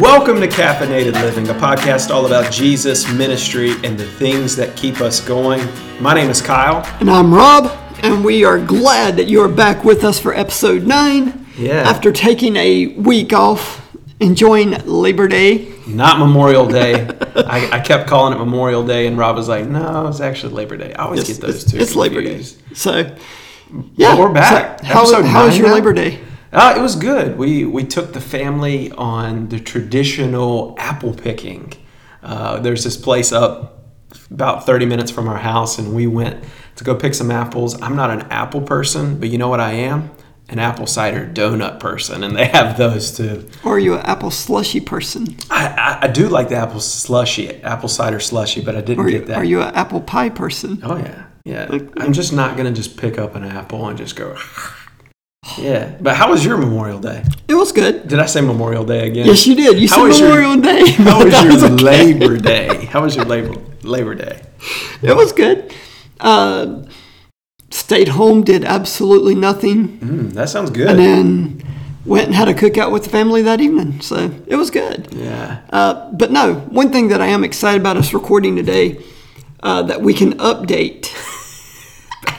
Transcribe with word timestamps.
Welcome 0.00 0.40
to 0.40 0.48
Caffeinated 0.48 1.12
Living, 1.12 1.48
a 1.48 1.54
podcast 1.54 2.10
all 2.10 2.26
about 2.26 2.50
Jesus, 2.52 3.10
ministry, 3.12 3.72
and 3.84 3.96
the 3.96 4.04
things 4.06 4.56
that 4.56 4.76
keep 4.76 5.00
us 5.00 5.20
going. 5.20 5.60
My 6.00 6.14
name 6.14 6.30
is 6.30 6.42
Kyle. 6.42 6.84
And 6.98 7.08
I'm 7.08 7.32
Rob, 7.32 7.66
and 8.02 8.24
we 8.24 8.44
are 8.44 8.58
glad 8.58 9.16
that 9.16 9.26
you 9.28 9.40
are 9.40 9.48
back 9.48 9.84
with 9.84 10.02
us 10.02 10.18
for 10.18 10.34
episode 10.34 10.82
9. 10.82 11.46
Yeah. 11.56 11.74
After 11.88 12.10
taking 12.10 12.56
a 12.56 12.88
week 12.88 13.32
off, 13.32 13.94
enjoying 14.18 14.70
Labor 14.84 15.28
Day. 15.28 15.72
Not 15.86 16.18
Memorial 16.18 16.66
Day. 16.66 17.06
I, 17.36 17.68
I 17.74 17.80
kept 17.80 18.08
calling 18.08 18.32
it 18.34 18.38
Memorial 18.38 18.84
Day, 18.84 19.06
and 19.06 19.16
Rob 19.16 19.36
was 19.36 19.48
like, 19.48 19.66
no, 19.68 20.08
it's 20.08 20.20
actually 20.20 20.54
Labor 20.54 20.76
Day. 20.76 20.92
I 20.94 21.04
always 21.04 21.20
It's, 21.20 21.38
get 21.38 21.40
those 21.46 21.64
two. 21.64 21.78
it's 21.78 21.94
Labor 21.94 22.20
Day. 22.20 22.42
So, 22.74 23.16
yeah. 23.94 24.18
we're 24.18 24.32
back. 24.32 24.80
So 24.80 24.86
how 24.86 25.22
how 25.22 25.46
was 25.46 25.56
your 25.56 25.68
now? 25.68 25.74
Labor 25.74 25.92
Day? 25.92 26.20
Uh, 26.54 26.74
it 26.76 26.80
was 26.80 26.94
good. 26.96 27.36
We 27.36 27.64
we 27.64 27.84
took 27.84 28.12
the 28.12 28.20
family 28.20 28.90
on 28.92 29.48
the 29.48 29.58
traditional 29.58 30.76
apple 30.78 31.12
picking. 31.12 31.72
Uh, 32.22 32.60
there's 32.60 32.84
this 32.84 32.96
place 32.96 33.32
up 33.32 33.82
about 34.30 34.64
30 34.64 34.86
minutes 34.86 35.10
from 35.10 35.28
our 35.28 35.36
house, 35.38 35.78
and 35.78 35.94
we 35.94 36.06
went 36.06 36.44
to 36.76 36.84
go 36.84 36.94
pick 36.94 37.14
some 37.14 37.30
apples. 37.30 37.80
I'm 37.82 37.96
not 37.96 38.10
an 38.10 38.22
apple 38.30 38.60
person, 38.62 39.18
but 39.18 39.28
you 39.30 39.38
know 39.38 39.48
what 39.48 39.60
I 39.60 39.72
am? 39.72 40.10
An 40.48 40.58
apple 40.58 40.86
cider 40.86 41.26
donut 41.26 41.80
person, 41.80 42.22
and 42.22 42.36
they 42.36 42.46
have 42.46 42.76
those 42.78 43.16
too. 43.16 43.48
Or 43.64 43.74
are 43.76 43.78
you 43.78 43.94
an 43.94 44.00
apple 44.06 44.30
slushy 44.30 44.78
person? 44.80 45.36
I, 45.50 45.66
I, 45.66 45.98
I 46.04 46.08
do 46.08 46.28
like 46.28 46.50
the 46.50 46.56
apple 46.56 46.80
slushy, 46.80 47.50
apple 47.62 47.88
cider 47.88 48.20
slushy, 48.20 48.60
but 48.60 48.76
I 48.76 48.80
didn't 48.80 49.04
Or 49.04 49.10
get 49.10 49.26
that. 49.26 49.38
are 49.38 49.44
you 49.44 49.60
an 49.62 49.74
apple 49.74 50.00
pie 50.02 50.28
person? 50.28 50.78
Oh 50.84 50.96
yeah, 50.98 51.26
yeah. 51.44 51.78
I'm 51.96 52.12
just 52.12 52.32
not 52.32 52.56
gonna 52.56 52.72
just 52.72 52.96
pick 52.96 53.18
up 53.18 53.34
an 53.34 53.42
apple 53.44 53.88
and 53.88 53.98
just 53.98 54.14
go. 54.16 54.36
Yeah, 55.58 55.94
but 56.00 56.16
how 56.16 56.30
was 56.30 56.44
your 56.44 56.56
Memorial 56.56 56.98
Day? 56.98 57.22
It 57.48 57.54
was 57.54 57.70
good. 57.72 58.08
Did 58.08 58.18
I 58.18 58.26
say 58.26 58.40
Memorial 58.40 58.84
Day 58.84 59.06
again? 59.08 59.26
Yes, 59.26 59.46
you 59.46 59.54
did. 59.54 59.78
You 59.78 59.88
How 59.88 59.96
said 59.96 60.02
was 60.08 60.20
your- 60.20 60.28
Memorial 60.30 60.56
Day. 60.60 60.90
How 60.92 61.24
was 61.24 61.32
your 61.44 61.72
okay. 61.74 61.84
Labor 61.84 62.36
Day? 62.38 62.84
How 62.86 63.02
was 63.02 63.14
your 63.16 63.24
Labor 63.26 63.54
Labor 63.82 64.14
Day? 64.14 64.40
It 65.02 65.14
was 65.14 65.32
good. 65.32 65.74
Uh, 66.18 66.84
stayed 67.70 68.08
home, 68.08 68.42
did 68.42 68.64
absolutely 68.64 69.34
nothing, 69.34 69.98
Mm, 69.98 70.32
that 70.32 70.48
sounds 70.48 70.70
good. 70.70 70.88
and 70.88 70.98
then 70.98 71.62
went 72.06 72.26
and 72.26 72.34
had 72.34 72.48
a 72.48 72.54
cookout 72.54 72.90
with 72.90 73.04
the 73.04 73.10
family 73.10 73.42
that 73.42 73.60
evening. 73.60 74.00
So 74.00 74.30
it 74.46 74.56
was 74.56 74.70
good. 74.70 75.08
Yeah. 75.12 75.60
Uh, 75.70 76.10
but 76.12 76.30
no, 76.30 76.54
one 76.70 76.90
thing 76.90 77.08
that 77.08 77.20
I 77.20 77.26
am 77.26 77.44
excited 77.44 77.80
about 77.82 77.96
us 77.98 78.14
recording 78.14 78.56
today 78.56 78.98
uh, 79.62 79.82
that 79.82 80.00
we 80.00 80.14
can 80.14 80.32
update 80.38 81.12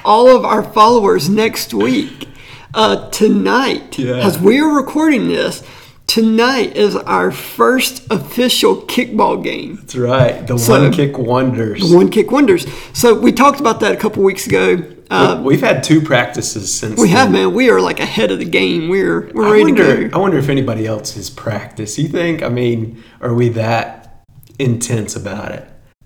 all 0.04 0.36
of 0.36 0.44
our 0.46 0.64
followers 0.64 1.30
next 1.30 1.74
week. 1.74 2.28
Uh, 2.76 3.10
tonight, 3.10 3.98
Yeah. 3.98 4.16
as 4.18 4.38
we 4.38 4.60
are 4.60 4.68
recording 4.76 5.30
this, 5.30 5.64
tonight 6.08 6.76
is 6.76 6.96
our 6.96 7.32
first 7.32 8.04
official 8.12 8.76
kickball 8.82 9.42
game. 9.42 9.78
That's 9.82 9.96
right. 9.96 10.46
The 10.46 10.58
So- 10.60 10.82
one 10.82 10.92
kick 10.92 11.18
wonders. 11.18 11.90
The 11.90 11.96
One 11.96 12.10
Kick 12.10 12.32
Wonders. 12.32 12.68
So 12.94 13.14
we 13.14 13.32
talked 13.32 13.62
about 13.62 13.80
that 13.80 13.94
a 13.94 13.96
couple 13.96 14.24
weeks 14.24 14.46
ago. 14.46 14.80
Uh, 15.10 15.40
We've 15.44 15.62
had 15.62 15.84
two 15.84 16.02
practices 16.02 16.74
since. 16.74 17.00
we 17.00 17.10
have, 17.10 17.32
man. 17.32 17.54
We 17.54 17.70
are 17.70 17.80
like 17.80 18.00
ahead 18.02 18.30
of 18.32 18.40
the 18.40 18.46
game. 18.46 18.90
We're 18.90 19.30
we're 19.34 19.46
I 19.48 19.52
ready 19.52 19.64
wonder. 19.66 19.98
to 20.04 20.10
go. 20.10 20.18
I 20.18 20.20
wonder 20.22 20.38
if 20.38 20.50
anybody 20.50 20.86
else 20.86 21.14
has 21.16 21.30
practiced. 21.30 21.98
You 21.98 22.08
think? 22.10 22.44
I 22.44 22.50
mean, 22.50 23.02
are 23.22 23.34
we 23.34 23.48
that 23.50 24.24
intense 24.60 25.16
about 25.16 25.52
it? 25.54 25.66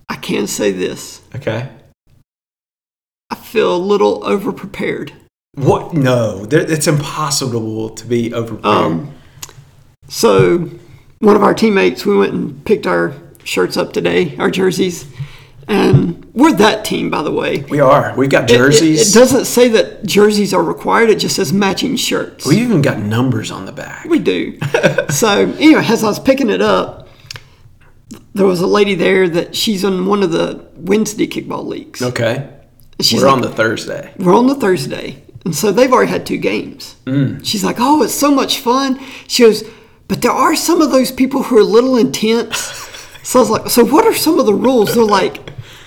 I 0.09 0.15
can 0.17 0.45
say 0.47 0.71
this. 0.71 1.21
Okay. 1.35 1.69
I 3.31 3.35
feel 3.35 3.75
a 3.75 3.77
little 3.77 4.21
over 4.25 4.51
prepared. 4.51 5.13
What? 5.59 5.93
No, 5.93 6.47
it's 6.49 6.87
impossible 6.87 7.89
to 7.89 8.05
be 8.05 8.29
overprepared. 8.31 8.65
Um, 8.65 9.13
So, 10.07 10.69
one 11.19 11.35
of 11.35 11.43
our 11.43 11.53
teammates, 11.53 12.05
we 12.05 12.17
went 12.17 12.33
and 12.33 12.63
picked 12.65 12.87
our 12.87 13.13
shirts 13.43 13.77
up 13.77 13.93
today, 13.93 14.35
our 14.39 14.49
jerseys, 14.49 15.05
and 15.67 16.25
we're 16.33 16.53
that 16.53 16.83
team, 16.85 17.09
by 17.11 17.21
the 17.21 17.31
way. 17.31 17.63
we 17.69 17.79
are. 17.79 18.13
We've 18.17 18.29
got 18.29 18.49
It- 18.49 18.53
it- 18.55 18.57
jerseys. 18.57 19.11
It, 19.15 19.19
doesn't 19.19 19.45
say 19.45 19.67
that 19.69 20.05
jerseys 20.05 20.53
are 20.53 20.63
required; 20.63 21.09
it 21.09 21.19
just 21.19 21.35
says 21.35 21.51
matching 21.53 21.95
shirts. 21.95 22.45
we 22.45 22.57
even 22.57 22.81
got 22.81 22.99
numbers 22.99 23.51
on 23.51 23.65
the 23.65 23.71
back. 23.71 24.05
We 24.09 24.17
do. 24.19 24.57
so, 25.09 25.51
anyway, 25.59 25.85
as 25.85 26.03
I 26.03 26.07
was 26.07 26.19
picking 26.19 26.49
it 26.49 26.61
up, 26.61 27.07
there 28.33 28.45
was 28.47 28.61
a 28.61 28.67
lady 28.67 28.95
there 28.95 29.27
that 29.29 29.55
she's 29.55 29.83
on 29.85 30.05
one 30.07 30.23
of 30.23 30.31
the 30.31 30.65
Wednesday 30.77 31.27
kickball 31.27 31.67
leagues. 31.67 32.01
Okay. 32.01 32.47
She's 33.01 33.21
We're 33.21 33.27
like, 33.27 33.35
on 33.35 33.41
the 33.41 33.49
Thursday. 33.49 34.13
we're 34.17 34.35
on 34.35 34.47
the 34.47 34.55
Thursday. 34.55 35.23
And 35.45 35.55
so 35.55 35.71
they've 35.71 35.91
already 35.91 36.11
had 36.11 36.25
two 36.25 36.37
games. 36.37 36.95
Mm. 37.05 37.45
She's 37.45 37.63
like, 37.63 37.77
oh, 37.79 38.03
it's 38.03 38.13
so 38.13 38.29
much 38.31 38.59
fun. 38.59 38.99
She 39.27 39.43
goes, 39.43 39.63
but 40.07 40.21
there 40.21 40.31
are 40.31 40.55
some 40.55 40.81
of 40.81 40.91
those 40.91 41.11
people 41.11 41.43
who 41.43 41.57
are 41.57 41.61
a 41.61 41.63
little 41.63 41.95
intense. 41.97 42.57
so 43.23 43.39
I 43.39 43.41
was 43.41 43.49
like, 43.49 43.69
so 43.69 43.85
what 43.85 44.05
are 44.05 44.13
some 44.13 44.39
of 44.39 44.45
the 44.45 44.53
rules? 44.53 44.93
They're 44.95 45.03
like, 45.03 45.37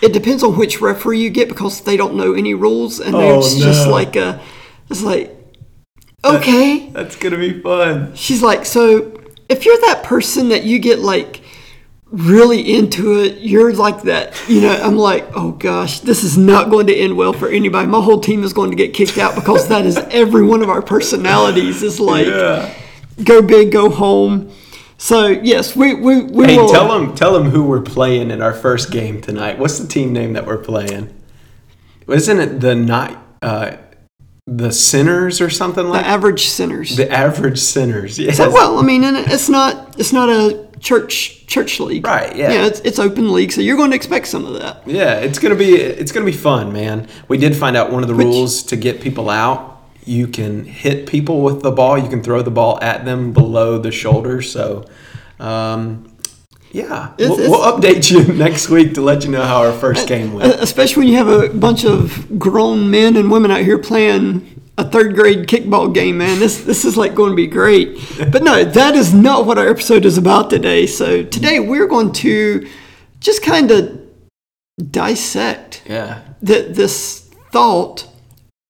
it 0.00 0.12
depends 0.12 0.42
on 0.42 0.56
which 0.56 0.80
referee 0.80 1.20
you 1.22 1.30
get 1.30 1.48
because 1.48 1.82
they 1.82 1.96
don't 1.96 2.14
know 2.16 2.32
any 2.32 2.54
rules. 2.54 2.98
And 2.98 3.14
Oh, 3.14 3.38
it's 3.38 3.54
just 3.56 3.86
no. 3.86 3.92
like, 3.92 4.16
a, 4.16 4.40
it's 4.88 5.02
like, 5.02 5.36
okay. 6.24 6.88
That's 6.90 7.16
gonna 7.16 7.38
be 7.38 7.60
fun. 7.60 8.14
She's 8.14 8.42
like, 8.42 8.64
so 8.64 9.12
if 9.48 9.64
you're 9.66 9.78
that 9.82 10.02
person 10.02 10.48
that 10.48 10.64
you 10.64 10.78
get 10.78 11.00
like 11.00 11.41
really 12.12 12.74
into 12.76 13.18
it, 13.20 13.38
you're 13.40 13.72
like 13.72 14.02
that, 14.02 14.34
you 14.48 14.60
know, 14.60 14.70
I'm 14.72 14.96
like, 14.96 15.26
oh 15.34 15.52
gosh, 15.52 16.00
this 16.00 16.22
is 16.22 16.36
not 16.36 16.70
going 16.70 16.86
to 16.88 16.94
end 16.94 17.16
well 17.16 17.32
for 17.32 17.48
anybody. 17.48 17.88
My 17.88 18.02
whole 18.02 18.20
team 18.20 18.44
is 18.44 18.52
going 18.52 18.70
to 18.70 18.76
get 18.76 18.92
kicked 18.94 19.16
out 19.18 19.34
because 19.34 19.68
that 19.68 19.86
is 19.86 19.96
every 19.96 20.44
one 20.44 20.62
of 20.62 20.68
our 20.68 20.82
personalities 20.82 21.82
is 21.82 21.98
like 22.12 22.26
Yeah. 22.26 22.72
go 23.24 23.40
big, 23.42 23.72
go 23.72 23.88
home. 23.88 24.52
So 24.98 25.26
yes, 25.28 25.74
we 25.74 25.94
we, 25.94 26.22
we 26.22 26.44
Hey, 26.46 26.56
will 26.58 26.68
tell 26.68 26.86
them 26.88 27.14
tell 27.14 27.32
them 27.32 27.50
who 27.50 27.64
we're 27.64 27.80
playing 27.82 28.30
in 28.30 28.40
our 28.42 28.52
first 28.54 28.90
game 28.92 29.20
tonight. 29.20 29.58
What's 29.58 29.78
the 29.78 29.88
team 29.88 30.12
name 30.12 30.34
that 30.34 30.46
we're 30.46 30.58
playing? 30.58 31.12
Isn't 32.08 32.38
it 32.40 32.60
the 32.60 32.74
night 32.74 33.16
uh, 33.40 33.76
the 34.46 34.72
Sinners 34.72 35.40
or 35.40 35.48
something 35.48 35.86
like 35.88 36.04
the 36.04 36.08
average 36.08 36.46
sinners. 36.46 36.96
the 36.96 37.10
average 37.10 37.58
Sinners? 37.58 38.18
Yes. 38.18 38.38
So, 38.38 38.50
well, 38.50 38.78
I 38.78 38.82
mean, 38.82 39.04
and 39.04 39.16
it's 39.16 39.48
not 39.48 39.98
it's 39.98 40.12
not 40.12 40.28
a 40.28 40.66
church 40.80 41.46
church 41.46 41.78
league, 41.78 42.04
Right, 42.04 42.34
yeah. 42.34 42.50
Yeah, 42.52 42.66
it's 42.66 42.80
it's 42.80 42.98
open 42.98 43.32
league, 43.32 43.52
so 43.52 43.60
you're 43.60 43.76
going 43.76 43.90
to 43.90 43.96
expect 43.96 44.26
some 44.26 44.44
of 44.44 44.54
that. 44.54 44.82
Yeah, 44.86 45.20
it's 45.20 45.38
gonna 45.38 45.54
be 45.54 45.74
it's 45.76 46.10
gonna 46.10 46.26
be 46.26 46.32
fun, 46.32 46.72
man. 46.72 47.08
We 47.28 47.38
did 47.38 47.56
find 47.56 47.76
out 47.76 47.92
one 47.92 48.02
of 48.02 48.08
the 48.08 48.16
Which- 48.16 48.26
rules 48.26 48.62
to 48.64 48.76
get 48.76 49.00
people 49.00 49.30
out. 49.30 49.68
You 50.04 50.26
can 50.26 50.64
hit 50.64 51.06
people 51.06 51.42
with 51.42 51.62
the 51.62 51.70
ball. 51.70 51.96
You 51.96 52.08
can 52.08 52.24
throw 52.24 52.42
the 52.42 52.50
ball 52.50 52.80
at 52.82 53.04
them 53.04 53.32
below 53.32 53.78
the 53.78 53.92
shoulder. 53.92 54.42
So, 54.42 54.86
um, 55.38 56.11
yeah, 56.72 57.12
It's- 57.18 57.28
we'll, 57.28 57.38
it's- 57.38 57.50
we'll 57.50 57.60
update 57.72 58.10
you 58.10 58.32
next 58.46 58.68
week 58.68 58.94
to 58.94 59.00
let 59.02 59.24
you 59.24 59.30
know 59.30 59.42
how 59.42 59.58
our 59.62 59.72
first 59.72 60.08
game 60.08 60.32
went. 60.32 60.54
Especially 60.60 61.02
when 61.02 61.08
you 61.08 61.16
have 61.18 61.28
a 61.28 61.48
bunch 61.50 61.84
of 61.84 62.38
grown 62.38 62.90
men 62.90 63.16
and 63.16 63.30
women 63.30 63.50
out 63.50 63.60
here 63.60 63.78
playing 63.78 64.48
a 64.78 64.84
third 64.88 65.14
grade 65.14 65.46
kickball 65.46 65.92
game, 65.92 66.16
man. 66.18 66.38
This 66.38 66.64
this 66.64 66.84
is 66.86 66.96
like 66.96 67.14
going 67.14 67.30
to 67.30 67.36
be 67.36 67.46
great. 67.46 67.98
But 68.32 68.42
no, 68.42 68.64
that 68.64 68.94
is 68.94 69.12
not 69.12 69.44
what 69.46 69.58
our 69.58 69.68
episode 69.68 70.04
is 70.06 70.16
about 70.16 70.48
today. 70.48 70.86
So 70.86 71.22
today 71.22 71.60
we're 71.60 71.86
going 71.86 72.12
to 72.12 72.66
just 73.20 73.42
kind 73.42 73.70
of 73.70 74.00
dissect 74.90 75.82
Yeah, 75.86 76.22
the, 76.40 76.62
this 76.62 77.28
thought 77.50 78.06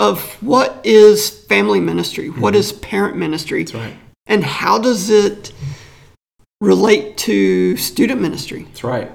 of 0.00 0.20
what 0.42 0.80
is 0.84 1.30
family 1.46 1.78
ministry, 1.80 2.28
what 2.28 2.54
mm-hmm. 2.54 2.60
is 2.60 2.72
parent 2.72 3.16
ministry, 3.16 3.62
that's 3.62 3.74
right. 3.74 3.96
and 4.26 4.42
how 4.42 4.78
does 4.78 5.08
it 5.10 5.52
relate 6.62 7.16
to 7.18 7.76
student 7.76 8.20
ministry? 8.20 8.62
That's 8.62 8.84
right. 8.84 9.10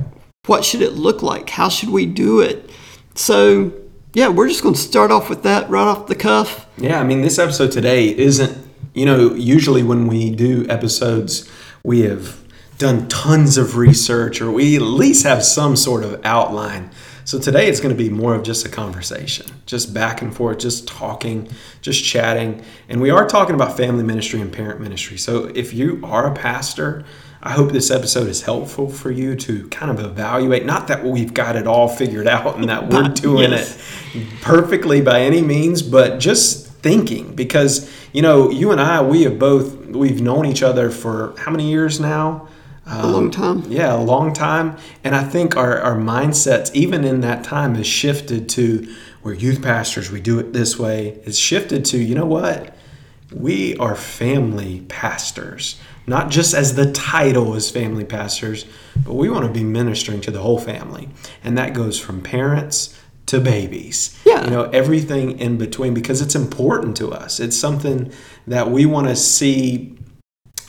what 0.47 0.65
should 0.65 0.81
it 0.81 0.93
look 0.93 1.23
like? 1.23 1.49
How 1.49 1.69
should 1.69 1.89
we 1.89 2.05
do 2.05 2.41
it? 2.41 2.69
So, 3.15 3.71
yeah, 4.13 4.27
we're 4.27 4.49
just 4.49 4.63
going 4.63 4.75
to 4.75 4.81
start 4.81 5.11
off 5.11 5.29
with 5.29 5.43
that 5.43 5.69
right 5.69 5.87
off 5.87 6.07
the 6.07 6.15
cuff. 6.15 6.67
Yeah, 6.77 6.99
I 6.99 7.03
mean, 7.03 7.21
this 7.21 7.39
episode 7.39 7.71
today 7.71 8.15
isn't, 8.15 8.57
you 8.93 9.05
know, 9.05 9.33
usually 9.33 9.81
when 9.81 10.07
we 10.07 10.29
do 10.29 10.65
episodes, 10.69 11.49
we 11.83 12.01
have 12.01 12.43
done 12.77 13.07
tons 13.07 13.57
of 13.57 13.77
research 13.77 14.41
or 14.41 14.51
we 14.51 14.75
at 14.75 14.81
least 14.81 15.25
have 15.25 15.43
some 15.43 15.75
sort 15.75 16.03
of 16.03 16.19
outline. 16.25 16.91
So 17.23 17.39
today 17.39 17.67
it's 17.67 17.79
going 17.79 17.95
to 17.95 18.03
be 18.03 18.09
more 18.09 18.35
of 18.35 18.43
just 18.43 18.65
a 18.65 18.69
conversation, 18.69 19.47
just 19.65 19.93
back 19.93 20.21
and 20.21 20.33
forth, 20.35 20.59
just 20.59 20.87
talking, 20.87 21.49
just 21.81 22.03
chatting. 22.03 22.63
And 22.87 23.01
we 23.01 23.09
are 23.09 23.27
talking 23.27 23.55
about 23.55 23.75
family 23.75 24.03
ministry 24.03 24.39
and 24.41 24.51
parent 24.51 24.79
ministry. 24.79 25.17
So 25.17 25.45
if 25.53 25.73
you 25.73 26.01
are 26.03 26.27
a 26.27 26.33
pastor, 26.33 27.03
I 27.41 27.51
hope 27.51 27.71
this 27.71 27.91
episode 27.91 28.27
is 28.27 28.41
helpful 28.41 28.89
for 28.89 29.11
you 29.11 29.35
to 29.35 29.67
kind 29.69 29.91
of 29.91 30.03
evaluate. 30.03 30.65
Not 30.65 30.87
that 30.87 31.03
we've 31.03 31.33
got 31.33 31.55
it 31.55 31.67
all 31.67 31.87
figured 31.87 32.27
out 32.27 32.55
and 32.55 32.69
that 32.69 32.89
we're 32.89 33.07
doing 33.09 33.51
Yes. 33.51 33.79
it 34.15 34.41
perfectly 34.41 35.01
by 35.01 35.21
any 35.21 35.41
means, 35.41 35.81
but 35.81 36.19
just 36.19 36.67
thinking 36.67 37.35
because 37.35 37.91
you 38.13 38.21
know 38.21 38.49
you 38.49 38.71
and 38.71 38.79
I 38.81 39.01
we 39.01 39.23
have 39.23 39.37
both 39.39 39.75
we've 39.87 40.21
known 40.21 40.45
each 40.45 40.63
other 40.63 40.89
for 40.89 41.33
how 41.37 41.51
many 41.51 41.69
years 41.69 41.99
now? 41.99 42.47
A 42.89 43.05
long 43.05 43.25
um, 43.25 43.31
time. 43.31 43.63
Yeah, 43.67 43.93
a 43.95 43.99
long 44.01 44.31
time. 44.31 44.77
And 45.03 45.13
I 45.13 45.23
think 45.23 45.57
our, 45.57 45.77
our 45.79 45.97
mindsets, 45.97 46.73
even 46.73 47.03
in 47.03 47.19
that 47.19 47.43
time, 47.43 47.75
has 47.75 47.85
shifted 47.85 48.47
to 48.49 48.87
we're 49.23 49.33
youth 49.33 49.61
pastors, 49.61 50.09
we 50.09 50.21
do 50.21 50.39
it 50.39 50.53
this 50.53 50.79
way. 50.79 51.19
It's 51.25 51.37
shifted 51.37 51.83
to, 51.85 51.97
you 51.97 52.15
know 52.15 52.25
what? 52.25 52.73
We 53.33 53.75
are 53.75 53.93
family 53.93 54.85
pastors. 54.87 55.77
Not 56.07 56.31
just 56.31 56.53
as 56.53 56.75
the 56.75 56.91
title 56.93 57.53
as 57.53 57.69
family 57.69 58.05
pastors, 58.05 58.65
but 58.95 59.13
we 59.13 59.29
want 59.29 59.45
to 59.45 59.51
be 59.51 59.63
ministering 59.63 60.21
to 60.21 60.31
the 60.31 60.39
whole 60.39 60.59
family. 60.59 61.09
And 61.43 61.57
that 61.57 61.73
goes 61.73 61.99
from 61.99 62.21
parents 62.21 62.97
to 63.27 63.41
babies. 63.41 64.17
Yeah. 64.25 64.45
You 64.45 64.49
know, 64.49 64.63
everything 64.71 65.37
in 65.37 65.57
between 65.57 65.93
because 65.93 66.21
it's 66.21 66.35
important 66.35 66.95
to 66.97 67.11
us. 67.11 67.41
It's 67.41 67.57
something 67.57 68.11
that 68.47 68.71
we 68.71 68.85
want 68.85 69.07
to 69.07 69.15
see 69.17 69.97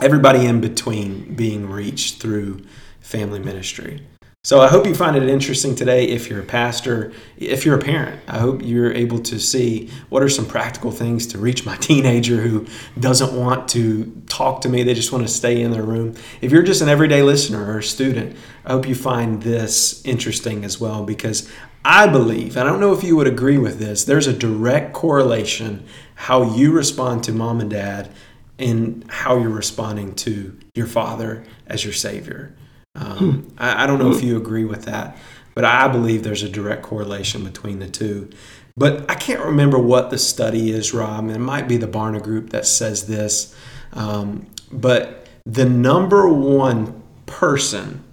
everybody 0.01 0.45
in 0.45 0.61
between 0.61 1.35
being 1.35 1.71
reached 1.71 2.21
through 2.21 2.63
family 3.01 3.39
ministry. 3.39 4.03
So 4.49 4.63
I 4.63 4.69
hope 4.69 4.87
you 4.87 4.95
find 4.95 5.15
it 5.15 5.29
interesting 5.29 5.75
today 5.75 6.09
if 6.09 6.31
you're 6.31 6.41
a 6.41 6.43
pastor, 6.43 7.13
if 7.37 7.67
you're 7.67 7.77
a 7.77 7.83
parent. 7.83 8.19
I 8.27 8.39
hope 8.39 8.63
you're 8.65 8.95
able 8.95 9.19
to 9.25 9.39
see 9.39 9.91
what 10.09 10.23
are 10.23 10.29
some 10.31 10.47
practical 10.47 10.91
things 10.91 11.27
to 11.27 11.39
reach 11.39 11.67
my 11.67 11.77
teenager 11.81 12.39
who 12.39 12.67
doesn't 12.99 13.39
want 13.39 13.69
to 13.73 14.11
talk 14.27 14.63
to 14.63 14.71
me, 14.71 14.85
they 14.85 14.95
just 14.95 15.13
want 15.13 15.29
to 15.29 15.31
stay 15.31 15.61
in 15.61 15.71
their 15.71 15.83
room. 15.83 16.15
If 16.41 16.51
you're 16.51 16.63
just 16.63 16.81
an 16.81 16.89
everyday 16.89 17.21
listener 17.21 17.63
or 17.63 17.81
a 17.81 17.83
student, 17.83 18.39
I 18.65 18.73
hope 18.73 18.89
you 18.89 18.95
find 18.95 19.43
this 19.43 20.03
interesting 20.07 20.65
as 20.65 20.81
well 20.81 21.05
because 21.05 21.47
I 21.85 22.07
believe, 22.07 22.57
I 22.57 22.63
don't 22.63 22.81
know 22.81 22.95
if 22.95 23.05
you 23.05 23.17
would 23.17 23.27
agree 23.27 23.59
with 23.59 23.79
this, 23.79 24.05
there's 24.05 24.29
a 24.29 24.33
direct 24.33 24.95
correlation 24.95 25.85
how 26.15 26.55
you 26.57 26.73
respond 26.73 27.23
to 27.25 27.33
mom 27.33 27.61
and 27.61 27.69
dad 27.69 28.11
and 28.59 29.05
how 29.11 29.37
you're 29.37 29.51
responding 29.51 30.15
to 30.15 30.59
your 30.75 30.87
father 30.87 31.45
as 31.67 31.85
your 31.85 31.93
savior. 31.93 32.55
Um, 32.99 33.55
I, 33.59 33.85
I 33.85 33.87
don't 33.87 33.99
know 33.99 34.13
if 34.13 34.23
you 34.23 34.37
agree 34.37 34.65
with 34.65 34.85
that, 34.85 35.17
but 35.55 35.65
I 35.65 35.89
believe 35.89 36.23
there's 36.25 36.43
a 36.43 36.49
direct 36.49 36.83
correlation 36.83 37.45
between 37.45 37.79
the 37.79 37.89
two. 37.89 38.31
But 38.77 39.11
I 39.11 39.15
can't 39.15 39.41
remember 39.41 39.79
what 39.79 40.11
the 40.11 40.19
study 40.19 40.71
is, 40.71 40.95
Rob, 40.95 41.31
it 41.31 41.39
might 41.39 41.67
be 41.67 41.77
the 41.77 41.89
Barna 41.89 42.23
Group 42.23 42.51
that 42.51 42.67
says 42.67 43.07
this. 43.07 43.55
Um, 43.93 44.47
but 44.71 45.27
the 45.45 45.65
number 45.65 46.29
one 46.29 47.03
person 47.27 48.05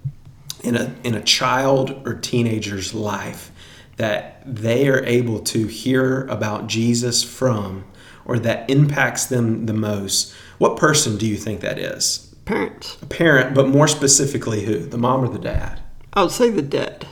in 0.62 0.76
a 0.76 0.94
in 1.04 1.14
a 1.14 1.22
child 1.22 2.02
or 2.06 2.14
teenager's 2.14 2.94
life 2.94 3.52
that 3.96 4.42
they 4.44 4.88
are 4.88 5.04
able 5.04 5.40
to 5.40 5.66
hear 5.66 6.26
about 6.26 6.66
Jesus 6.66 7.22
from 7.22 7.84
or 8.24 8.38
that 8.40 8.68
impacts 8.68 9.26
them 9.26 9.66
the 9.66 9.72
most, 9.72 10.34
what 10.58 10.76
person 10.76 11.16
do 11.16 11.26
you 11.26 11.36
think 11.36 11.60
that 11.60 11.78
is? 11.78 12.34
Parents. 12.46 12.96
A 13.02 13.06
parent, 13.06 13.54
but 13.54 13.68
more 13.68 13.88
specifically 13.88 14.64
who? 14.64 14.78
The 14.78 14.96
mom 14.96 15.24
or 15.24 15.28
the 15.28 15.38
dad? 15.38 15.82
I 16.14 16.22
would 16.22 16.30
say 16.30 16.48
the 16.48 16.62
dad. 16.62 17.06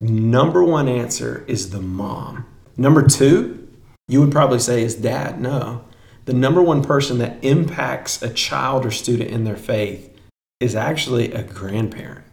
Number 0.00 0.62
one 0.62 0.86
answer 0.86 1.44
is 1.48 1.70
the 1.70 1.80
mom. 1.80 2.46
Number 2.76 3.02
two, 3.06 3.66
you 4.06 4.20
would 4.20 4.30
probably 4.30 4.58
say 4.58 4.82
is 4.82 4.94
dad. 4.94 5.40
No. 5.40 5.84
The 6.26 6.34
number 6.34 6.62
one 6.62 6.84
person 6.84 7.18
that 7.18 7.42
impacts 7.42 8.22
a 8.22 8.32
child 8.32 8.84
or 8.84 8.90
student 8.90 9.30
in 9.30 9.44
their 9.44 9.56
faith 9.56 10.14
is 10.60 10.74
actually 10.76 11.32
a 11.32 11.42
grandparent. 11.42 12.26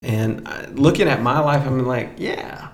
And 0.00 0.46
uh, 0.46 0.66
looking 0.72 1.08
at 1.08 1.22
my 1.22 1.40
life, 1.40 1.66
I'm 1.66 1.86
like, 1.86 2.12
yeah, 2.18 2.70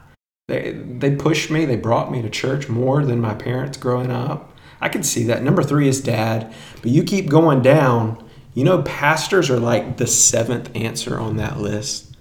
they, 0.46 0.72
they 0.72 1.16
pushed 1.16 1.50
me, 1.50 1.64
they 1.64 1.76
brought 1.76 2.10
me 2.10 2.22
to 2.22 2.30
church 2.30 2.68
more 2.68 3.04
than 3.04 3.20
my 3.20 3.34
parents 3.34 3.78
growing 3.78 4.10
up. 4.10 4.56
I 4.80 4.88
can 4.88 5.02
see 5.02 5.24
that. 5.24 5.42
Number 5.42 5.62
three 5.62 5.88
is 5.88 6.00
dad. 6.00 6.52
But 6.82 6.90
you 6.90 7.02
keep 7.02 7.28
going 7.28 7.62
down, 7.62 8.27
you 8.58 8.64
know, 8.64 8.82
pastors 8.82 9.50
are 9.50 9.60
like 9.60 9.98
the 9.98 10.06
seventh 10.08 10.68
answer 10.74 11.16
on 11.16 11.36
that 11.36 11.58
list. 11.60 12.16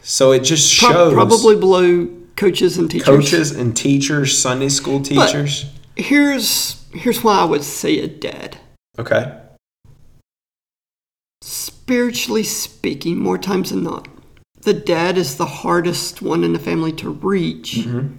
So 0.00 0.32
it 0.32 0.40
just 0.40 0.72
shows 0.72 1.12
probably 1.12 1.54
below 1.54 2.08
coaches 2.34 2.78
and 2.78 2.90
teachers. 2.90 3.04
coaches 3.06 3.50
and 3.50 3.76
teachers, 3.76 4.38
Sunday 4.38 4.70
school 4.70 5.02
teachers. 5.02 5.66
Here's 5.94 6.82
here's 6.94 7.22
why 7.22 7.40
I 7.40 7.44
would 7.44 7.62
say 7.62 7.98
a 7.98 8.08
dad. 8.08 8.56
okay. 8.98 9.38
Spiritually 11.42 12.42
speaking, 12.42 13.18
more 13.18 13.36
times 13.36 13.68
than 13.68 13.82
not, 13.84 14.08
the 14.62 14.72
dad 14.72 15.18
is 15.18 15.36
the 15.36 15.44
hardest 15.44 16.22
one 16.22 16.42
in 16.42 16.54
the 16.54 16.58
family 16.58 16.92
to 16.92 17.10
reach 17.10 17.74
Mm-hmm. 17.84 18.16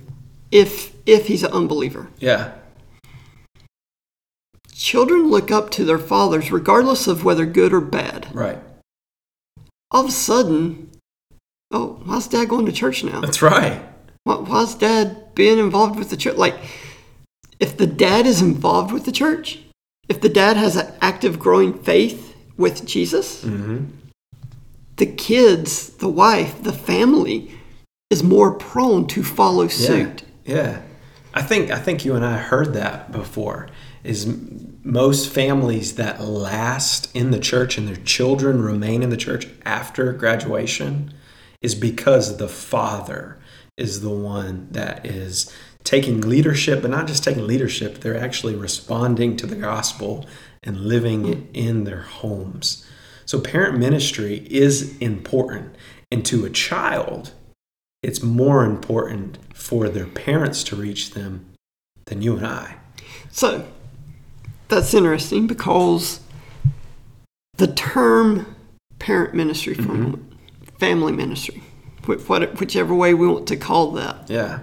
if 0.51 0.93
if 1.07 1.25
he's 1.25 1.41
an 1.41 1.51
unbeliever. 1.53 2.07
Yeah. 2.19 2.51
Children 4.87 5.29
look 5.29 5.51
up 5.51 5.69
to 5.71 5.83
their 5.83 5.97
fathers 5.99 6.49
regardless 6.49 7.07
of 7.07 7.25
whether 7.25 7.45
good 7.45 7.73
or 7.73 7.81
bad. 7.81 8.25
Right. 8.33 8.57
All 9.91 10.03
of 10.05 10.07
a 10.07 10.13
sudden, 10.13 10.91
oh, 11.71 11.99
why's 12.05 12.25
dad 12.29 12.47
going 12.47 12.65
to 12.67 12.71
church 12.71 13.03
now? 13.03 13.19
That's 13.19 13.41
right. 13.41 13.81
Why, 14.23 14.35
why's 14.35 14.75
dad 14.75 15.35
being 15.35 15.59
involved 15.59 15.99
with 15.99 16.09
the 16.09 16.15
church? 16.15 16.37
Like, 16.37 16.55
if 17.59 17.75
the 17.75 17.85
dad 17.85 18.25
is 18.25 18.41
involved 18.41 18.93
with 18.93 19.03
the 19.03 19.11
church, 19.11 19.59
if 20.07 20.21
the 20.21 20.29
dad 20.29 20.55
has 20.55 20.77
an 20.77 20.93
active, 21.01 21.37
growing 21.37 21.73
faith 21.73 22.33
with 22.55 22.85
Jesus, 22.85 23.43
Mm-hmm. 23.43 23.87
the 24.95 25.05
kids, 25.05 25.97
the 25.97 26.07
wife, 26.07 26.63
the 26.63 26.71
family 26.71 27.51
is 28.09 28.23
more 28.23 28.53
prone 28.53 29.05
to 29.07 29.21
follow 29.21 29.67
suit. 29.67 30.23
Yeah. 30.45 30.81
I 31.33 31.41
think 31.41 31.71
I 31.71 31.77
think 31.77 32.05
you 32.05 32.15
and 32.15 32.25
I 32.25 32.37
heard 32.37 32.73
that 32.75 33.11
before. 33.11 33.67
Is 34.05 34.25
most 34.87 35.29
families 35.29 35.95
that 35.95 36.21
last 36.21 37.13
in 37.13 37.31
the 37.31 37.39
church 37.39 37.77
and 37.77 37.85
their 37.85 37.97
children 37.97 38.61
remain 38.61 39.03
in 39.03 39.09
the 39.09 39.17
church 39.17 39.45
after 39.65 40.13
graduation 40.13 41.13
is 41.61 41.75
because 41.75 42.37
the 42.37 42.47
father 42.47 43.37
is 43.75 43.99
the 43.99 44.09
one 44.09 44.69
that 44.71 45.05
is 45.05 45.53
taking 45.83 46.21
leadership, 46.21 46.81
but 46.81 46.89
not 46.89 47.05
just 47.05 47.21
taking 47.21 47.45
leadership, 47.45 47.99
they're 47.99 48.17
actually 48.17 48.55
responding 48.55 49.35
to 49.35 49.45
the 49.45 49.57
gospel 49.57 50.25
and 50.63 50.79
living 50.79 51.27
it 51.27 51.43
in 51.53 51.83
their 51.83 52.03
homes. 52.03 52.87
So 53.25 53.41
parent 53.41 53.77
ministry 53.77 54.47
is 54.49 54.97
important. 54.99 55.75
And 56.09 56.25
to 56.27 56.45
a 56.45 56.49
child, 56.49 57.33
it's 58.01 58.23
more 58.23 58.63
important 58.63 59.37
for 59.53 59.89
their 59.89 60.07
parents 60.07 60.63
to 60.65 60.77
reach 60.77 61.11
them 61.11 61.45
than 62.05 62.21
you 62.21 62.37
and 62.37 62.47
I. 62.47 62.77
So, 63.29 63.67
that's 64.67 64.93
interesting 64.93 65.47
because 65.47 66.19
the 67.57 67.67
term 67.67 68.55
parent 68.99 69.33
ministry 69.33 69.73
for 69.73 69.91
a 69.91 69.95
moment, 69.95 70.33
family 70.79 71.11
ministry, 71.11 71.61
whichever 72.05 72.93
way 72.93 73.13
we 73.13 73.27
want 73.27 73.47
to 73.47 73.55
call 73.57 73.91
that, 73.91 74.29
Yeah. 74.29 74.59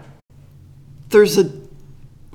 there's 1.11 1.39
a 1.39 1.51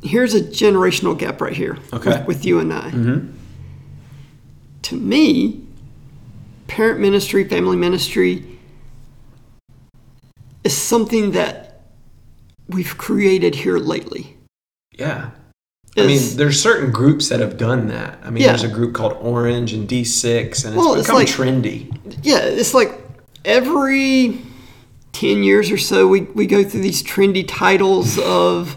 here's 0.02 0.34
a 0.34 0.40
generational 0.42 1.18
gap 1.18 1.42
right 1.42 1.54
here 1.56 1.78
Okay. 1.92 2.10
with, 2.20 2.28
with 2.28 2.46
you 2.46 2.60
and 2.60 2.72
I. 2.74 2.90
Mm-hmm. 2.92 3.34
To 4.84 4.96
me, 4.96 5.62
parent 6.68 7.00
ministry, 7.02 7.44
family 7.44 7.76
ministry 7.76 8.58
is 10.64 10.76
something 10.78 11.32
that 11.32 11.82
we've 12.70 12.98
created 12.98 13.56
here 13.56 13.78
lately. 13.78 14.38
Yeah. 14.98 15.32
I 16.04 16.08
mean, 16.08 16.38
there's 16.38 16.62
certain 16.62 16.92
groups 16.92 17.30
that 17.30 17.40
have 17.40 17.58
done 17.58 17.88
that. 17.88 18.20
I 18.24 18.30
mean, 18.30 18.44
Yeah. 18.44 18.50
there's 18.50 18.64
a 18.64 18.68
group 18.68 18.94
called 18.94 19.18
Orange 19.22 19.74
and 19.74 19.88
D6, 19.88 20.64
and 20.66 20.74
it's 20.76 20.78
Well, 20.84 20.96
it's 20.96 21.10
like- 21.10 21.28
trendy. 21.28 21.92
yeah, 22.24 22.40
it's 22.40 22.74
like 22.74 23.00
every 23.46 24.42
10 25.14 25.44
years 25.44 25.72
or 25.72 25.78
so, 25.78 26.08
we, 26.08 26.22
we 26.22 26.46
go 26.46 26.64
through 26.64 26.82
these 26.82 27.02
trendy 27.04 27.44
titles 27.48 28.18
of 28.20 28.76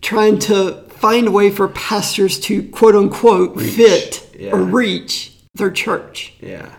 trying 0.00 0.38
to 0.40 0.82
find 0.90 1.28
a 1.28 1.30
way 1.30 1.50
for 1.50 1.68
pastors 1.68 2.38
to 2.40 2.62
quote 2.70 2.94
unquote 2.96 3.56
Reach, 3.56 3.72
fit 3.74 4.30
yeah. 4.38 4.50
or 4.52 4.62
reach 4.62 5.32
their 5.54 5.70
church. 5.70 6.34
Yeah. 6.40 6.70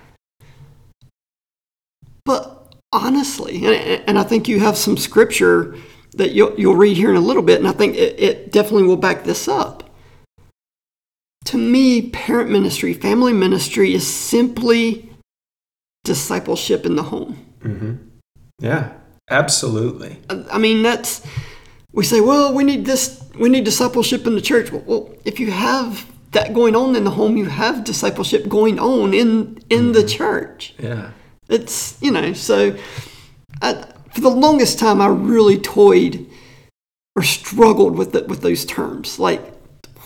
But 2.25 2.75
honestly, 2.91 3.65
and, 3.65 4.03
and 4.07 4.19
I 4.19 4.23
think 4.23 4.47
you 4.47 4.59
have 4.59 4.77
some 4.77 4.97
scripture 4.97 5.75
that 6.19 6.31
you'll, 6.31 6.53
you'll 6.59 6.75
read 6.75 6.95
here 6.95 7.09
in 7.09 7.15
a 7.15 7.21
little 7.21 7.41
bit, 7.41 7.57
and 7.59 7.67
I 7.67 7.71
think 7.71 7.95
it, 7.95 8.19
it 8.19 8.51
definitely 8.51 8.83
will 8.83 8.97
back 8.97 9.23
this 9.23 9.47
up. 9.47 9.83
To 11.45 11.57
me, 11.57 12.09
parent 12.09 12.51
ministry, 12.51 12.93
family 12.93 13.33
ministry 13.33 13.93
is 13.93 14.05
simply 14.05 15.09
discipleship 16.03 16.85
in 16.85 16.95
the 16.95 17.03
home. 17.03 17.45
Mm-hmm. 17.61 17.95
Yeah. 18.59 18.93
Absolutely. 19.29 20.19
I 20.29 20.57
mean, 20.57 20.81
that's 20.81 21.25
we 21.91 22.03
say, 22.03 22.21
well, 22.21 22.53
we 22.53 22.63
need 22.63 22.85
this, 22.85 23.23
we 23.39 23.49
need 23.49 23.63
discipleship 23.63 24.25
in 24.25 24.35
the 24.35 24.41
church. 24.41 24.71
Well, 24.71 24.83
well, 24.85 25.13
if 25.23 25.39
you 25.39 25.51
have 25.51 26.05
that 26.31 26.53
going 26.53 26.75
on 26.75 26.95
in 26.95 27.03
the 27.03 27.11
home, 27.11 27.37
you 27.37 27.45
have 27.45 27.83
discipleship 27.83 28.47
going 28.47 28.79
on 28.79 29.13
in 29.13 29.59
in 29.69 29.91
the 29.91 30.03
church. 30.05 30.73
Yeah. 30.79 31.11
It's 31.47 31.97
you 32.01 32.11
know, 32.11 32.33
so 32.33 32.75
I, 33.61 33.85
for 34.19 34.29
the 34.29 34.35
longest 34.35 34.79
time, 34.79 35.01
I 35.01 35.07
really 35.07 35.57
toyed 35.57 36.27
or 37.15 37.23
struggled 37.23 37.95
with 37.97 38.11
the, 38.11 38.23
with 38.25 38.41
those 38.41 38.65
terms. 38.65 39.17
Like, 39.17 39.41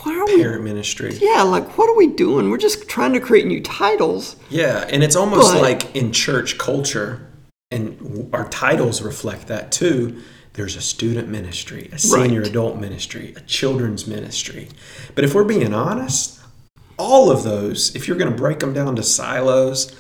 what 0.04 0.16
are 0.16 0.26
we? 0.26 0.38
Parent 0.42 0.64
ministry. 0.64 1.18
Yeah, 1.20 1.42
like 1.44 1.78
what 1.78 1.90
are 1.90 1.96
we 1.96 2.08
doing? 2.08 2.50
We're 2.50 2.58
just 2.58 2.88
trying 2.88 3.14
to 3.14 3.20
create 3.20 3.48
new 3.48 3.62
titles. 3.62 4.36
Yeah, 4.50 4.86
and 4.90 5.04
it's 5.04 5.16
almost 5.16 5.54
But- 5.54 5.62
like 5.62 5.96
in 5.96 6.12
church 6.12 6.58
culture, 6.58 7.28
and 7.72 8.30
our 8.34 8.48
titles 8.50 9.02
reflect 9.02 9.48
that 9.48 9.72
too. 9.72 10.22
There's 10.54 10.76
a 10.76 10.82
student 10.82 11.30
ministry, 11.30 11.90
a 11.92 11.98
senior 11.98 12.42
Right. 12.42 12.50
adult 12.50 12.80
ministry, 12.80 13.34
a 13.36 13.40
children's 13.42 14.06
ministry. 14.06 14.70
But 15.16 15.24
if 15.24 15.34
we're 15.34 15.44
being 15.46 15.74
honest, 15.74 16.40
all 17.00 17.32
of 17.32 17.42
those, 17.42 17.96
if 17.96 18.08
you're 18.08 18.18
going 18.18 18.30
to 18.32 18.38
break 18.38 18.60
them 18.60 18.74
down 18.74 18.96
to 18.98 19.02
silos, 19.04 19.92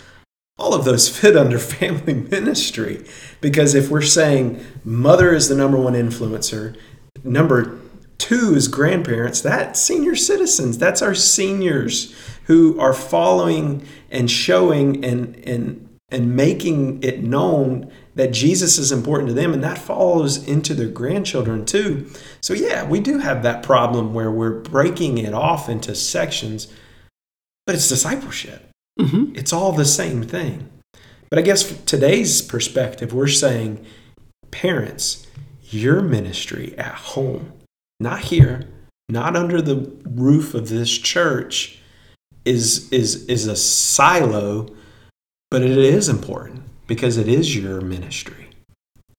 all 0.60 0.75
of 0.75 0.86
those 0.86 1.10
fit 1.17 1.36
under 1.36 1.58
family 1.58 2.13
ministry. 2.13 3.03
Because 3.44 3.76
if 3.76 3.90
we're 3.90 4.02
saying 4.02 4.66
mother 4.86 5.36
is 5.36 5.50
the 5.50 5.56
number 5.56 5.78
one 5.78 5.96
influencer, 5.96 6.78
number 7.26 7.78
two 8.18 8.56
is 8.56 8.70
grandparents, 8.70 9.42
that's 9.42 9.82
senior 9.82 10.16
citizens. 10.16 10.78
That's 10.78 11.02
our 11.02 11.14
seniors 11.14 12.16
who 12.46 12.80
are 12.80 12.94
following 12.94 13.86
and 14.10 14.32
showing 14.32 15.04
and, 15.04 15.36
and, 15.46 16.00
and 16.10 16.38
making 16.38 17.04
it 17.04 17.22
known 17.22 17.92
that 18.16 18.32
Jesus 18.32 18.78
is 18.78 18.94
important 18.94 19.28
to 19.28 19.34
them, 19.34 19.54
and 19.54 19.64
that 19.64 19.78
follows 19.78 20.48
into 20.48 20.74
their 20.74 20.88
grandchildren 20.88 21.66
too. 21.66 22.10
So, 22.40 22.54
yeah, 22.54 22.88
we 22.88 23.02
do 23.02 23.18
have 23.18 23.44
that 23.44 23.62
problem 23.62 24.14
where 24.14 24.32
we're 24.32 24.62
breaking 24.62 25.18
it 25.18 25.34
off 25.34 25.68
into 25.68 25.96
sections, 25.96 26.72
but 27.66 27.76
it's 27.76 27.90
discipleship. 27.90 28.70
Mm-hmm. 28.98 29.36
It's 29.36 29.52
all 29.52 29.74
the 29.74 29.84
same 29.84 30.24
thing. 30.24 30.70
But 31.34 31.40
I 31.40 31.46
guess 31.46 31.63
from 31.63 31.84
today's 31.88 32.44
perspective, 32.44 33.12
we're 33.12 33.25
saying, 33.25 33.84
parents, 34.52 35.25
your 35.63 36.00
ministry 36.00 36.78
at 36.78 36.94
home, 36.94 37.54
not 38.00 38.20
here, 38.20 38.68
not 39.10 39.36
under 39.36 39.60
the 39.60 39.92
roof 40.06 40.54
of 40.54 40.70
this 40.70 40.96
church, 40.96 41.80
is 42.46 42.88
is 42.94 43.25
is 43.25 43.48
a 43.48 43.56
silo, 43.56 44.68
but 45.50 45.63
it 45.63 45.75
is 45.75 46.08
important 46.08 46.62
because 46.86 47.18
it 47.18 47.28
is 47.28 47.58
your 47.58 47.82
ministry. 47.82 48.50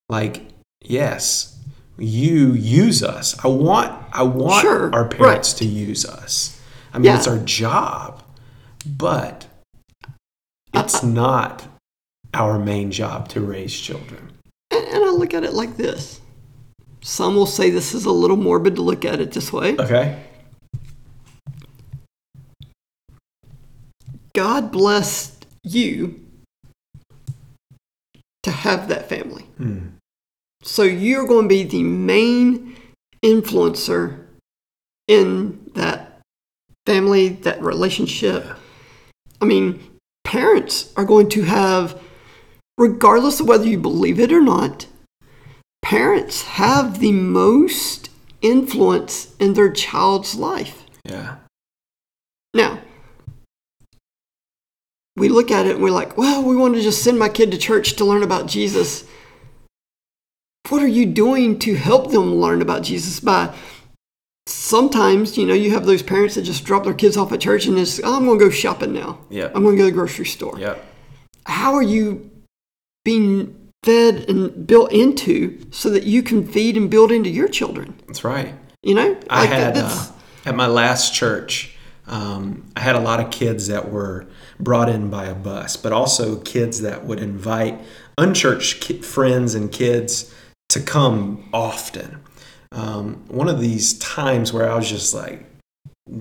Like, 0.08 0.52
yes, 0.84 1.58
you 1.98 2.52
use 2.52 3.02
us. 3.02 3.44
I 3.44 3.48
want 3.48 3.90
I 4.12 4.22
want 4.22 4.62
Sure, 4.62 4.94
our 4.94 5.08
parents 5.08 5.52
to 5.54 5.64
use 5.64 6.06
us. 6.06 6.62
I 6.92 6.98
mean, 6.98 7.06
Yeah. 7.06 7.16
it's 7.16 7.26
our 7.26 7.38
job, 7.38 8.22
but 8.86 9.48
it's 10.72 11.02
not 11.02 11.73
our 12.34 12.58
main 12.58 12.90
job 12.90 13.28
to 13.30 13.40
raise 13.40 13.78
children. 13.78 14.32
And, 14.70 14.84
and 14.86 15.04
I 15.04 15.10
look 15.10 15.34
at 15.34 15.44
it 15.44 15.54
like 15.54 15.76
this. 15.76 16.20
Some 17.00 17.34
will 17.34 17.46
say 17.46 17.70
this 17.70 17.94
is 17.94 18.04
a 18.04 18.10
little 18.10 18.36
morbid 18.36 18.76
to 18.76 18.82
look 18.82 19.04
at 19.04 19.20
it 19.20 19.32
this 19.32 19.52
way. 19.52 19.76
Okay. 19.78 20.22
God 24.34 24.72
blessed 24.72 25.46
you 25.62 26.20
to 28.42 28.50
have 28.50 28.88
that 28.88 29.08
family. 29.08 29.42
Hmm. 29.58 29.88
So 30.62 30.82
you're 30.82 31.26
going 31.26 31.44
to 31.44 31.48
be 31.48 31.62
the 31.62 31.82
main 31.82 32.76
influencer 33.22 34.24
in 35.06 35.70
that 35.74 36.20
family, 36.86 37.28
that 37.28 37.62
relationship. 37.62 38.46
I 39.40 39.44
mean, 39.44 39.82
parents 40.24 40.92
are 40.96 41.04
going 41.04 41.28
to 41.30 41.42
have, 41.42 42.00
regardless 42.78 43.40
of 43.40 43.48
whether 43.48 43.66
you 43.66 43.78
believe 43.78 44.18
it 44.18 44.32
or 44.32 44.40
not, 44.40 44.86
parents 45.82 46.42
have 46.42 46.98
the 46.98 47.12
most 47.12 48.10
influence 48.42 49.34
in 49.38 49.54
their 49.54 49.70
child's 49.70 50.34
life. 50.34 50.84
Yeah. 51.04 51.36
Now, 52.52 52.80
we 55.16 55.28
look 55.28 55.50
at 55.50 55.66
it 55.66 55.76
and 55.76 55.84
we're 55.84 55.90
like, 55.90 56.16
well, 56.16 56.42
we 56.42 56.56
want 56.56 56.74
to 56.74 56.82
just 56.82 57.02
send 57.02 57.18
my 57.18 57.28
kid 57.28 57.50
to 57.52 57.58
church 57.58 57.94
to 57.94 58.04
learn 58.04 58.22
about 58.22 58.46
Jesus. 58.46 59.04
What 60.68 60.82
are 60.82 60.88
you 60.88 61.06
doing 61.06 61.58
to 61.60 61.74
help 61.74 62.10
them 62.10 62.36
learn 62.36 62.62
about 62.62 62.82
Jesus? 62.82 63.20
By 63.20 63.54
sometimes, 64.46 65.36
you 65.36 65.46
know, 65.46 65.54
you 65.54 65.70
have 65.70 65.86
those 65.86 66.02
parents 66.02 66.34
that 66.34 66.42
just 66.42 66.64
drop 66.64 66.84
their 66.84 66.94
kids 66.94 67.16
off 67.16 67.32
at 67.32 67.40
church 67.40 67.66
and 67.66 67.76
just, 67.76 68.00
oh, 68.02 68.16
I'm 68.16 68.24
going 68.24 68.38
to 68.38 68.44
go 68.44 68.50
shopping 68.50 68.92
now. 68.92 69.20
Yeah. 69.30 69.50
I'm 69.54 69.62
going 69.62 69.76
to 69.76 69.82
go 69.82 69.86
to 69.86 69.90
the 69.90 69.96
grocery 69.96 70.26
store. 70.26 70.58
Yeah. 70.58 70.76
How 71.46 71.74
are 71.74 71.82
you 71.82 72.30
being 73.04 73.54
fed 73.84 74.28
and 74.28 74.66
built 74.66 74.90
into 74.92 75.60
so 75.70 75.90
that 75.90 76.04
you 76.04 76.22
can 76.22 76.46
feed 76.46 76.76
and 76.76 76.90
build 76.90 77.12
into 77.12 77.30
your 77.30 77.48
children? 77.48 77.94
That's 78.06 78.24
right. 78.24 78.54
You 78.82 78.94
know, 78.94 79.16
I 79.30 79.46
had 79.46 79.74
that's- 79.74 80.10
uh, 80.10 80.12
at 80.46 80.54
my 80.56 80.66
last 80.66 81.14
church. 81.14 81.70
Um, 82.06 82.64
I 82.76 82.80
had 82.80 82.96
a 82.96 83.00
lot 83.00 83.18
of 83.20 83.30
kids 83.30 83.68
that 83.68 83.90
were 83.90 84.26
brought 84.60 84.90
in 84.90 85.08
by 85.08 85.24
a 85.24 85.34
bus, 85.34 85.76
but 85.76 85.90
also 85.92 86.36
kids 86.36 86.82
that 86.82 87.06
would 87.06 87.18
invite 87.18 87.80
unchurched 88.18 88.80
ki- 88.82 89.00
friends 89.00 89.54
and 89.54 89.72
kids 89.72 90.32
to 90.68 90.80
come 90.80 91.48
often. 91.52 92.20
Um, 92.72 93.24
one 93.28 93.48
of 93.48 93.58
these 93.58 93.98
times 93.98 94.52
where 94.52 94.70
I 94.70 94.74
was 94.76 94.88
just 94.88 95.14
like, 95.14 95.46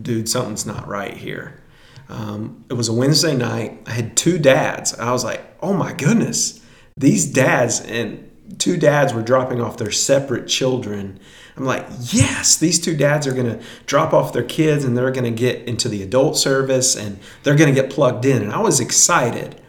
dude, 0.01 0.29
something's 0.29 0.65
not 0.65 0.87
right 0.87 1.15
here. 1.17 1.59
Um, 2.07 2.63
it 2.69 2.75
was 2.75 2.87
a 2.87 2.93
Wednesday 2.93 3.35
night. 3.35 3.81
I 3.85 3.91
had 3.91 4.15
two 4.15 4.37
dads. 4.39 4.93
I 4.93 5.11
was 5.11 5.25
like, 5.25 5.41
oh 5.61 5.73
my 5.73 5.91
goodness, 5.93 6.61
these 6.97 7.25
dads 7.25 7.81
and 7.81 8.29
two 8.59 8.77
dads 8.77 9.13
were 9.13 9.21
dropping 9.21 9.61
off 9.61 9.77
their 9.77 9.91
separate 9.91 10.47
children. 10.47 11.19
I'm 11.55 11.65
like, 11.65 11.85
yes, 12.11 12.57
these 12.57 12.79
two 12.79 12.95
dads 12.95 13.27
are 13.27 13.33
going 13.33 13.59
to 13.59 13.63
drop 13.85 14.13
off 14.13 14.33
their 14.33 14.43
kids 14.43 14.83
and 14.83 14.97
they're 14.97 15.11
going 15.11 15.23
to 15.23 15.31
get 15.31 15.67
into 15.67 15.89
the 15.89 16.01
adult 16.03 16.37
service 16.37 16.95
and 16.95 17.19
they're 17.43 17.55
going 17.55 17.73
to 17.73 17.79
get 17.79 17.91
plugged 17.91 18.25
in. 18.25 18.41
And 18.41 18.51
I 18.51 18.59
was 18.59 18.79
excited. 18.79 19.59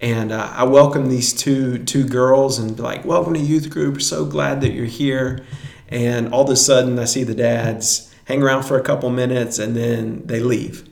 And 0.00 0.32
uh, 0.32 0.52
I 0.54 0.64
welcomed 0.64 1.10
these 1.10 1.32
two 1.32 1.78
two 1.78 2.04
girls 2.04 2.58
and 2.58 2.78
like, 2.78 3.04
welcome 3.04 3.34
to 3.34 3.40
youth 3.40 3.70
group. 3.70 4.02
So 4.02 4.24
glad 4.24 4.60
that 4.62 4.72
you're 4.72 4.84
here. 4.84 5.44
And 5.88 6.32
all 6.32 6.44
of 6.44 6.50
a 6.50 6.56
sudden, 6.56 6.98
I 6.98 7.04
see 7.04 7.22
the 7.22 7.34
dads 7.34 8.12
hang 8.24 8.42
around 8.42 8.64
for 8.64 8.78
a 8.78 8.82
couple 8.82 9.10
minutes 9.10 9.58
and 9.58 9.76
then 9.76 10.26
they 10.26 10.40
leave. 10.40 10.88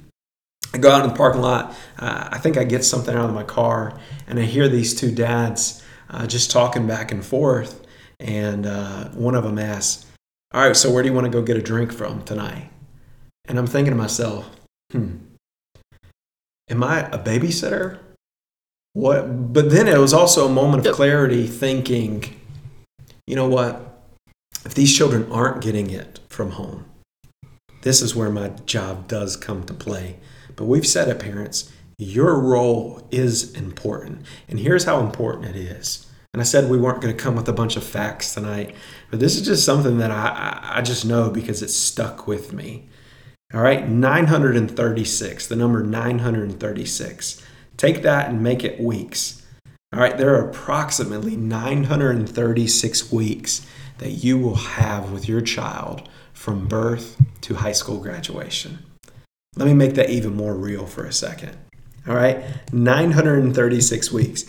I 0.72 0.78
go 0.78 0.90
out 0.90 1.02
in 1.04 1.10
the 1.10 1.16
parking 1.16 1.40
lot. 1.40 1.74
Uh, 1.98 2.28
I 2.30 2.38
think 2.38 2.56
I 2.56 2.64
get 2.64 2.84
something 2.84 3.14
out 3.14 3.28
of 3.28 3.34
my 3.34 3.42
car, 3.42 3.98
and 4.26 4.38
I 4.38 4.42
hear 4.42 4.68
these 4.68 4.94
two 4.94 5.12
dads 5.12 5.82
uh, 6.08 6.26
just 6.26 6.50
talking 6.50 6.86
back 6.86 7.12
and 7.12 7.24
forth. 7.24 7.86
And 8.20 8.66
uh, 8.66 9.08
one 9.10 9.34
of 9.34 9.44
them 9.44 9.58
asks, 9.58 10.06
"All 10.52 10.66
right, 10.66 10.76
so 10.76 10.90
where 10.90 11.02
do 11.02 11.08
you 11.08 11.14
want 11.14 11.24
to 11.24 11.30
go 11.30 11.42
get 11.42 11.56
a 11.56 11.62
drink 11.62 11.92
from 11.92 12.22
tonight?" 12.22 12.70
And 13.46 13.58
I'm 13.58 13.66
thinking 13.66 13.92
to 13.92 13.96
myself, 13.96 14.48
"Hmm, 14.92 15.16
am 16.68 16.84
I 16.84 17.08
a 17.08 17.18
babysitter? 17.18 17.98
What?" 18.92 19.52
But 19.52 19.70
then 19.70 19.88
it 19.88 19.98
was 19.98 20.12
also 20.12 20.46
a 20.46 20.52
moment 20.52 20.86
of 20.86 20.94
clarity, 20.94 21.46
thinking, 21.46 22.36
"You 23.26 23.36
know 23.36 23.48
what? 23.48 23.86
If 24.64 24.74
these 24.74 24.94
children 24.94 25.26
aren't 25.32 25.62
getting 25.62 25.90
it 25.90 26.20
from 26.28 26.52
home, 26.52 26.84
this 27.82 28.02
is 28.02 28.14
where 28.14 28.30
my 28.30 28.50
job 28.66 29.08
does 29.08 29.36
come 29.36 29.64
to 29.64 29.74
play." 29.74 30.18
But 30.60 30.66
we've 30.66 30.86
said 30.86 31.08
it, 31.08 31.18
parents, 31.18 31.72
your 31.96 32.38
role 32.38 33.08
is 33.10 33.54
important. 33.54 34.26
And 34.46 34.60
here's 34.60 34.84
how 34.84 35.00
important 35.00 35.56
it 35.56 35.56
is. 35.56 36.06
And 36.34 36.42
I 36.42 36.44
said 36.44 36.68
we 36.68 36.76
weren't 36.76 37.00
going 37.00 37.16
to 37.16 37.22
come 37.22 37.34
with 37.34 37.48
a 37.48 37.54
bunch 37.54 37.76
of 37.78 37.82
facts 37.82 38.34
tonight, 38.34 38.74
but 39.10 39.20
this 39.20 39.36
is 39.36 39.46
just 39.46 39.64
something 39.64 39.96
that 39.96 40.10
I, 40.10 40.60
I, 40.76 40.82
just 40.82 41.06
know 41.06 41.30
because 41.30 41.62
it's 41.62 41.74
stuck 41.74 42.26
with 42.26 42.52
me. 42.52 42.90
All 43.54 43.62
right, 43.62 43.88
936, 43.88 45.46
the 45.46 45.56
number 45.56 45.82
936. 45.82 47.42
Take 47.78 48.02
that 48.02 48.28
and 48.28 48.42
make 48.42 48.62
it 48.62 48.78
weeks. 48.78 49.46
All 49.94 50.00
right, 50.00 50.18
there 50.18 50.34
are 50.34 50.50
approximately 50.50 51.36
936 51.36 53.10
weeks 53.10 53.66
that 53.96 54.10
you 54.10 54.36
will 54.36 54.56
have 54.56 55.10
with 55.10 55.26
your 55.26 55.40
child 55.40 56.06
from 56.34 56.68
birth 56.68 57.18
to 57.40 57.54
high 57.54 57.72
school 57.72 57.96
graduation. 57.96 58.89
Let 59.56 59.66
me 59.66 59.74
make 59.74 59.94
that 59.94 60.10
even 60.10 60.34
more 60.34 60.54
real 60.54 60.86
for 60.86 61.04
a 61.04 61.12
second. 61.12 61.56
All 62.06 62.14
right, 62.14 62.44
936 62.72 64.12
weeks. 64.12 64.44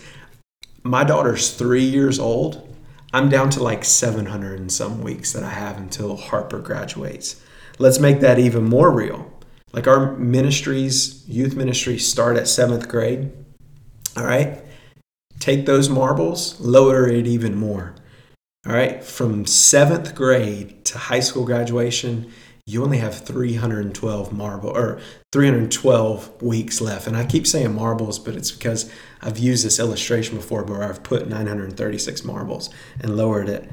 My 0.84 1.04
daughter's 1.04 1.50
three 1.50 1.84
years 1.84 2.18
old. 2.18 2.68
I'm 3.12 3.28
down 3.28 3.50
to 3.50 3.62
like 3.62 3.84
700 3.84 4.58
and 4.58 4.72
some 4.72 5.02
weeks 5.02 5.32
that 5.32 5.42
I 5.42 5.50
have 5.50 5.76
until 5.76 6.16
Harper 6.16 6.60
graduates. 6.60 7.42
Let's 7.78 7.98
make 7.98 8.20
that 8.20 8.38
even 8.38 8.64
more 8.64 8.90
real. 8.90 9.30
Like 9.72 9.86
our 9.86 10.16
ministries, 10.16 11.26
youth 11.28 11.54
ministries 11.56 12.08
start 12.08 12.36
at 12.36 12.48
seventh 12.48 12.88
grade. 12.88 13.32
All 14.16 14.24
right, 14.24 14.62
take 15.40 15.66
those 15.66 15.88
marbles, 15.88 16.60
lower 16.60 17.08
it 17.08 17.26
even 17.26 17.56
more. 17.56 17.94
All 18.66 18.72
right, 18.72 19.02
from 19.02 19.46
seventh 19.46 20.14
grade 20.14 20.84
to 20.86 20.98
high 20.98 21.20
school 21.20 21.44
graduation, 21.44 22.30
you 22.72 22.82
only 22.82 22.98
have 22.98 23.18
312 23.18 24.32
marble 24.32 24.70
or 24.70 24.98
312 25.32 26.42
weeks 26.42 26.80
left. 26.80 27.06
And 27.06 27.16
I 27.16 27.26
keep 27.26 27.46
saying 27.46 27.74
marbles, 27.74 28.18
but 28.18 28.34
it's 28.34 28.50
because 28.50 28.90
I've 29.20 29.38
used 29.38 29.64
this 29.64 29.78
illustration 29.78 30.36
before 30.36 30.64
where 30.64 30.82
I've 30.82 31.02
put 31.02 31.28
936 31.28 32.24
marbles 32.24 32.70
and 33.00 33.16
lowered 33.16 33.48
it. 33.48 33.70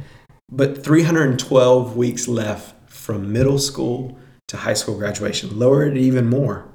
But 0.52 0.84
312 0.84 1.96
weeks 1.96 2.28
left 2.28 2.90
from 2.90 3.32
middle 3.32 3.60
school 3.60 4.18
to 4.50 4.58
high 4.58 4.74
school 4.74 4.98
graduation. 4.98 5.58
Lower 5.58 5.86
it 5.86 5.96
even 5.96 6.28
more. 6.28 6.66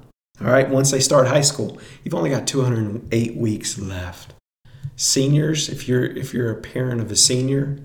All 0.41 0.47
right, 0.47 0.69
once 0.69 0.91
they 0.91 0.99
start 0.99 1.27
high 1.27 1.41
school, 1.41 1.77
you've 2.03 2.15
only 2.15 2.29
got 2.29 2.47
208 2.47 3.35
weeks 3.37 3.77
left. 3.77 4.33
Seniors, 4.95 5.69
if 5.69 5.87
you're 5.87 6.05
if 6.05 6.33
you're 6.33 6.51
a 6.51 6.61
parent 6.61 7.01
of 7.01 7.11
a 7.11 7.15
senior, 7.15 7.79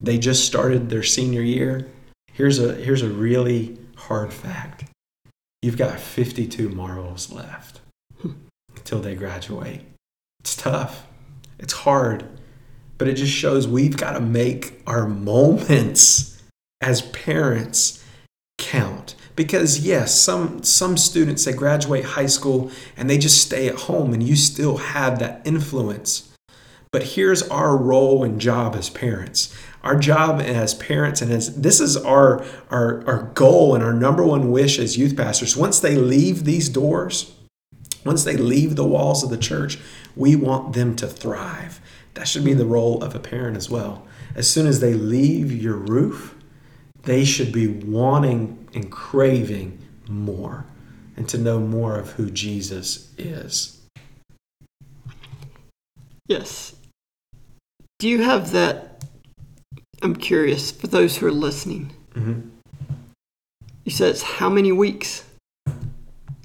they 0.00 0.18
just 0.18 0.44
started 0.44 0.88
their 0.88 1.02
senior 1.02 1.42
year. 1.42 1.86
Here's 2.32 2.58
a 2.58 2.74
here's 2.74 3.02
a 3.02 3.10
really 3.10 3.78
hard 3.96 4.32
fact. 4.32 4.84
you've 5.60 5.76
got 5.76 6.00
52 6.00 6.70
marbles 6.70 7.30
left 7.30 7.80
until 8.76 9.00
they 9.00 9.14
graduate. 9.14 9.82
It's 10.40 10.56
tough. 10.56 11.06
It's 11.58 11.72
hard. 11.72 12.24
But 12.98 13.08
it 13.08 13.14
just 13.14 13.32
shows 13.32 13.68
we've 13.68 13.96
got 13.96 14.12
to 14.12 14.20
make 14.20 14.82
our 14.86 15.06
moments 15.06 16.42
as 16.80 17.02
parents 17.02 18.02
count. 18.58 19.14
Because 19.36 19.80
yes, 19.80 20.20
some 20.20 20.62
some 20.62 20.96
students 20.96 21.44
they 21.44 21.52
graduate 21.52 22.04
high 22.04 22.26
school 22.26 22.70
and 22.96 23.08
they 23.08 23.18
just 23.18 23.40
stay 23.40 23.68
at 23.68 23.74
home 23.74 24.12
and 24.12 24.22
you 24.22 24.36
still 24.36 24.78
have 24.78 25.18
that 25.18 25.42
influence. 25.44 26.30
But 26.90 27.02
here's 27.02 27.42
our 27.48 27.76
role 27.76 28.24
and 28.24 28.40
job 28.40 28.74
as 28.74 28.90
parents. 28.90 29.54
Our 29.82 29.96
job 29.96 30.40
as 30.40 30.74
parents 30.74 31.20
and 31.22 31.32
as 31.32 31.60
this 31.60 31.80
is 31.80 31.96
our 31.96 32.44
our, 32.70 33.04
our 33.06 33.22
goal 33.34 33.74
and 33.74 33.82
our 33.82 33.92
number 33.92 34.22
one 34.22 34.50
wish 34.50 34.78
as 34.78 34.96
youth 34.96 35.16
pastors. 35.16 35.56
Once 35.56 35.80
they 35.80 35.96
leave 35.96 36.44
these 36.44 36.68
doors, 36.68 37.34
once 38.04 38.24
they 38.24 38.36
leave 38.36 38.76
the 38.76 38.86
walls 38.86 39.22
of 39.22 39.30
the 39.30 39.36
church, 39.36 39.78
we 40.16 40.36
want 40.36 40.74
them 40.74 40.94
to 40.96 41.06
thrive. 41.06 41.80
That 42.14 42.28
should 42.28 42.44
be 42.44 42.54
the 42.54 42.66
role 42.66 43.02
of 43.02 43.14
a 43.14 43.18
parent 43.18 43.56
as 43.56 43.70
well. 43.70 44.06
As 44.34 44.48
soon 44.48 44.66
as 44.66 44.80
they 44.80 44.94
leave 44.94 45.50
your 45.50 45.76
roof, 45.76 46.34
they 47.02 47.24
should 47.24 47.52
be 47.52 47.66
wanting 47.66 48.68
and 48.74 48.90
craving 48.90 49.78
more 50.08 50.66
and 51.16 51.28
to 51.28 51.38
know 51.38 51.58
more 51.58 51.98
of 51.98 52.12
who 52.12 52.30
Jesus 52.30 53.12
is. 53.18 53.80
Yes. 56.26 56.74
Do 57.98 58.08
you 58.08 58.22
have 58.22 58.52
that? 58.52 58.91
I'm 60.02 60.16
curious 60.16 60.70
for 60.70 60.86
those 60.88 61.16
who 61.16 61.26
are 61.26 61.32
listening. 61.32 61.92
Mm-hmm. 62.14 62.48
You 63.84 63.92
said 63.92 64.10
it's 64.10 64.22
how 64.22 64.48
many 64.48 64.72
weeks? 64.72 65.24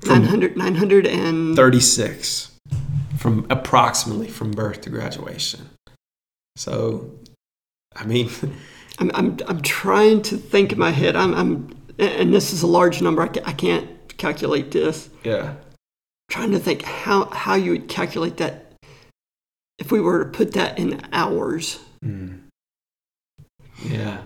900, 0.05 0.55
900 0.55 1.05
and 1.07 1.55
36 1.55 2.51
from 3.17 3.45
approximately 3.49 4.27
from 4.27 4.51
birth 4.51 4.81
to 4.81 4.89
graduation. 4.89 5.69
So, 6.55 7.11
I 7.95 8.05
mean, 8.05 8.29
I'm, 8.99 9.11
I'm, 9.13 9.37
I'm 9.47 9.61
trying 9.61 10.21
to 10.23 10.37
think 10.37 10.71
in 10.71 10.79
my 10.79 10.91
head. 10.91 11.15
I'm, 11.15 11.33
I'm 11.33 11.77
and 11.99 12.33
this 12.33 12.53
is 12.53 12.61
a 12.61 12.67
large 12.67 13.01
number. 13.01 13.23
I, 13.23 13.29
I 13.45 13.53
can't 13.53 13.89
calculate 14.17 14.71
this. 14.71 15.09
yeah. 15.23 15.55
trying 16.29 16.51
to 16.51 16.59
think 16.59 16.83
how, 16.83 17.25
how 17.25 17.55
you 17.55 17.71
would 17.71 17.87
calculate 17.87 18.37
that 18.37 18.73
if 19.79 19.91
we 19.91 19.99
were 19.99 20.25
to 20.25 20.29
put 20.29 20.53
that 20.53 20.77
in 20.77 21.01
hours. 21.11 21.79
Mm. 22.03 22.41
Yeah. 23.83 24.17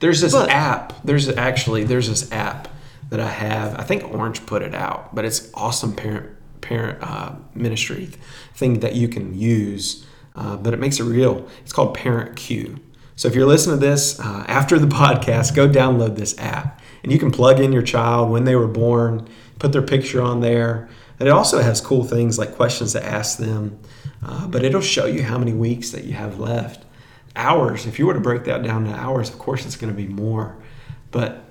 There's 0.00 0.20
this 0.20 0.32
But- 0.32 0.50
app. 0.50 0.92
There's 1.04 1.28
actually 1.28 1.84
there's 1.84 2.08
this 2.08 2.30
app 2.32 2.68
that 3.10 3.20
I 3.20 3.28
have. 3.28 3.78
I 3.78 3.82
think 3.82 4.04
Orange 4.14 4.44
put 4.46 4.62
it 4.62 4.74
out, 4.74 5.14
but 5.14 5.24
it's 5.24 5.48
awesome 5.54 5.92
parent 5.92 6.26
parent 6.60 6.98
uh, 7.02 7.32
ministry 7.54 8.10
thing 8.54 8.80
that 8.80 8.94
you 8.94 9.08
can 9.08 9.34
use. 9.34 10.04
Uh, 10.36 10.56
but 10.56 10.72
it 10.72 10.78
makes 10.78 11.00
it 11.00 11.04
real. 11.04 11.46
It's 11.62 11.72
called 11.72 11.96
ParentCue. 11.96 12.78
So 13.16 13.28
if 13.28 13.34
you're 13.34 13.46
listening 13.46 13.80
to 13.80 13.84
this 13.86 14.18
uh, 14.20 14.44
after 14.46 14.78
the 14.78 14.86
podcast, 15.02 15.54
go 15.54 15.68
download 15.68 16.16
this 16.16 16.38
app, 16.38 16.80
and 17.02 17.10
you 17.10 17.18
can 17.18 17.30
plug 17.30 17.60
in 17.60 17.72
your 17.72 17.82
child 17.82 18.30
when 18.30 18.44
they 18.44 18.54
were 18.56 18.68
born, 18.68 19.26
put 19.58 19.72
their 19.72 19.82
picture 19.82 20.22
on 20.22 20.40
there. 20.40 20.88
And 21.18 21.28
it 21.28 21.32
also 21.32 21.58
has 21.60 21.80
cool 21.80 22.04
things 22.04 22.38
like 22.38 22.54
questions 22.54 22.92
to 22.92 23.04
ask 23.04 23.36
them, 23.38 23.78
uh, 24.24 24.46
but 24.46 24.64
it'll 24.64 24.80
show 24.80 25.04
you 25.04 25.22
how 25.22 25.36
many 25.36 25.52
weeks 25.52 25.90
that 25.90 26.04
you 26.04 26.14
have 26.14 26.38
left 26.38 26.84
hours 27.36 27.86
if 27.86 27.98
you 27.98 28.06
were 28.06 28.14
to 28.14 28.20
break 28.20 28.44
that 28.44 28.62
down 28.62 28.84
to 28.84 28.92
hours 28.92 29.28
of 29.30 29.38
course 29.38 29.64
it's 29.64 29.76
going 29.76 29.92
to 29.92 29.96
be 29.96 30.08
more 30.08 30.56
but 31.10 31.44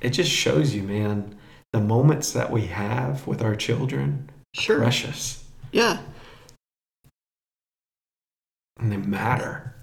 it 0.00 0.10
just 0.10 0.30
shows 0.30 0.74
you 0.74 0.82
man 0.82 1.34
the 1.72 1.80
moments 1.80 2.32
that 2.32 2.50
we 2.50 2.62
have 2.66 3.26
with 3.26 3.42
our 3.42 3.54
children 3.56 4.28
Sure. 4.54 4.78
precious 4.78 5.44
Yeah. 5.72 5.98
and 8.78 8.90
they 8.92 8.96
matter 8.96 9.74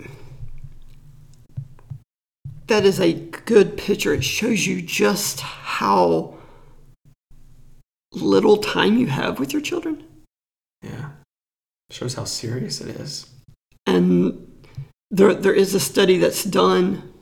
That 2.68 2.86
is 2.86 3.00
a 3.00 3.14
good 3.14 3.78
picture. 3.78 4.14
It 4.14 4.24
shows 4.24 4.66
you 4.66 4.82
just 4.82 5.42
how 5.42 6.38
little 8.14 8.58
time 8.58 8.98
you 8.98 9.08
have 9.08 9.38
with 9.40 9.52
your 9.54 9.62
children. 9.62 10.04
yeah 10.82 11.10
shows 11.92 12.16
how 12.16 12.24
serious 12.24 12.82
it 12.82 12.96
is 13.00 13.28
and 13.86 14.48
there 15.14 15.36
there 15.36 15.54
is 15.54 15.76
a 15.76 15.80
study 15.80 16.18
that's 16.18 16.44
done 16.44 17.14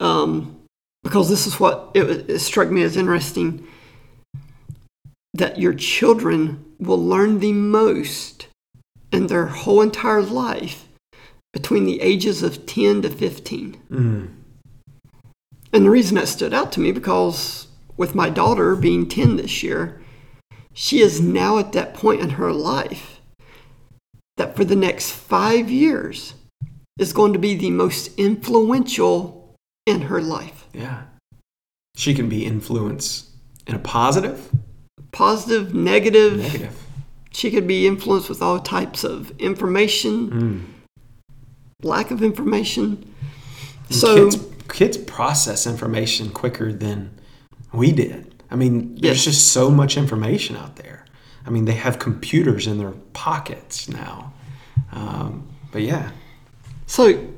um, 0.00 0.60
because 1.04 1.30
this 1.30 1.46
is 1.46 1.60
what 1.60 1.90
it, 1.94 2.28
it 2.28 2.38
struck 2.40 2.70
me 2.70 2.82
as 2.82 2.96
interesting 2.96 3.66
that 5.32 5.58
your 5.58 5.72
children 5.72 6.64
will 6.80 7.02
learn 7.02 7.38
the 7.38 7.52
most 7.52 8.48
in 9.12 9.28
their 9.28 9.46
whole 9.46 9.80
entire 9.80 10.22
life 10.22 10.88
between 11.52 11.84
the 11.84 12.00
ages 12.00 12.42
of 12.42 12.66
10 12.66 13.02
to 13.02 13.08
15 13.08 13.80
mm. 13.90 14.28
and 15.72 15.84
the 15.84 15.90
reason 15.90 16.16
that 16.16 16.26
stood 16.26 16.52
out 16.52 16.72
to 16.72 16.80
me 16.80 16.90
because 16.90 17.68
with 17.96 18.14
my 18.14 18.28
daughter 18.28 18.74
being 18.74 19.08
10 19.08 19.36
this 19.36 19.62
year 19.62 20.00
she 20.72 21.00
is 21.00 21.20
now 21.20 21.58
at 21.58 21.72
that 21.72 21.94
point 21.94 22.20
in 22.20 22.30
her 22.30 22.52
life 22.52 23.20
that 24.36 24.56
for 24.56 24.64
the 24.64 24.76
next 24.76 25.12
five 25.12 25.70
years 25.70 26.34
is 27.00 27.12
going 27.12 27.32
to 27.32 27.38
be 27.38 27.54
the 27.54 27.70
most 27.70 28.10
influential 28.18 29.54
in 29.86 30.02
her 30.02 30.20
life. 30.20 30.66
yeah 30.72 31.02
she 31.96 32.14
can 32.14 32.28
be 32.28 32.46
influenced 32.46 33.28
in 33.66 33.74
a 33.74 33.78
positive 33.78 34.48
Positive, 35.12 35.74
negative. 35.74 36.38
negative 36.38 36.76
She 37.32 37.50
could 37.50 37.66
be 37.66 37.86
influenced 37.86 38.28
with 38.28 38.40
all 38.42 38.60
types 38.60 39.02
of 39.04 39.32
information, 39.40 40.14
mm. 40.30 40.60
lack 41.82 42.10
of 42.12 42.22
information. 42.22 42.84
And 43.88 43.96
So, 43.96 44.14
kids 44.16 44.36
kids 44.68 44.96
process 44.98 45.66
information 45.66 46.30
quicker 46.30 46.72
than 46.72 47.10
we 47.72 47.90
did. 47.92 48.20
I 48.52 48.54
mean, 48.56 48.94
there's 49.00 49.16
Yes. 49.18 49.24
just 49.24 49.52
so 49.52 49.68
much 49.70 49.96
information 49.96 50.56
out 50.56 50.76
there. 50.76 51.04
I 51.46 51.50
mean, 51.50 51.64
they 51.64 51.78
have 51.86 51.98
computers 51.98 52.66
in 52.68 52.78
their 52.78 52.94
pockets 53.12 53.88
now. 53.88 54.32
Um, 54.92 55.48
but 55.72 55.82
yeah, 55.82 56.10
so 56.90 57.28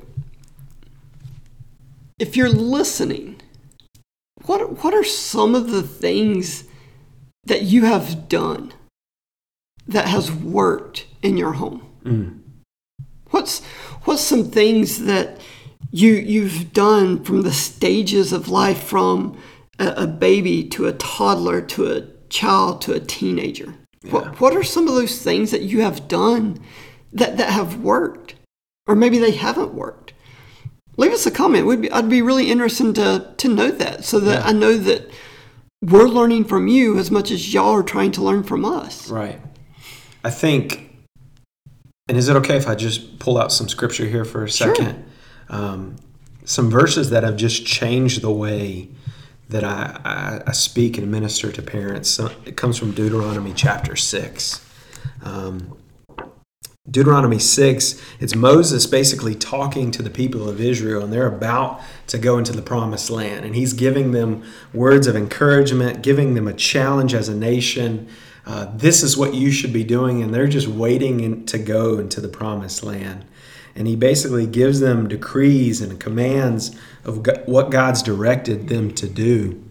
if 2.18 2.38
you're 2.38 2.48
listening, 2.48 3.38
what 4.46 4.82
what 4.82 4.94
are 4.94 5.04
some 5.04 5.54
of 5.54 5.70
the 5.70 5.82
things 5.82 6.64
that 7.44 7.60
you 7.60 7.84
have 7.84 8.30
done 8.30 8.72
that 9.86 10.06
has 10.06 10.32
worked 10.32 11.06
in 11.20 11.36
your 11.36 11.52
home? 11.52 11.86
mm. 12.02 12.38
What's 13.28 13.62
what's 14.04 14.22
some 14.22 14.44
things 14.44 15.04
that 15.04 15.38
you 15.90 16.14
you've 16.14 16.72
done 16.72 17.22
from 17.22 17.42
the 17.42 17.52
stages 17.52 18.32
of 18.32 18.48
life 18.48 18.82
from 18.82 19.38
a, 19.78 19.88
a 19.88 20.06
baby 20.06 20.64
to 20.68 20.86
a 20.86 20.94
toddler 20.94 21.60
to 21.60 21.92
a 21.92 22.06
child 22.30 22.80
to 22.82 22.94
a 22.94 23.00
teenager? 23.00 23.74
Yeah. 24.02 24.12
What 24.12 24.40
what 24.40 24.56
are 24.56 24.62
some 24.62 24.88
of 24.88 24.94
those 24.94 25.20
things 25.20 25.50
that 25.50 25.60
you 25.60 25.82
have 25.82 26.08
done 26.08 26.58
that 27.12 27.36
that 27.36 27.50
have 27.50 27.82
worked, 27.82 28.34
or 28.92 28.96
maybe 28.96 29.18
they 29.18 29.30
haven't 29.32 29.72
worked? 29.74 30.12
Leave 30.98 31.12
us 31.12 31.26
a 31.26 31.30
comment. 31.30 31.66
We'd 31.66 31.80
be, 31.82 31.90
I'd 31.90 32.08
be 32.10 32.20
really 32.22 32.50
interested 32.50 32.94
to 32.96 33.32
to 33.38 33.48
know 33.48 33.70
that, 33.70 34.04
so 34.04 34.20
that 34.20 34.40
Yeah. 34.40 34.46
I 34.48 34.52
know 34.52 34.76
that 34.76 35.10
we're 35.80 36.06
learning 36.08 36.44
from 36.44 36.68
you 36.68 36.98
as 36.98 37.10
much 37.10 37.30
as 37.30 37.52
y'all 37.54 37.72
are 37.74 37.82
trying 37.82 38.12
to 38.12 38.22
learn 38.22 38.42
from 38.44 38.64
us. 38.64 39.08
right. 39.10 39.40
I 40.24 40.30
think, 40.30 40.94
and 42.08 42.16
is 42.16 42.28
it 42.28 42.36
okay 42.36 42.56
if 42.56 42.68
I 42.68 42.74
just 42.76 43.18
pull 43.18 43.36
out 43.38 43.50
some 43.50 43.68
scripture 43.68 44.06
here 44.06 44.24
for 44.24 44.44
a 44.44 44.48
Sure. 44.50 44.74
second? 44.74 45.04
Um, 45.48 45.96
some 46.44 46.70
verses 46.70 47.10
that 47.10 47.24
have 47.24 47.36
just 47.36 47.66
changed 47.66 48.20
the 48.22 48.30
way 48.30 48.88
that 49.48 49.64
I, 49.64 50.00
I, 50.04 50.42
I 50.50 50.52
speak 50.52 50.98
and 50.98 51.10
minister 51.10 51.50
to 51.50 51.62
parents. 51.62 52.08
So 52.10 52.30
it 52.44 52.56
comes 52.56 52.78
from 52.78 52.92
Deuteronomy 52.92 53.52
chapter 53.54 53.96
6. 53.96 54.64
Um, 55.24 55.76
Deuteronomy 56.90 57.38
6, 57.38 58.02
it's 58.18 58.34
Moses 58.34 58.86
basically 58.86 59.36
talking 59.36 59.92
to 59.92 60.02
the 60.02 60.10
people 60.10 60.48
of 60.48 60.60
Israel, 60.60 61.04
and 61.04 61.12
they're 61.12 61.28
about 61.28 61.80
to 62.08 62.18
go 62.18 62.38
into 62.38 62.52
the 62.52 62.60
promised 62.60 63.08
land. 63.08 63.44
And 63.44 63.54
he's 63.54 63.72
giving 63.72 64.10
them 64.10 64.42
words 64.74 65.06
of 65.06 65.14
encouragement, 65.14 66.02
giving 66.02 66.34
them 66.34 66.48
a 66.48 66.52
challenge 66.52 67.14
as 67.14 67.28
a 67.28 67.36
nation. 67.36 68.08
Uh, 68.44 68.66
this 68.74 69.04
is 69.04 69.16
what 69.16 69.32
you 69.32 69.52
should 69.52 69.72
be 69.72 69.84
doing, 69.84 70.24
and 70.24 70.34
they're 70.34 70.48
just 70.48 70.66
waiting 70.66 71.20
in, 71.20 71.46
to 71.46 71.58
go 71.58 72.00
into 72.00 72.20
the 72.20 72.28
promised 72.28 72.82
land. 72.82 73.26
And 73.76 73.86
he 73.86 73.94
basically 73.94 74.48
gives 74.48 74.80
them 74.80 75.06
decrees 75.06 75.80
and 75.80 76.00
commands 76.00 76.76
of 77.04 77.24
what 77.46 77.70
God's 77.70 78.02
directed 78.02 78.68
them 78.68 78.92
to 78.94 79.08
do. 79.08 79.62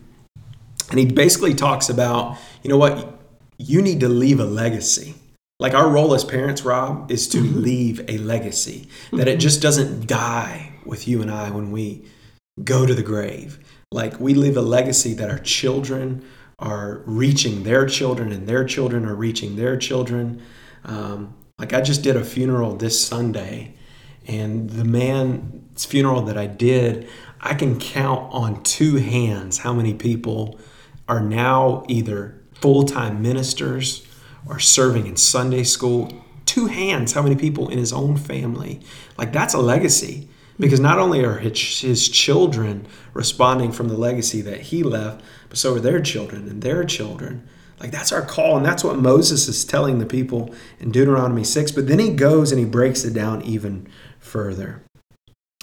And 0.89 0.97
he 0.97 1.06
basically 1.08 1.56
talks 1.56 1.89
about, 1.89 2.38
you 2.63 2.69
know 2.69 2.78
what, 2.78 3.19
you 3.58 3.82
need 3.82 4.00
to 4.00 4.08
leave 4.08 4.39
a 4.39 4.45
legacy. 4.45 5.15
Like 5.62 5.76
our 5.76 5.88
role 5.88 6.15
as 6.15 6.24
parents, 6.24 6.65
Rob, 6.65 7.12
is 7.12 7.28
to 7.28 7.39
leave 7.39 8.04
a 8.10 8.17
legacy. 8.17 8.88
That 9.13 9.28
it 9.28 9.39
just 9.39 9.62
doesn't 9.62 10.08
die 10.08 10.71
with 10.84 11.08
you 11.08 11.21
and 11.21 11.30
I 11.30 11.52
when 11.52 11.69
we 11.69 12.04
go 12.63 12.88
to 12.88 12.95
the 12.95 13.04
grave. 13.04 13.60
Like 13.91 14.19
we 14.19 14.34
leave 14.34 14.58
a 14.58 14.62
legacy 14.62 15.13
that 15.13 15.30
our 15.30 15.38
children 15.38 16.26
are 16.58 17.04
reaching 17.06 17.62
their 17.62 17.86
children 17.86 18.32
and 18.32 18.47
their 18.47 18.65
children 18.65 19.06
are 19.06 19.13
reaching 19.13 19.56
their 19.56 19.78
children. 19.78 20.41
Um, 20.84 21.36
like 21.60 21.74
I 21.74 21.82
just 21.82 22.02
did 22.02 22.15
a 22.15 22.24
funeral 22.24 22.76
this 22.76 23.00
Sunday, 23.06 23.76
and 24.26 24.67
the 24.67 24.84
man's 24.84 25.86
funeral 25.86 26.24
that 26.24 26.39
I 26.39 26.47
did, 26.47 27.08
I 27.39 27.54
can 27.54 27.80
count 27.80 28.34
on 28.34 28.63
two 28.63 28.95
hands 28.95 29.60
how 29.60 29.74
many 29.74 29.93
people 29.93 30.60
are 31.08 31.21
now 31.21 31.84
either 31.88 32.41
full 32.52 32.82
time 32.82 33.21
ministers 33.21 34.08
or 34.51 34.59
serving 34.59 35.07
in 35.07 35.15
Sunday 35.15 35.63
school. 35.63 36.23
Two 36.45 36.67
hands 36.67 37.13
how 37.13 37.21
many 37.21 37.35
people 37.35 37.69
in 37.69 37.77
his 37.77 37.93
own 37.93 38.17
family. 38.17 38.81
Like 39.17 39.31
that's 39.31 39.53
a 39.53 39.59
legacy 39.59 40.27
because 40.59 40.81
not 40.81 40.99
only 40.99 41.23
are 41.23 41.37
his, 41.37 41.79
his 41.79 42.09
children 42.09 42.85
responding 43.13 43.71
from 43.71 43.87
the 43.87 43.97
legacy 43.97 44.41
that 44.41 44.59
he 44.59 44.83
left, 44.83 45.23
but 45.47 45.57
so 45.57 45.75
are 45.75 45.79
their 45.79 46.01
children 46.01 46.49
and 46.49 46.61
their 46.61 46.83
children. 46.83 47.47
Like 47.79 47.91
that's 47.91 48.11
our 48.11 48.21
call, 48.21 48.57
and 48.57 48.65
that's 48.65 48.83
what 48.83 48.99
Moses 48.99 49.47
is 49.47 49.65
telling 49.65 49.97
the 49.97 50.05
people 50.05 50.53
in 50.79 50.91
Deuteronomy 50.91 51.45
6. 51.45 51.71
But 51.71 51.87
then 51.87 51.97
he 51.97 52.13
goes 52.13 52.51
and 52.51 52.59
he 52.59 52.65
breaks 52.65 53.05
it 53.05 53.13
down 53.13 53.41
even 53.43 53.87
further. 54.19 54.83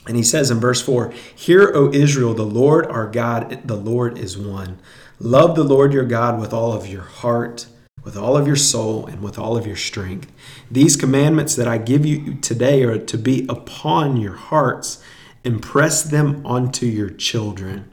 And 0.07 0.16
he 0.16 0.22
says 0.22 0.51
in 0.51 0.59
verse 0.59 0.81
4 0.81 1.12
Hear, 1.37 1.70
O 1.74 1.92
Israel, 1.92 2.33
the 2.33 2.42
Lord 2.42 2.87
our 2.87 3.07
God, 3.07 3.61
the 3.64 3.77
Lord 3.77 4.16
is 4.16 4.38
one. 4.38 4.81
Love 5.20 5.55
the 5.55 5.64
Lord 5.64 5.92
your 5.92 6.05
God 6.05 6.40
with 6.40 6.53
all 6.53 6.72
of 6.72 6.87
your 6.87 7.03
heart, 7.03 7.66
with 8.05 8.17
all 8.17 8.37
of 8.37 8.47
your 8.47 8.57
soul, 8.57 9.07
and 9.07 9.23
with 9.23 9.39
all 9.39 9.57
of 9.57 9.67
your 9.67 9.77
strength. 9.77 10.31
These 10.71 10.97
commandments 10.97 11.57
that 11.57 11.69
I 11.69 11.79
give 11.79 12.07
you 12.07 12.35
today 12.37 12.83
are 12.85 12.99
to 12.99 13.19
be 13.19 13.47
upon 13.49 14.17
your 14.17 14.35
hearts. 14.35 15.03
Impress 15.45 16.03
them 16.03 16.45
onto 16.47 16.87
your 16.87 17.11
children. 17.11 17.91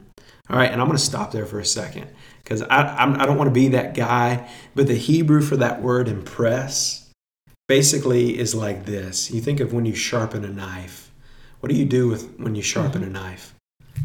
All 0.48 0.56
right, 0.56 0.70
and 0.70 0.80
I'm 0.80 0.86
going 0.86 0.98
to 0.98 1.02
stop 1.04 1.32
there 1.32 1.46
for 1.46 1.58
a 1.58 1.64
second 1.64 2.08
because 2.42 2.62
I, 2.62 2.96
I'm, 2.96 3.20
I 3.20 3.26
don't 3.26 3.36
want 3.36 3.48
to 3.48 3.54
be 3.54 3.68
that 3.68 3.94
guy. 3.94 4.48
But 4.74 4.86
the 4.86 4.94
Hebrew 4.94 5.42
for 5.42 5.56
that 5.56 5.82
word 5.82 6.08
impress 6.08 7.10
basically 7.66 8.38
is 8.38 8.54
like 8.54 8.86
this. 8.86 9.30
You 9.30 9.40
think 9.40 9.60
of 9.60 9.72
when 9.72 9.86
you 9.86 9.94
sharpen 9.94 10.44
a 10.44 10.48
knife. 10.48 11.10
What 11.60 11.70
do 11.70 11.76
you 11.76 11.84
do 11.84 12.08
with 12.08 12.38
when 12.38 12.54
you 12.54 12.62
sharpen 12.62 13.02
a 13.02 13.08
knife? 13.08 13.54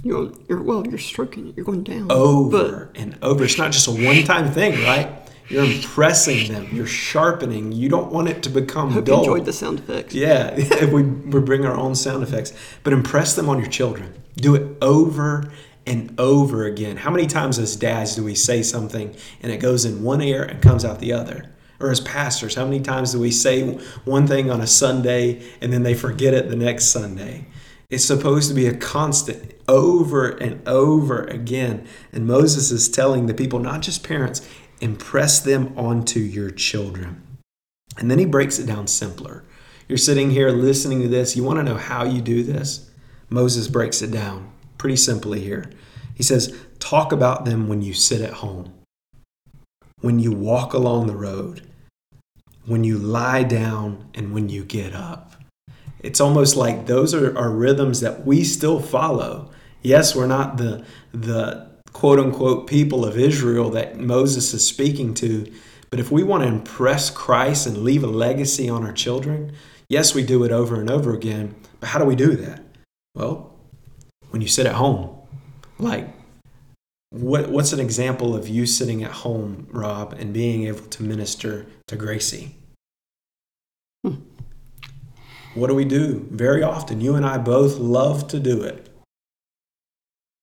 You're, 0.03 0.31
you're 0.49 0.63
well, 0.63 0.87
you're 0.87 0.97
stroking 0.97 1.49
it. 1.49 1.55
You're 1.55 1.65
going 1.65 1.83
down. 1.83 2.11
Over 2.11 2.89
and 2.95 3.17
over. 3.21 3.43
It's 3.43 3.57
not 3.57 3.71
just 3.71 3.87
a 3.87 3.91
one-time 3.91 4.51
thing, 4.51 4.81
right? 4.83 5.20
You're 5.51 5.65
impressing 5.65 6.51
them. 6.51 6.69
You're 6.71 6.87
sharpening. 6.87 7.71
You 7.71 7.89
don't 7.89 8.11
want 8.11 8.29
it 8.29 8.41
to 8.43 8.49
become 8.49 8.91
Hope 8.91 9.05
dull. 9.05 9.23
you 9.23 9.31
enjoyed 9.31 9.45
the 9.45 9.53
sound 9.53 9.79
effects. 9.79 10.13
Yeah, 10.13 10.85
we, 10.85 11.03
we 11.03 11.39
bring 11.41 11.65
our 11.65 11.75
own 11.75 11.95
sound 11.95 12.23
effects. 12.23 12.53
But 12.83 12.93
impress 12.93 13.35
them 13.35 13.49
on 13.49 13.59
your 13.59 13.69
children. 13.69 14.13
Do 14.35 14.55
it 14.55 14.77
over 14.81 15.51
and 15.85 16.17
over 16.19 16.65
again. 16.65 16.97
How 16.97 17.11
many 17.11 17.27
times 17.27 17.59
as 17.59 17.75
dads 17.75 18.15
do 18.15 18.23
we 18.23 18.35
say 18.35 18.63
something 18.63 19.15
and 19.41 19.51
it 19.51 19.57
goes 19.57 19.83
in 19.83 20.03
one 20.03 20.21
ear 20.21 20.43
and 20.43 20.61
comes 20.61 20.85
out 20.85 20.99
the 20.99 21.11
other? 21.13 21.49
Or 21.79 21.89
as 21.89 21.99
pastors, 21.99 22.55
how 22.55 22.65
many 22.65 22.79
times 22.79 23.11
do 23.11 23.19
we 23.19 23.31
say 23.31 23.73
one 24.05 24.27
thing 24.27 24.51
on 24.51 24.61
a 24.61 24.67
Sunday 24.67 25.41
and 25.61 25.73
then 25.73 25.83
they 25.83 25.95
forget 25.95 26.33
it 26.33 26.49
the 26.49 26.55
next 26.55 26.85
Sunday? 26.85 27.47
It's 27.89 28.05
supposed 28.05 28.47
to 28.47 28.55
be 28.55 28.67
a 28.67 28.77
constant 28.77 29.53
over 29.67 30.29
and 30.29 30.65
over 30.67 31.23
again. 31.23 31.85
And 32.13 32.25
Moses 32.25 32.71
is 32.71 32.87
telling 32.87 33.25
the 33.25 33.33
people, 33.33 33.59
not 33.59 33.81
just 33.81 34.01
parents, 34.01 34.47
impress 34.81 35.39
them 35.39 35.73
onto 35.77 36.19
your 36.19 36.51
children. 36.51 37.21
And 37.97 38.11
then 38.11 38.19
he 38.19 38.25
breaks 38.25 38.59
it 38.59 38.65
down 38.65 38.87
simpler. 38.87 39.43
You're 39.87 39.97
sitting 39.97 40.31
here 40.31 40.49
listening 40.49 41.01
to 41.01 41.07
this. 41.07 41.35
You 41.35 41.43
want 41.43 41.59
to 41.59 41.63
know 41.63 41.77
how 41.77 42.03
you 42.03 42.21
do 42.21 42.43
this? 42.43 42.89
Moses 43.29 43.67
breaks 43.67 44.01
it 44.01 44.11
down 44.11 44.51
pretty 44.81 44.95
simply 44.95 45.39
here. 45.41 45.69
He 46.15 46.23
says, 46.23 46.57
Talk 46.79 47.11
about 47.11 47.45
them 47.45 47.67
when 47.67 47.83
you 47.83 47.93
sit 47.93 48.19
at 48.21 48.33
home, 48.33 48.73
when 49.99 50.17
you 50.17 50.31
walk 50.31 50.73
along 50.73 51.05
the 51.05 51.15
road, 51.15 51.61
when 52.65 52.83
you 52.83 52.97
lie 52.97 53.43
down, 53.43 54.09
and 54.15 54.33
when 54.33 54.49
you 54.49 54.63
get 54.63 54.95
up. 54.95 55.33
It's 55.99 56.19
almost 56.19 56.55
like 56.55 56.87
those 56.87 57.13
are, 57.13 57.37
are 57.37 57.51
rhythms 57.51 58.01
that 58.01 58.25
we 58.25 58.43
still 58.43 58.79
follow. 58.79 59.51
Yes, 59.83 60.15
we're 60.15 60.25
not 60.25 60.57
the, 60.57 60.83
the 61.13 61.70
quote 61.93 62.19
unquote 62.19 62.67
people 62.67 63.05
of 63.05 63.17
Israel 63.17 63.69
that 63.71 63.99
Moses 63.99 64.53
is 64.53 64.67
speaking 64.67 65.13
to, 65.15 65.51
but 65.89 65.99
if 65.99 66.11
we 66.11 66.23
want 66.23 66.43
to 66.43 66.49
impress 66.49 67.09
Christ 67.09 67.67
and 67.67 67.79
leave 67.79 68.03
a 68.03 68.07
legacy 68.07 68.69
on 68.69 68.85
our 68.85 68.93
children, 68.93 69.53
yes, 69.89 70.15
we 70.15 70.23
do 70.23 70.43
it 70.43 70.51
over 70.51 70.79
and 70.79 70.89
over 70.89 71.13
again. 71.13 71.55
But 71.79 71.89
how 71.89 71.99
do 71.99 72.05
we 72.05 72.15
do 72.15 72.35
that? 72.37 72.63
Well, 73.13 73.51
when 74.31 74.41
you 74.41 74.47
sit 74.47 74.65
at 74.65 74.75
home. 74.75 75.17
Like, 75.77 76.07
what, 77.11 77.49
what's 77.49 77.73
an 77.73 77.79
example 77.79 78.35
of 78.35 78.47
you 78.47 78.65
sitting 78.65 79.03
at 79.03 79.11
home, 79.11 79.67
Rob, 79.69 80.13
and 80.13 80.33
being 80.33 80.67
able 80.67 80.85
to 80.85 81.03
minister 81.03 81.65
to 81.87 81.95
Gracie? 81.95 82.55
Hmm. 84.05 84.15
What 85.53 85.67
do 85.67 85.75
we 85.75 85.85
do? 85.85 86.25
Very 86.31 86.63
often, 86.63 87.01
you 87.01 87.15
and 87.15 87.25
I 87.25 87.37
both 87.37 87.77
love 87.77 88.27
to 88.29 88.39
do 88.39 88.61
it. 88.61 88.87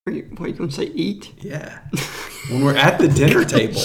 Are 0.08 0.10
you, 0.10 0.22
what 0.38 0.46
are 0.46 0.48
you 0.48 0.54
going 0.54 0.70
to 0.70 0.74
say? 0.74 0.86
Eat? 0.86 1.34
Yeah. 1.42 1.80
when 2.50 2.64
we're 2.64 2.74
at 2.74 2.98
the 2.98 3.08
dinner 3.08 3.44
table, 3.44 3.82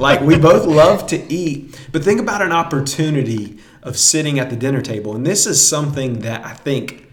like 0.00 0.20
we 0.20 0.36
both 0.36 0.66
love 0.66 1.06
to 1.08 1.32
eat. 1.32 1.80
But 1.92 2.02
think 2.02 2.20
about 2.20 2.42
an 2.42 2.50
opportunity 2.50 3.60
of 3.84 3.96
sitting 3.96 4.40
at 4.40 4.50
the 4.50 4.56
dinner 4.56 4.82
table. 4.82 5.14
And 5.14 5.24
this 5.24 5.46
is 5.46 5.64
something 5.66 6.22
that 6.22 6.44
I 6.44 6.54
think 6.54 7.08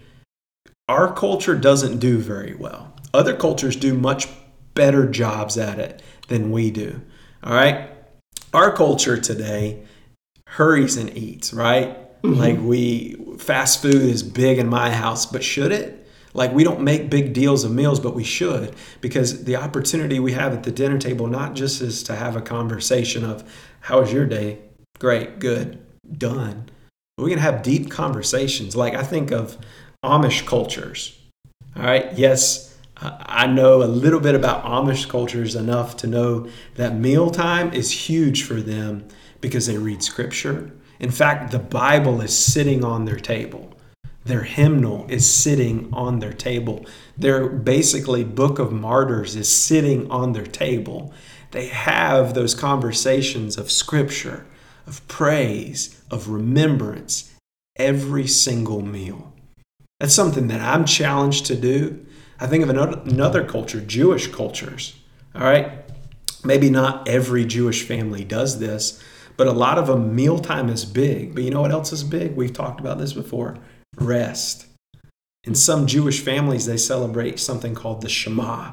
our 0.88 1.14
culture 1.14 1.54
doesn't 1.54 2.00
do 2.00 2.18
very 2.18 2.56
well. 2.56 2.92
Other 3.14 3.36
cultures 3.36 3.76
do 3.76 3.94
much 3.94 4.26
better 4.74 5.08
jobs 5.08 5.56
at 5.56 5.78
it 5.78 6.02
than 6.26 6.50
we 6.50 6.72
do. 6.72 7.00
All 7.44 7.54
right? 7.54 7.90
Our 8.52 8.74
culture 8.74 9.20
today 9.20 9.84
hurries 10.48 10.96
and 10.96 11.16
eats, 11.16 11.54
right? 11.54 11.96
Mm-hmm. 12.22 12.40
Like 12.40 12.58
we 12.60 13.36
fast 13.38 13.82
food 13.82 13.94
is 13.94 14.24
big 14.24 14.58
in 14.58 14.66
my 14.68 14.90
house, 14.90 15.26
but 15.26 15.44
should 15.44 15.70
it? 15.70 15.97
Like 16.38 16.52
we 16.52 16.62
don't 16.62 16.82
make 16.82 17.10
big 17.10 17.32
deals 17.32 17.64
of 17.64 17.72
meals, 17.72 17.98
but 17.98 18.14
we 18.14 18.22
should 18.22 18.76
because 19.00 19.42
the 19.42 19.56
opportunity 19.56 20.20
we 20.20 20.34
have 20.34 20.52
at 20.52 20.62
the 20.62 20.70
dinner 20.70 20.96
table 20.96 21.26
not 21.26 21.54
just 21.54 21.82
is 21.82 22.04
to 22.04 22.14
have 22.14 22.36
a 22.36 22.40
conversation 22.40 23.24
of 23.24 23.42
how 23.80 24.00
was 24.00 24.12
your 24.12 24.24
day? 24.24 24.60
Great, 25.00 25.40
good, 25.40 25.84
done. 26.16 26.68
we 27.18 27.30
can 27.30 27.40
have 27.40 27.64
deep 27.64 27.90
conversations. 27.90 28.76
Like 28.76 28.94
I 28.94 29.02
think 29.02 29.32
of 29.32 29.58
Amish 30.04 30.46
cultures. 30.46 31.18
All 31.74 31.82
right, 31.82 32.16
yes, 32.16 32.72
I 33.00 33.48
know 33.48 33.82
a 33.82 33.90
little 34.04 34.20
bit 34.20 34.36
about 34.36 34.64
Amish 34.64 35.08
cultures 35.08 35.56
enough 35.56 35.96
to 35.98 36.06
know 36.06 36.48
that 36.76 36.94
mealtime 36.94 37.72
is 37.72 37.90
huge 37.90 38.44
for 38.44 38.60
them 38.60 39.08
because 39.40 39.66
they 39.66 39.76
read 39.76 40.04
scripture. 40.04 40.70
In 41.00 41.10
fact, 41.10 41.50
the 41.50 41.58
Bible 41.58 42.20
is 42.20 42.36
sitting 42.36 42.84
on 42.84 43.06
their 43.06 43.18
table. 43.18 43.74
Their 44.28 44.42
hymnal 44.42 45.06
is 45.08 45.28
sitting 45.28 45.88
on 45.90 46.18
their 46.18 46.34
table. 46.34 46.84
Their 47.16 47.48
basically 47.48 48.24
book 48.24 48.58
of 48.58 48.70
martyrs 48.70 49.34
is 49.34 49.48
sitting 49.50 50.10
on 50.10 50.34
their 50.34 50.44
table. 50.44 51.14
They 51.52 51.68
have 51.68 52.34
those 52.34 52.54
conversations 52.54 53.56
of 53.56 53.70
scripture, 53.70 54.44
of 54.86 55.06
praise, 55.08 56.02
of 56.10 56.28
remembrance 56.28 57.32
every 57.76 58.26
single 58.26 58.82
meal. 58.82 59.32
That's 59.98 60.14
something 60.14 60.48
that 60.48 60.60
I'm 60.60 60.84
challenged 60.84 61.46
to 61.46 61.56
do. 61.56 62.04
I 62.38 62.46
think 62.48 62.62
of 62.62 62.68
another, 62.68 63.44
culture, 63.44 63.80
Jewish 63.80 64.30
cultures. 64.30 64.94
All 65.34 65.40
right. 65.40 65.72
Maybe 66.44 66.68
not 66.68 67.08
every 67.08 67.46
Jewish 67.46 67.82
family 67.82 68.24
does 68.24 68.58
this, 68.58 69.02
but 69.38 69.46
a 69.46 69.52
lot 69.52 69.78
of 69.78 69.86
them, 69.86 70.14
mealtime 70.14 70.68
is 70.68 70.84
big. 70.84 71.34
But 71.34 71.44
you 71.44 71.50
know 71.50 71.62
what 71.62 71.72
else 71.72 71.94
is 71.94 72.04
big? 72.04 72.36
We've 72.36 72.52
talked 72.52 72.78
about 72.78 72.98
this 72.98 73.14
before 73.14 73.56
rest. 74.00 74.66
In 75.44 75.54
some 75.54 75.86
Jewish 75.86 76.20
families, 76.20 76.66
they 76.66 76.76
celebrate 76.76 77.38
something 77.38 77.74
called 77.74 78.02
the 78.02 78.08
Shema. 78.08 78.72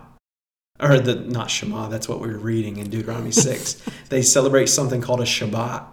Or 0.80 1.00
the 1.00 1.16
not 1.16 1.50
Shema, 1.50 1.88
that's 1.88 2.10
what 2.10 2.20
we 2.20 2.28
were 2.28 2.38
reading 2.38 2.78
in 2.78 2.90
Deuteronomy 2.90 3.32
6. 3.32 3.82
they 4.10 4.22
celebrate 4.22 4.68
something 4.68 5.02
called 5.02 5.22
a 5.22 5.26
Shabbat. 5.26 5.86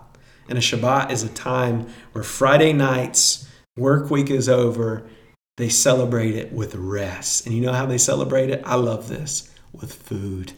And 0.49 0.59
a 0.59 0.61
Shabbat 0.61 1.11
is 1.11 1.23
a 1.23 1.29
time 1.29 1.87
where 2.13 2.25
Friday 2.25 2.73
nights, 2.73 3.49
work 3.77 4.11
week 4.11 4.31
is 4.31 4.49
over, 4.49 5.09
they 5.57 5.69
celebrate 5.69 6.35
it 6.35 6.53
with 6.53 6.75
rest. 6.75 7.47
And 7.47 7.55
you 7.55 7.61
know 7.61 7.73
how 7.73 7.87
they 7.87 7.99
celebrate 7.99 8.51
it? 8.51 8.63
I 8.65 8.75
love 8.75 9.09
this 9.09 9.51
with 9.73 9.93
food. 9.93 10.53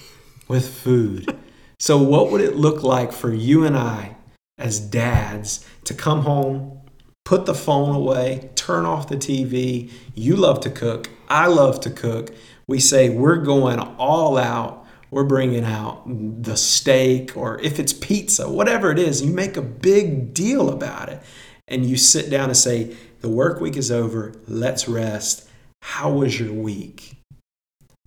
with 0.48 0.68
food. 0.68 1.36
So, 1.78 1.96
what 1.96 2.30
would 2.30 2.42
it 2.42 2.56
look 2.56 2.82
like 2.82 3.12
for 3.12 3.32
you 3.32 3.64
and 3.64 3.76
I 3.76 4.16
as 4.58 4.78
dads 4.78 5.66
to 5.84 5.94
come 5.94 6.20
home, 6.22 6.79
put 7.24 7.46
the 7.46 7.54
phone 7.54 7.94
away, 7.94 8.50
turn 8.54 8.84
off 8.84 9.08
the 9.08 9.16
TV? 9.16 9.90
You 10.14 10.36
love 10.36 10.60
to 10.60 10.70
cook. 10.70 11.10
I 11.28 11.46
love 11.46 11.80
to 11.80 11.90
cook. 11.90 12.34
We 12.66 12.80
say 12.80 13.08
we're 13.08 13.36
going 13.36 13.78
all 13.78 14.36
out. 14.36 14.86
We're 15.10 15.24
bringing 15.24 15.64
out 15.64 16.04
the 16.06 16.56
steak, 16.56 17.36
or 17.36 17.60
if 17.60 17.80
it's 17.80 17.92
pizza, 17.92 18.48
whatever 18.48 18.92
it 18.92 18.98
is, 18.98 19.22
you 19.22 19.32
make 19.32 19.56
a 19.56 19.62
big 19.62 20.32
deal 20.32 20.70
about 20.70 21.08
it. 21.08 21.20
And 21.66 21.84
you 21.84 21.96
sit 21.96 22.30
down 22.30 22.48
and 22.48 22.56
say, 22.56 22.96
the 23.20 23.28
work 23.28 23.60
week 23.60 23.76
is 23.76 23.90
over. 23.90 24.32
Let's 24.46 24.88
rest. 24.88 25.48
How 25.82 26.10
was 26.10 26.38
your 26.38 26.52
week? 26.52 27.16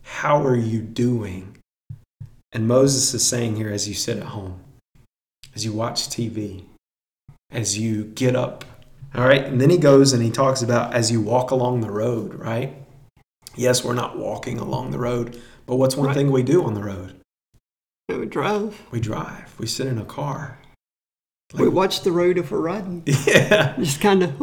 How 0.04 0.46
are 0.46 0.56
you 0.56 0.82
doing? 0.82 1.58
And 2.52 2.68
Moses 2.68 3.14
is 3.14 3.28
saying 3.28 3.56
here, 3.56 3.70
as 3.70 3.88
you 3.88 3.94
sit 3.94 4.18
at 4.18 4.24
home, 4.24 4.62
as 5.56 5.66
you 5.66 5.74
watch 5.74 6.08
TV, 6.08 6.64
as 7.52 7.78
you 7.78 8.06
get 8.06 8.36
up, 8.36 8.64
all 9.16 9.26
right? 9.28 9.44
And 9.46 9.60
then 9.62 9.70
he 9.70 9.78
goes 9.78 10.14
and 10.14 10.24
he 10.24 10.30
talks 10.32 10.62
about 10.62 10.94
as 10.94 11.12
you 11.12 11.22
walk 11.22 11.52
along 11.52 11.82
the 11.82 11.92
road, 11.92 12.34
right? 12.36 12.76
Yes, 13.56 13.84
we're 13.84 13.94
not 13.94 14.18
walking 14.18 14.58
along 14.60 14.92
the 14.92 14.98
road, 15.00 15.40
but 15.66 15.76
what's 15.76 15.96
one 15.96 16.08
Right. 16.08 16.16
thing 16.16 16.32
we 16.32 16.44
do 16.44 16.64
on 16.64 16.74
the 16.74 16.84
road? 16.84 17.20
We 18.10 18.26
drive. 18.26 18.82
We 18.92 19.00
drive, 19.00 19.54
we 19.60 19.68
sit 19.68 19.88
in 19.88 19.98
a 19.98 20.06
car. 20.06 20.58
we 21.54 21.68
watch 21.70 22.02
the 22.02 22.12
road 22.12 22.38
if 22.38 22.52
we're 22.52 22.60
riding. 22.60 23.04
Yeah. 23.28 23.76
Just 23.78 24.02
kind 24.02 24.24
of, 24.24 24.40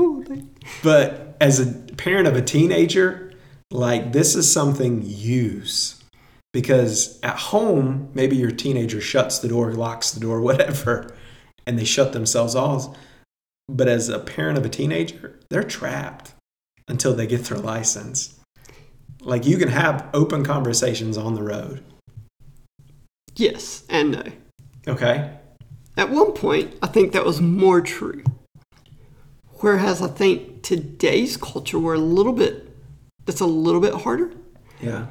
But 0.83 1.37
as 1.41 1.59
a 1.61 1.67
parent 1.95 2.29
of 2.29 2.37
a 2.37 2.43
teenager, 2.43 3.33
like 3.73 4.13
this 4.13 4.35
is 4.37 4.51
something 4.53 5.03
use 5.05 6.03
because 6.53 7.19
at 7.23 7.37
home, 7.37 8.09
maybe 8.15 8.37
your 8.37 8.51
teenager 8.51 9.01
shuts 9.01 9.39
the 9.41 9.49
door, 9.49 9.73
locks 9.73 10.11
the 10.13 10.21
door, 10.21 10.41
whatever, 10.49 11.15
and 11.67 11.79
they 11.79 11.85
shut 11.85 12.13
themselves 12.13 12.55
off. 12.55 12.97
But 13.73 13.87
as 13.87 14.09
a 14.09 14.19
parent 14.19 14.59
of 14.59 14.67
a 14.67 14.69
teenager, 14.69 15.39
they're 15.49 15.63
trapped 15.63 16.33
until 16.89 17.15
they 17.15 17.27
get 17.27 17.45
their 17.45 17.59
license. 17.59 18.35
Like 19.21 19.47
you 19.47 19.59
can 19.59 19.69
have 19.69 20.09
open 20.13 20.45
conversations 20.45 21.17
on 21.17 21.35
the 21.35 21.43
road. 21.43 21.85
yes 23.37 23.85
and 23.89 24.11
no. 24.11 24.25
Okay. 24.89 25.31
At 25.97 26.11
one 26.11 26.33
point, 26.33 26.75
I 26.83 26.89
think 26.89 27.13
that 27.13 27.25
was 27.25 27.41
more 27.41 27.81
true. 27.81 28.25
Whereas 29.61 30.03
I 30.03 30.09
think 30.09 30.63
today's 30.63 31.37
culture, 31.37 31.79
we're 31.79 31.95
a 31.95 31.99
little 31.99 32.33
bit, 32.33 32.75
it's 33.27 33.41
a 33.41 33.47
little 33.47 33.81
bit 33.81 33.95
harder. 33.95 34.33
Yeah. 34.81 35.07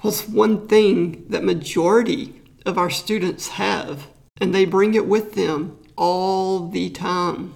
What's 0.00 0.28
one 0.28 0.68
thing 0.68 1.26
that 1.28 1.44
majority 1.44 2.40
of 2.64 2.78
our 2.78 2.90
students 2.90 3.48
have, 3.48 4.06
and 4.40 4.54
they 4.54 4.64
bring 4.64 4.94
it 4.94 5.06
with 5.06 5.34
them 5.34 5.76
all 5.96 6.68
the 6.68 6.90
time. 6.90 7.54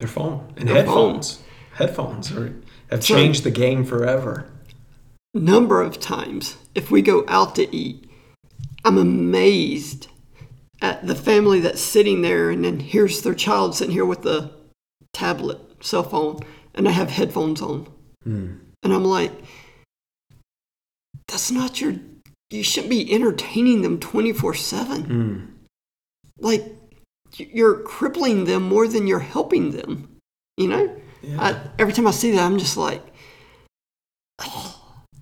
Their 0.00 0.08
phone 0.08 0.52
and 0.56 0.68
Their 0.68 0.76
headphones. 0.76 1.42
Headphones 1.74 2.32
are, 2.32 2.54
have 2.90 3.04
So- 3.04 3.14
changed 3.14 3.44
the 3.44 3.50
game 3.50 3.84
forever. 3.84 4.50
Number 5.34 5.82
of 5.82 6.00
times, 6.00 6.56
if 6.74 6.90
we 6.90 7.02
go 7.02 7.24
out 7.28 7.54
to 7.56 7.74
eat, 7.74 8.08
I'm 8.84 8.96
amazed 8.96 10.08
at 10.80 11.06
the 11.06 11.14
family 11.14 11.60
that's 11.60 11.80
sitting 11.80 12.22
there, 12.22 12.50
and 12.50 12.64
then 12.64 12.80
here's 12.80 13.20
their 13.22 13.34
child 13.34 13.74
sitting 13.74 13.92
here 13.92 14.04
with 14.04 14.22
the 14.22 14.50
tablet, 15.12 15.58
cell 15.80 16.02
phone, 16.02 16.40
and 16.74 16.86
they 16.86 16.92
have 16.92 17.10
headphones 17.10 17.60
on. 17.60 17.86
Hmm. 18.22 18.52
And 18.82 18.92
I'm 18.92 19.04
like, 19.04 19.32
that's 21.28 21.50
not 21.50 21.80
your, 21.80 21.94
you 22.50 22.62
shouldn't 22.62 22.90
be 22.90 23.12
entertaining 23.12 23.82
them 23.82 23.98
24 23.98 24.54
7. 24.54 25.02
Mm. 25.04 25.48
Like, 26.38 26.64
you're 27.34 27.80
crippling 27.80 28.44
them 28.44 28.62
more 28.62 28.88
than 28.88 29.06
you're 29.06 29.18
helping 29.18 29.72
them. 29.72 30.16
You 30.56 30.68
know? 30.68 30.96
Yeah. 31.22 31.40
I, 31.40 31.60
every 31.78 31.92
time 31.92 32.06
I 32.06 32.10
see 32.10 32.32
that, 32.32 32.44
I'm 32.44 32.58
just 32.58 32.76
like, 32.76 33.02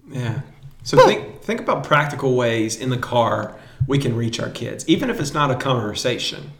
Yeah. 0.08 0.40
So 0.82 0.98
think 0.98 1.42
think 1.42 1.60
about 1.60 1.84
practical 1.84 2.36
ways 2.36 2.76
in 2.76 2.90
the 2.90 2.98
car 2.98 3.58
we 3.86 3.98
can 3.98 4.16
reach 4.16 4.40
our 4.40 4.50
kids, 4.50 4.86
even 4.88 5.10
if 5.10 5.20
it's 5.20 5.34
not 5.34 5.50
a 5.50 5.56
conversation. 5.56 6.52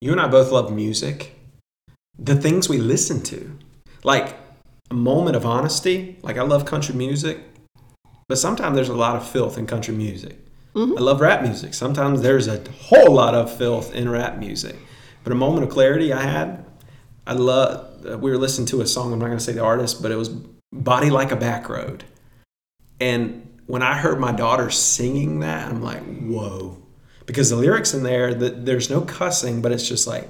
You 0.00 0.12
and 0.12 0.20
I 0.20 0.28
both 0.28 0.52
love 0.52 0.72
music. 0.72 1.38
The 2.18 2.34
things 2.34 2.68
we 2.68 2.78
listen 2.78 3.22
to, 3.24 3.58
like 4.02 4.36
a 4.90 4.94
moment 4.94 5.36
of 5.36 5.44
honesty. 5.44 6.18
Like 6.22 6.38
I 6.38 6.42
love 6.42 6.64
country 6.64 6.94
music, 6.94 7.40
but 8.28 8.38
sometimes 8.38 8.76
there's 8.76 8.88
a 8.88 8.94
lot 8.94 9.16
of 9.16 9.28
filth 9.28 9.58
in 9.58 9.66
country 9.66 9.94
music. 9.94 10.38
Mm-hmm. 10.76 10.98
I 10.98 11.00
love 11.00 11.20
rap 11.20 11.42
music. 11.42 11.72
Sometimes 11.72 12.20
there's 12.20 12.48
a 12.48 12.62
whole 12.70 13.12
lot 13.12 13.34
of 13.34 13.56
filth 13.56 13.94
in 13.94 14.10
rap 14.10 14.36
music. 14.36 14.76
But 15.24 15.32
a 15.32 15.36
moment 15.36 15.64
of 15.64 15.70
clarity 15.70 16.12
I 16.12 16.22
had, 16.22 16.64
I 17.26 17.32
love. 17.32 18.06
Uh, 18.06 18.18
we 18.18 18.30
were 18.30 18.38
listening 18.38 18.66
to 18.68 18.82
a 18.82 18.86
song. 18.86 19.12
I'm 19.12 19.18
not 19.18 19.26
going 19.26 19.38
to 19.38 19.44
say 19.44 19.52
the 19.52 19.64
artist, 19.64 20.02
but 20.02 20.12
it 20.12 20.16
was 20.16 20.28
"Body 20.72 21.10
Like 21.10 21.32
a 21.32 21.36
Back 21.36 21.68
Road." 21.68 22.04
And 23.00 23.46
when 23.66 23.82
I 23.82 23.96
heard 23.96 24.20
my 24.20 24.32
daughter 24.32 24.70
singing 24.70 25.40
that, 25.40 25.68
I'm 25.68 25.82
like, 25.82 26.02
whoa. 26.20 26.82
Because 27.26 27.50
the 27.50 27.56
lyrics 27.56 27.92
in 27.94 28.02
there, 28.02 28.32
the, 28.32 28.50
there's 28.50 28.88
no 28.88 29.00
cussing, 29.00 29.60
but 29.60 29.72
it's 29.72 29.88
just 29.88 30.06
like, 30.06 30.28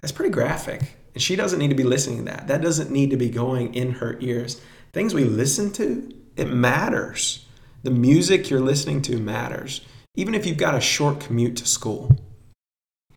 that's 0.00 0.12
pretty 0.12 0.32
graphic. 0.32 0.96
And 1.14 1.22
she 1.22 1.36
doesn't 1.36 1.58
need 1.58 1.68
to 1.68 1.76
be 1.76 1.84
listening 1.84 2.18
to 2.18 2.24
that. 2.24 2.48
That 2.48 2.60
doesn't 2.60 2.90
need 2.90 3.10
to 3.10 3.16
be 3.16 3.30
going 3.30 3.74
in 3.74 3.92
her 3.92 4.16
ears. 4.20 4.60
Things 4.92 5.14
we 5.14 5.24
listen 5.24 5.72
to, 5.74 6.12
it 6.36 6.46
matters. 6.46 7.43
The 7.84 7.92
music 7.92 8.50
you're 8.50 8.60
listening 8.60 9.00
to 9.02 9.18
matters. 9.18 9.80
Even 10.16 10.34
if 10.34 10.44
you've 10.46 10.58
got 10.58 10.74
a 10.74 10.80
short 10.80 11.20
commute 11.20 11.56
to 11.58 11.66
school, 11.66 12.18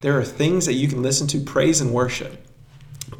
there 0.02 0.18
are 0.20 0.24
things 0.24 0.68
that 0.68 0.74
you 0.74 0.88
can 0.88 1.02
listen 1.02 1.26
to, 1.28 1.40
praise 1.40 1.82
and 1.82 1.92
worship 1.92 2.48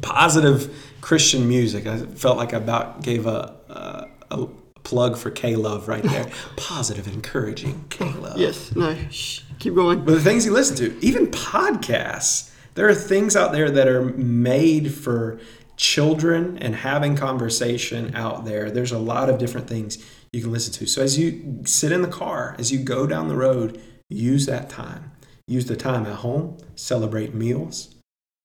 positive 0.02 0.74
Christian 1.00 1.48
music. 1.48 1.86
I 1.86 1.98
felt 1.98 2.36
like 2.36 2.54
I 2.54 2.58
about 2.58 3.02
gave 3.02 3.26
a, 3.26 3.54
a, 3.68 4.08
a 4.30 4.46
plug 4.82 5.16
for 5.16 5.30
K 5.30 5.56
Love 5.56 5.88
right 5.88 6.02
there. 6.02 6.30
Positive, 6.56 7.06
encouraging 7.08 7.86
K 7.90 8.12
Love. 8.12 8.38
yes, 8.38 8.74
no, 8.74 8.96
shh, 9.10 9.42
keep 9.58 9.74
going. 9.74 10.04
But 10.04 10.12
the 10.12 10.20
things 10.20 10.44
you 10.44 10.52
listen 10.52 10.76
to, 10.76 11.04
even 11.04 11.28
podcasts, 11.28 12.52
there 12.74 12.88
are 12.88 12.94
things 12.94 13.36
out 13.36 13.52
there 13.52 13.70
that 13.70 13.88
are 13.88 14.02
made 14.04 14.92
for 14.92 15.40
children 15.76 16.58
and 16.58 16.74
having 16.74 17.16
conversation 17.16 18.14
out 18.14 18.44
there. 18.44 18.70
There's 18.70 18.92
a 18.92 18.98
lot 18.98 19.30
of 19.30 19.38
different 19.38 19.68
things 19.68 19.98
you 20.32 20.42
can 20.42 20.52
listen 20.52 20.72
to. 20.74 20.86
So 20.86 21.02
as 21.02 21.18
you 21.18 21.62
sit 21.64 21.92
in 21.92 22.02
the 22.02 22.08
car, 22.08 22.54
as 22.58 22.70
you 22.70 22.78
go 22.78 23.06
down 23.06 23.28
the 23.28 23.36
road, 23.36 23.80
use 24.08 24.46
that 24.46 24.68
time. 24.68 25.12
Use 25.46 25.66
the 25.66 25.76
time 25.76 26.04
at 26.04 26.16
home, 26.16 26.58
celebrate 26.74 27.34
meals, 27.34 27.94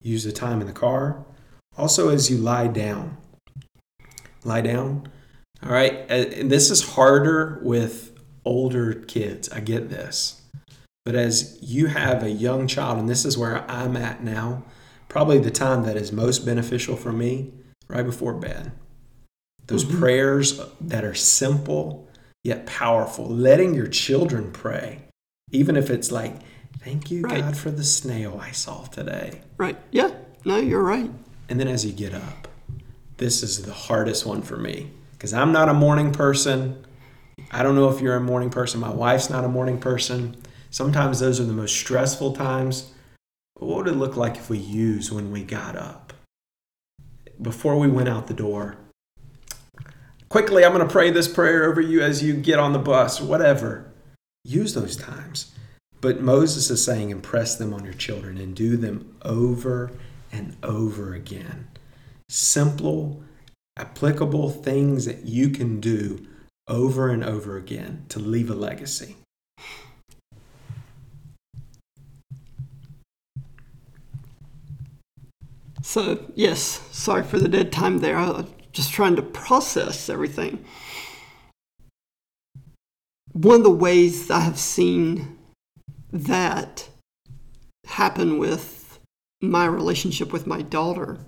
use 0.02 0.24
the 0.24 0.32
time 0.32 0.62
in 0.62 0.68
the 0.68 0.74
car. 0.74 1.26
Also, 1.78 2.10
as 2.10 2.30
you 2.30 2.38
lie 2.38 2.68
down, 2.68 3.18
lie 4.44 4.62
down. 4.62 5.08
All 5.62 5.72
right. 5.72 6.06
And 6.10 6.50
this 6.52 6.70
is 6.70 6.90
harder 6.92 7.60
with 7.64 8.18
older 8.46 8.94
kids. 8.94 9.50
I 9.50 9.60
get 9.60 9.90
this. 9.90 10.42
But 11.06 11.16
as 11.16 11.58
you 11.62 11.88
have 11.88 12.24
a 12.24 12.30
young 12.30 12.68
child, 12.68 13.00
and 13.00 13.10
this 13.10 13.26
is 13.26 13.38
where 13.38 13.70
I'm 13.70 13.98
at 13.98 14.24
now, 14.24 14.64
probably 15.10 15.40
the 15.40 15.52
time 15.52 15.84
that 15.84 15.98
is 15.98 16.12
most 16.12 16.46
beneficial 16.46 16.96
for 16.96 17.12
me, 17.12 17.52
right 17.90 18.06
before 18.06 18.34
bed. 18.34 18.72
Those 19.68 19.86
mm-hmm. 19.86 20.00
prayers 20.00 20.60
that 20.82 21.04
are 21.04 21.14
simple 21.14 22.08
yet 22.44 22.66
powerful, 22.66 23.26
letting 23.26 23.74
your 23.74 23.88
children 23.88 24.52
pray, 24.52 25.06
even 25.52 25.78
if 25.78 25.90
it's 25.90 26.12
like, 26.12 26.36
Thank 26.80 27.10
you, 27.10 27.22
Right. 27.22 27.40
God, 27.42 27.56
for 27.56 27.72
the 27.72 27.84
snail 27.84 28.42
I 28.44 28.52
saw 28.52 28.84
today. 28.84 29.42
Right. 29.58 29.78
Yeah, 29.92 30.12
no, 30.44 30.58
you're 30.58 30.84
right. 30.84 31.10
And 31.48 31.58
then 31.58 31.70
as 31.70 31.86
you 31.86 31.94
get 31.94 32.14
up, 32.14 32.50
this 33.18 33.42
is 33.42 33.64
the 33.64 33.72
hardest 33.72 34.26
one 34.26 34.42
for 34.42 34.58
me 34.58 34.92
because 35.14 35.34
I'm 35.34 35.54
not 35.54 35.70
a 35.70 35.74
morning 35.74 36.12
person. 36.12 36.86
I 37.52 37.64
don't 37.64 37.76
know 37.76 37.90
if 37.90 38.02
you're 38.02 38.18
a 38.18 38.22
morning 38.22 38.50
person. 38.50 38.82
My 38.82 38.90
wife's 38.90 39.30
not 39.30 39.46
a 39.46 39.48
morning 39.48 39.80
person. 39.80 40.36
Sometimes 40.72 41.20
those 41.20 41.40
are 41.40 41.46
the 41.46 41.54
most 41.54 41.76
stressful 41.76 42.34
times. 42.34 42.92
But 43.56 43.68
what 43.68 43.78
would 43.78 43.88
it 43.88 43.98
look 43.98 44.18
like 44.18 44.36
if 44.36 44.50
we 44.50 44.58
use 44.58 45.10
when 45.10 45.32
we 45.32 45.44
got 45.44 45.78
up? 45.78 46.12
Before 47.42 47.80
we 47.80 47.88
went 47.88 48.10
out 48.10 48.28
the 48.28 48.34
door. 48.34 48.78
Quickly, 50.34 50.66
I'm 50.66 50.74
going 50.74 50.84
to 50.84 50.92
pray 50.92 51.12
this 51.12 51.28
prayer 51.28 51.70
over 51.70 51.80
you 51.80 52.02
as 52.02 52.24
you 52.24 52.34
get 52.34 52.58
on 52.58 52.74
the 52.74 52.80
bus, 52.80 53.22
whatever. 53.22 53.94
Use 54.44 54.74
those 54.74 54.98
times. 54.98 55.52
But 56.02 56.22
Moses 56.22 56.72
is 56.72 56.84
saying, 56.84 57.12
impress 57.12 57.56
them 57.56 57.72
on 57.72 57.86
your 57.86 57.94
children 57.94 58.40
and 58.40 58.56
do 58.56 58.76
them 58.76 59.16
over 59.22 59.92
and 60.32 60.58
over 60.64 61.14
again. 61.14 61.68
Simple, 62.30 63.22
applicable 63.78 64.50
things 64.50 65.06
that 65.06 65.26
you 65.26 65.50
can 65.50 65.80
do 65.80 66.26
over 66.68 67.12
and 67.12 67.24
over 67.24 67.56
again 67.56 68.04
to 68.10 68.18
leave 68.18 68.50
a 68.50 68.56
legacy. 68.56 69.18
So, 75.84 76.26
yes, 76.34 76.82
sorry 76.92 77.22
for 77.22 77.38
the 77.38 77.48
dead 77.48 77.72
time 77.72 78.00
there. 78.00 78.18
I 78.18 78.46
just 78.74 78.92
trying 78.92 79.16
to 79.16 79.22
process 79.22 80.10
everything. 80.10 80.64
One 83.32 83.58
of 83.58 83.64
the 83.64 83.70
ways 83.70 84.30
I 84.30 84.42
have 84.42 84.60
seen 84.60 85.38
that 86.12 86.90
happen 87.86 88.38
with 88.38 89.00
my 89.42 89.66
relationship 89.66 90.32
with 90.32 90.46
my 90.48 90.62
daughter, 90.62 91.20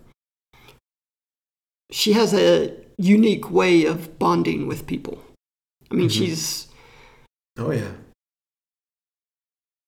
she 1.92 2.14
has 2.14 2.34
a 2.34 2.76
unique 2.98 3.50
way 3.52 3.86
of 3.86 4.18
bonding 4.20 4.68
with 4.68 4.88
people. 4.88 5.22
I 5.92 5.96
mean, 5.96 6.10
Mhm. 6.10 6.12
she's 6.18 6.68
Oh, 7.58 7.72
yeah. 7.72 7.94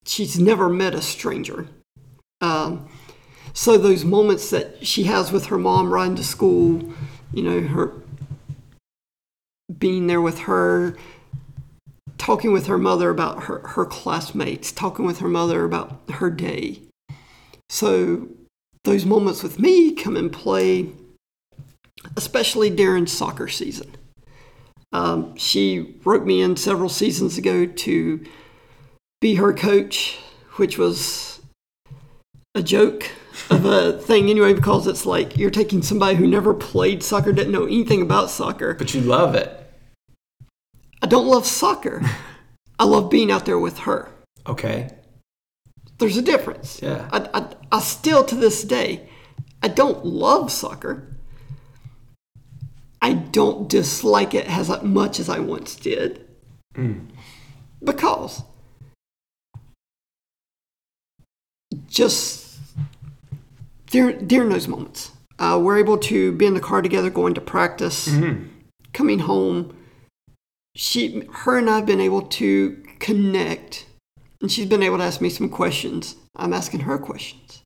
she's 0.05 0.39
never 0.39 0.69
met 0.69 0.95
a 0.95 1.01
stranger. 1.01 1.67
Um, 2.41 2.87
so 3.53 3.77
those 3.77 4.05
moments 4.05 4.49
that 4.51 4.85
she 4.85 5.03
has 5.03 5.31
with 5.31 5.47
her 5.47 5.57
mom 5.57 5.91
riding 5.91 6.15
to 6.15 6.23
school, 6.23 6.93
you 7.37 7.43
know, 7.43 7.61
her 7.61 7.93
being 9.77 10.07
there 10.07 10.19
with 10.19 10.39
her, 10.39 10.97
talking 12.17 12.51
with 12.51 12.65
her 12.65 12.79
mother 12.79 13.11
about 13.11 13.43
her, 13.43 13.59
her 13.59 13.85
classmates, 13.85 14.71
talking 14.71 15.05
with 15.05 15.19
her 15.19 15.27
mother 15.27 15.63
about 15.63 16.01
her 16.13 16.31
day. 16.31 16.79
So 17.69 18.27
those 18.85 19.05
moments 19.05 19.43
with 19.43 19.59
me 19.59 19.93
come 19.93 20.17
in 20.17 20.31
play, 20.31 20.89
especially 22.15 22.71
during 22.71 23.05
soccer 23.05 23.47
season. 23.47 23.95
Um, 24.91 25.35
she 25.35 25.95
wrote 26.05 26.25
me 26.25 26.41
in 26.41 26.55
several 26.55 26.89
seasons 26.89 27.37
ago 27.37 27.67
to 27.67 28.25
be 29.21 29.35
her 29.35 29.53
coach, 29.53 30.17
which 30.55 30.79
was 30.79 31.39
a 32.55 32.63
joke 32.63 33.11
of 33.49 33.65
a 33.65 33.93
thing 33.93 34.29
anyway, 34.29 34.53
because 34.53 34.87
it's 34.87 35.05
like 35.05 35.37
you're 35.37 35.49
taking 35.49 35.81
somebody 35.81 36.15
who 36.15 36.27
never 36.27 36.53
played 36.53 37.03
soccer, 37.03 37.31
didn't 37.31 37.51
know 37.51 37.65
anything 37.65 38.01
about 38.01 38.29
soccer. 38.29 38.73
But 38.73 38.93
you 38.93 39.01
love 39.01 39.35
it. 39.35 39.53
I 41.01 41.07
don't 41.07 41.27
love 41.27 41.45
soccer. 41.45 42.01
I 42.79 42.85
love 42.85 43.09
being 43.09 43.31
out 43.31 43.45
there 43.45 43.59
with 43.59 43.79
her. 43.79 44.09
Okay. 44.45 44.89
There's 45.97 46.17
a 46.17 46.21
difference. 46.21 46.81
Yeah. 46.81 47.07
I, 47.11 47.29
I, 47.33 47.47
I 47.71 47.79
still, 47.79 48.23
to 48.25 48.35
this 48.35 48.63
day, 48.63 49.09
I 49.63 49.67
don't 49.67 50.05
love 50.05 50.51
soccer. 50.51 51.15
I 53.01 53.13
don't 53.13 53.69
dislike 53.69 54.33
it 54.33 54.49
as 54.49 54.69
much 54.83 55.19
as 55.19 55.29
I 55.29 55.39
once 55.39 55.75
did. 55.75 56.27
Mm. 56.75 57.07
Because 57.83 58.43
just 61.87 62.46
during, 63.87 64.27
during 64.27 64.49
those 64.49 64.67
moments, 64.67 65.11
uh, 65.39 65.59
we're 65.61 65.77
able 65.77 65.97
to 65.97 66.31
be 66.33 66.45
in 66.45 66.53
the 66.53 66.59
car 66.59 66.81
together, 66.81 67.09
going 67.09 67.33
to 67.33 67.41
practice, 67.41 68.07
mm-hmm. 68.07 68.47
coming 68.93 69.19
home. 69.19 69.75
She, 70.75 71.23
her, 71.31 71.57
and 71.57 71.69
I 71.69 71.77
have 71.77 71.85
been 71.85 72.01
able 72.01 72.21
to 72.21 72.83
connect, 72.99 73.85
and 74.41 74.51
she's 74.51 74.67
been 74.67 74.83
able 74.83 74.97
to 74.97 75.03
ask 75.03 75.21
me 75.21 75.29
some 75.29 75.49
questions. 75.49 76.15
I'm 76.35 76.53
asking 76.53 76.81
her 76.81 76.97
questions. 76.97 77.63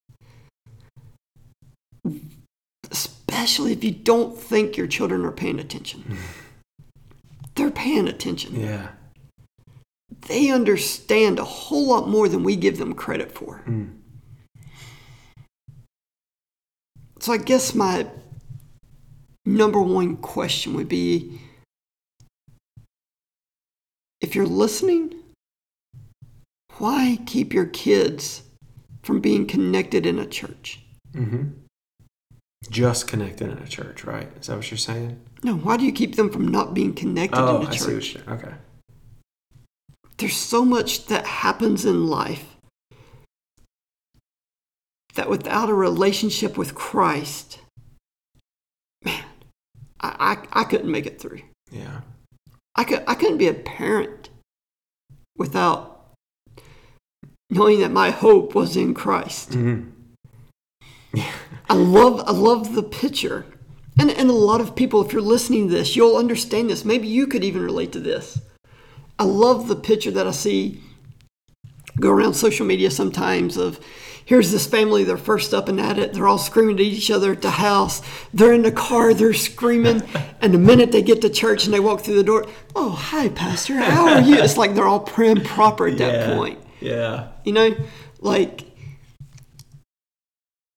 Especially 2.89 3.73
if 3.73 3.84
you 3.84 3.91
don't 3.91 4.38
think 4.38 4.77
your 4.77 4.88
children 4.88 5.25
are 5.25 5.31
paying 5.31 5.60
attention. 5.60 6.03
Mm. 6.07 6.17
They're 7.55 7.71
paying 7.71 8.07
attention. 8.07 8.60
Yeah. 8.60 8.89
They 10.27 10.51
understand 10.51 11.39
a 11.39 11.43
whole 11.43 11.88
lot 11.88 12.07
more 12.07 12.29
than 12.29 12.43
we 12.43 12.55
give 12.55 12.77
them 12.77 12.93
credit 12.93 13.31
for. 13.31 13.63
Mm. 13.67 14.00
So 17.21 17.31
I 17.31 17.38
guess 17.38 17.75
my 17.75 18.07
number 19.45 19.79
one 19.79 20.17
question 20.17 20.73
would 20.73 20.89
be 20.89 21.39
if 24.19 24.34
you're 24.34 24.47
listening, 24.47 25.13
why 26.79 27.19
keep 27.27 27.53
your 27.53 27.67
kids 27.67 28.41
from 29.03 29.19
being 29.19 29.45
connected 29.45 30.07
in 30.07 30.17
a 30.17 30.25
church? 30.25 30.79
Mm-hmm. 31.13 31.49
Just 32.71 33.07
connected 33.07 33.51
in 33.51 33.60
a 33.60 33.67
church, 33.67 34.03
right? 34.03 34.27
Is 34.39 34.47
that 34.47 34.55
what 34.55 34.71
you're 34.71 34.79
saying? 34.79 35.21
No, 35.43 35.57
why 35.57 35.77
do 35.77 35.86
you 35.86 35.91
keep 35.91 36.15
them 36.15 36.31
from 36.31 36.47
not 36.47 36.73
being 36.73 36.91
connected 36.91 37.39
Oh, 37.39 37.62
in 37.62 37.67
I 37.67 37.69
a 37.69 37.73
see 37.73 37.93
what 37.93 38.01
church? 38.01 38.15
you're. 38.15 38.34
Okay. 38.34 38.53
There's 40.17 40.38
so 40.38 40.65
much 40.65 41.05
that 41.05 41.27
happens 41.27 41.86
in 41.86 42.07
life 42.07 42.50
that 45.15 45.30
without 45.30 45.69
a 45.69 45.74
relationship 45.74 46.58
with 46.58 46.76
Christ, 46.76 47.60
man, 49.04 49.24
I, 50.00 50.38
I, 50.54 50.62
I 50.62 50.63
couldn't 50.63 50.91
make 50.91 51.06
it 51.06 51.19
through. 51.19 51.41
Yeah. 51.71 52.02
I, 52.76 52.84
could, 52.84 53.04
I 53.08 53.15
couldn't 53.15 53.38
be 53.38 53.47
a 53.47 53.54
parent 53.54 54.30
without 55.38 56.13
knowing 57.50 57.80
that 57.82 57.91
my 57.91 58.12
hope 58.12 58.56
was 58.56 58.78
in 58.78 58.93
Christ. 58.93 59.52
Mm-hmm. 59.52 59.89
I 61.69 61.74
love 61.74 62.24
I 62.28 62.32
love 62.32 62.76
the 62.76 62.84
picture. 62.84 63.45
And 64.00 64.10
and 64.10 64.30
a 64.30 64.34
lot 64.34 64.62
of 64.62 64.76
people, 64.76 65.04
if 65.06 65.12
you're 65.12 65.21
listening 65.21 65.67
to 65.67 65.74
this, 65.74 65.95
you'll 65.95 66.15
understand 66.17 66.69
this. 66.69 66.86
Maybe 66.86 67.08
you 67.08 67.28
could 67.28 67.43
even 67.43 67.62
relate 67.62 67.91
to 67.93 68.00
this. 68.00 68.39
I 69.19 69.24
love 69.24 69.67
the 69.67 69.76
picture 69.76 70.12
that 70.12 70.28
I 70.28 70.32
see 70.32 70.82
go 72.00 72.10
around 72.10 72.34
social 72.34 72.65
media 72.65 72.89
sometimes 72.89 73.58
of 73.58 73.80
here's 74.25 74.51
this 74.51 74.67
family, 74.67 75.03
they're 75.03 75.17
first 75.17 75.53
up 75.53 75.69
and 75.69 75.79
at 75.79 75.97
it, 75.99 76.13
they're 76.13 76.27
all 76.27 76.38
screaming 76.38 76.75
at 76.75 76.81
each 76.81 77.12
other 77.12 77.31
at 77.31 77.41
the 77.41 77.51
house, 77.51 78.01
they're 78.34 78.53
in 78.53 78.62
the 78.62 78.71
car, 78.71 79.13
they're 79.13 79.34
screaming, 79.34 80.03
and 80.41 80.53
the 80.53 80.60
minute 80.60 80.91
they 80.91 81.01
get 81.01 81.21
to 81.21 81.29
church 81.29 81.65
and 81.65 81.73
they 81.73 81.79
walk 81.79 82.01
through 82.01 82.15
the 82.15 82.23
door, 82.23 82.45
oh 82.75 82.91
hi 82.91 83.29
pastor, 83.29 83.75
how 83.75 84.07
are 84.07 84.21
you? 84.21 84.36
It's 84.36 84.57
like 84.57 84.75
they're 84.75 84.88
all 84.88 84.99
prim 84.99 85.41
proper 85.41 85.88
at 85.88 85.97
that 85.97 86.13
yeah. 86.13 86.36
point. 86.36 86.60
Yeah. 86.79 87.27
You 87.43 87.53
know, 87.53 87.75
like 88.19 88.65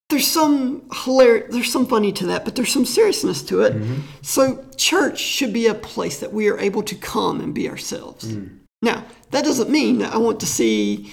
there's 0.09 0.27
some 0.27 0.87
hilarious, 1.03 1.53
there's 1.53 1.71
some 1.71 1.87
funny 1.87 2.11
to 2.13 2.27
that, 2.27 2.45
but 2.45 2.55
there's 2.55 2.71
some 2.71 2.85
seriousness 2.85 3.41
to 3.43 3.61
it. 3.61 3.73
Mm-hmm. 3.73 4.01
So 4.21 4.63
church 4.77 5.19
should 5.19 5.51
be 5.51 5.67
a 5.67 5.73
place 5.73 6.19
that 6.19 6.31
we 6.31 6.47
are 6.47 6.59
able 6.59 6.83
to 6.83 6.95
come 6.95 7.41
and 7.41 7.53
be 7.53 7.69
ourselves. 7.69 8.25
Mm. 8.31 8.59
Now, 8.81 9.03
that 9.31 9.43
doesn't 9.43 9.69
mean 9.69 9.99
that 9.99 10.13
I 10.13 10.17
want 10.17 10.39
to 10.41 10.45
see 10.45 11.11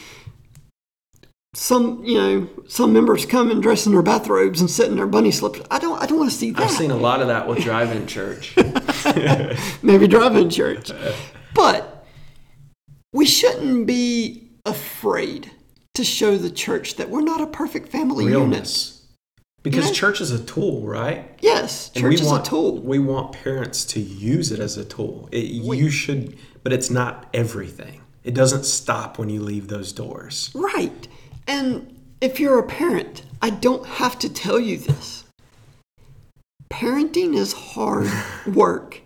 some, 1.55 2.03
you 2.05 2.15
know, 2.17 2.49
some 2.67 2.93
members 2.93 3.27
come 3.27 3.51
and 3.51 3.63
dress 3.63 3.87
in 3.87 3.93
their 3.93 4.03
bathrobes 4.03 4.61
and 4.61 4.71
sit 4.71 4.89
in 4.89 4.97
their 4.97 5.07
bunny 5.07 5.31
slippers. 5.31 5.67
I 5.71 5.79
don't, 5.79 6.01
I 6.03 6.07
don't 6.07 6.19
want 6.19 6.31
to 6.31 6.37
see 6.37 6.51
that. 6.53 6.63
I've 6.63 6.71
seen 6.71 6.91
a 6.91 6.97
lot 6.97 7.21
of 7.21 7.29
that 7.29 7.47
with 7.47 7.59
driving 7.59 8.07
church. 8.07 8.57
maybe 9.83 10.09
driving 10.09 10.49
church. 10.49 10.91
But 11.55 12.07
we 13.13 13.27
shouldn't 13.27 13.87
be 13.87 14.51
afraid 14.65 15.51
to 15.95 16.05
show 16.05 16.39
the 16.39 16.51
church 16.51 16.97
that 16.97 17.11
we're 17.11 17.21
not 17.21 17.43
a 17.43 17.47
perfect 17.47 17.89
family 17.89 18.25
unit. 18.25 18.39
Realness. 18.39 19.07
Because 19.63 19.89
Yeah. 19.89 19.93
church 19.93 20.21
is 20.23 20.31
a 20.31 20.43
tool, 20.43 20.81
right? 20.87 21.39
Yes, 21.41 21.91
And 21.95 22.03
church 22.03 22.09
we 22.09 22.15
is 22.15 22.23
want, 22.23 22.47
a 22.47 22.51
tool. 22.51 22.79
We 22.81 22.99
want 22.99 23.33
parents 23.33 23.85
to 23.87 24.01
use 24.01 24.51
it 24.51 24.59
as 24.59 24.79
a 24.79 24.85
tool. 24.87 25.29
It, 25.31 25.45
you 25.45 25.91
should, 25.91 26.37
but 26.65 26.73
it's 26.73 26.89
not 26.91 27.29
everything. 27.35 28.01
It 28.25 28.35
doesn't 28.35 28.65
stop 28.65 29.19
when 29.19 29.29
you 29.29 29.43
leave 29.43 29.69
those 29.69 29.93
doors. 29.93 30.51
Right. 30.55 31.07
And 31.47 31.99
if 32.21 32.39
you're 32.41 32.59
a 32.59 32.63
parent, 32.67 33.23
I 33.41 33.51
don't 33.51 33.87
have 33.87 34.19
to 34.21 34.29
tell 34.33 34.59
you 34.61 34.79
this. 34.79 35.25
Parenting 36.71 37.35
is 37.35 37.53
hard 37.53 38.11
work. 38.47 39.03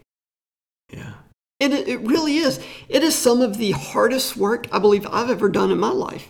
Yeah. 0.93 1.15
It, 1.59 1.73
it 1.73 2.01
really 2.01 2.37
is. 2.37 2.61
It 2.89 3.03
is 3.03 3.15
some 3.17 3.41
of 3.41 3.57
the 3.57 3.71
hardest 3.73 4.37
work 4.37 4.67
I 4.71 4.79
believe 4.79 5.07
I've 5.11 5.31
ever 5.31 5.49
done 5.49 5.71
in 5.71 5.79
my 5.79 5.91
life. 5.91 6.29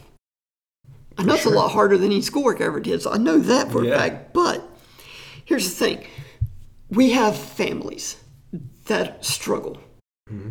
I 1.19 1.25
know 1.25 1.35
it's 1.35 1.47
a 1.47 1.51
lot 1.51 1.73
harder 1.73 1.97
than 1.97 2.13
any 2.13 2.21
schoolwork 2.21 2.61
I 2.61 2.65
ever 2.65 2.79
did, 2.79 3.03
so 3.03 3.11
I 3.11 3.17
know 3.17 3.39
that 3.39 3.73
for 3.73 3.83
Yeah. 3.83 3.95
a 3.95 3.99
fact. 3.99 4.33
But 4.35 4.63
here's 5.45 5.69
the 5.69 5.75
thing 5.75 6.07
we 6.91 7.11
have 7.11 7.37
families 7.37 8.17
that 8.85 9.25
struggle. 9.25 9.79
Mm-hmm. 10.31 10.51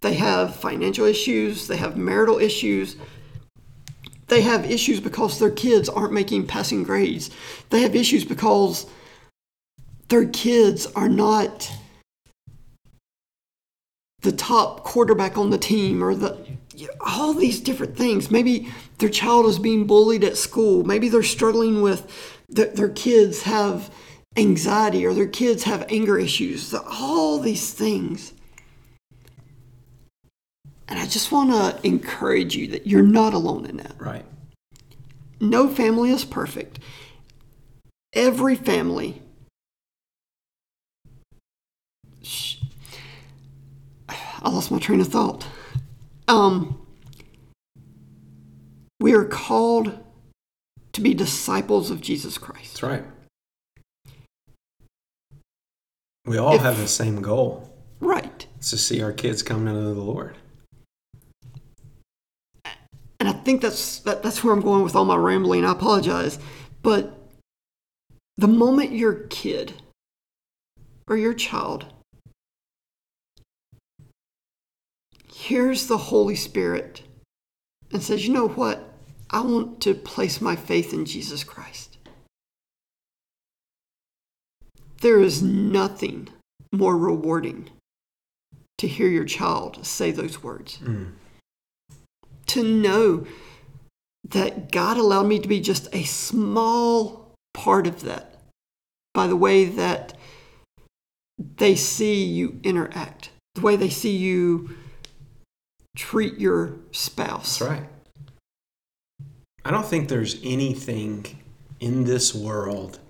They 0.00 0.14
have 0.14 0.54
financial 0.54 1.06
issues, 1.06 1.66
they 1.66 1.76
have 1.76 1.96
marital 1.96 2.38
issues, 2.38 2.96
they 4.28 4.42
have 4.42 4.70
issues 4.70 5.00
because 5.00 5.38
their 5.38 5.50
kids 5.50 5.88
aren't 5.88 6.12
making 6.12 6.46
passing 6.46 6.82
grades, 6.82 7.30
they 7.70 7.80
have 7.82 7.96
issues 7.96 8.24
because 8.24 8.86
their 10.08 10.26
kids 10.26 10.86
are 10.94 11.08
not 11.08 11.70
the 14.22 14.32
top 14.32 14.84
quarterback 14.84 15.38
on 15.38 15.50
the 15.50 15.58
team 15.58 16.02
or 16.02 16.14
the 16.14 16.36
all 17.00 17.34
these 17.34 17.60
different 17.60 17.96
things. 17.96 18.30
Maybe 18.30 18.68
their 18.98 19.08
child 19.08 19.46
is 19.46 19.58
being 19.58 19.86
bullied 19.86 20.24
at 20.24 20.36
school. 20.36 20.84
Maybe 20.84 21.08
they're 21.08 21.22
struggling 21.22 21.82
with 21.82 22.06
th- 22.54 22.74
their 22.74 22.88
kids 22.88 23.42
have 23.42 23.92
anxiety 24.36 25.04
or 25.04 25.14
their 25.14 25.26
kids 25.26 25.64
have 25.64 25.84
anger 25.88 26.18
issues. 26.18 26.74
All 26.74 27.38
these 27.38 27.72
things. 27.72 28.32
And 30.88 30.98
I 30.98 31.06
just 31.06 31.30
want 31.30 31.50
to 31.50 31.86
encourage 31.86 32.56
you 32.56 32.66
that 32.68 32.86
you're 32.86 33.02
not 33.02 33.34
alone 33.34 33.66
in 33.66 33.76
that. 33.76 33.94
Right. 33.98 34.24
No 35.40 35.68
family 35.68 36.10
is 36.10 36.24
perfect. 36.24 36.78
Every 38.14 38.56
family. 38.56 39.22
Sh- 42.22 42.56
I 44.08 44.48
lost 44.50 44.70
my 44.70 44.78
train 44.78 45.00
of 45.00 45.08
thought. 45.08 45.46
Um, 46.26 46.80
we 49.00 49.12
are 49.14 49.24
called 49.24 49.98
to 50.92 51.00
be 51.00 51.12
disciples 51.12 51.90
of 51.90 52.00
Jesus 52.00 52.38
Christ. 52.38 52.74
That's 52.74 52.82
right. 52.82 53.04
We 56.24 56.38
all 56.38 56.54
If- 56.54 56.62
have 56.62 56.78
the 56.78 56.88
same 56.88 57.20
goal. 57.20 57.72
Right. 58.00 58.46
It's 58.56 58.70
to 58.70 58.78
see 58.78 59.02
our 59.02 59.12
kids 59.12 59.42
come 59.42 59.66
to 59.66 59.72
know 59.72 59.94
the 59.94 60.00
Lord. 60.00 60.36
And 63.20 63.28
I 63.28 63.32
think 63.32 63.62
that's 63.62 63.98
that, 64.00 64.22
that's 64.22 64.44
where 64.44 64.54
I'm 64.54 64.60
going 64.60 64.84
with 64.84 64.94
all 64.94 65.04
my 65.04 65.16
rambling. 65.16 65.64
I 65.64 65.72
apologize, 65.72 66.38
but 66.82 67.18
the 68.36 68.48
moment 68.48 68.92
your 68.92 69.14
kid 69.14 69.74
or 71.08 71.16
your 71.16 71.34
child 71.34 71.86
hears 75.32 75.86
the 75.86 75.98
Holy 75.98 76.36
Spirit 76.36 77.02
and 77.92 78.02
says, 78.02 78.26
You 78.26 78.32
know 78.32 78.48
what? 78.48 78.84
I 79.30 79.40
want 79.40 79.80
to 79.82 79.94
place 79.94 80.40
my 80.40 80.56
faith 80.56 80.92
in 80.92 81.04
Jesus 81.04 81.44
Christ. 81.44 81.98
There 85.00 85.20
is 85.20 85.42
nothing 85.42 86.28
more 86.72 86.96
rewarding 86.96 87.70
to 88.78 88.88
hear 88.88 89.08
your 89.08 89.24
child 89.24 89.84
say 89.84 90.10
those 90.10 90.42
words. 90.42 90.78
Mm. 90.78 91.12
To 92.48 92.62
know 92.62 93.26
that 94.28 94.72
God 94.72 94.96
allowed 94.96 95.26
me 95.26 95.38
to 95.38 95.48
be 95.48 95.60
just 95.60 95.94
a 95.94 96.04
small 96.04 97.34
part 97.54 97.86
of 97.86 98.02
that 98.02 98.34
by 99.14 99.26
the 99.26 99.36
way 99.36 99.64
that 99.64 100.14
they 101.56 101.74
see 101.74 102.24
you 102.24 102.60
interact, 102.62 103.30
the 103.54 103.60
way 103.60 103.76
they 103.76 103.88
see 103.88 104.16
you 104.16 104.70
treat 105.96 106.38
your 106.38 106.76
spouse. 106.92 107.58
That's 107.58 107.70
right. 107.70 107.88
I 109.64 109.70
don't 109.70 109.86
think 109.86 110.08
there's 110.08 110.40
anything 110.42 111.42
in 111.80 112.04
this 112.04 112.34
world 112.34 113.00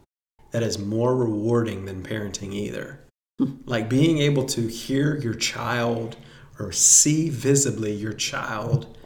that 0.51 0.63
is 0.63 0.79
more 0.79 1.17
rewarding 1.17 1.85
than 1.85 2.03
parenting 2.03 2.53
either. 2.53 3.01
Hmm. 3.39 3.53
like 3.67 3.89
being 3.89 4.19
able 4.19 4.45
to 4.47 4.67
hear 4.67 5.17
your 5.17 5.35
child 5.35 6.17
or 6.59 6.73
see 6.73 7.31
visibly 7.31 7.93
your 7.93 8.13
child 8.13 8.98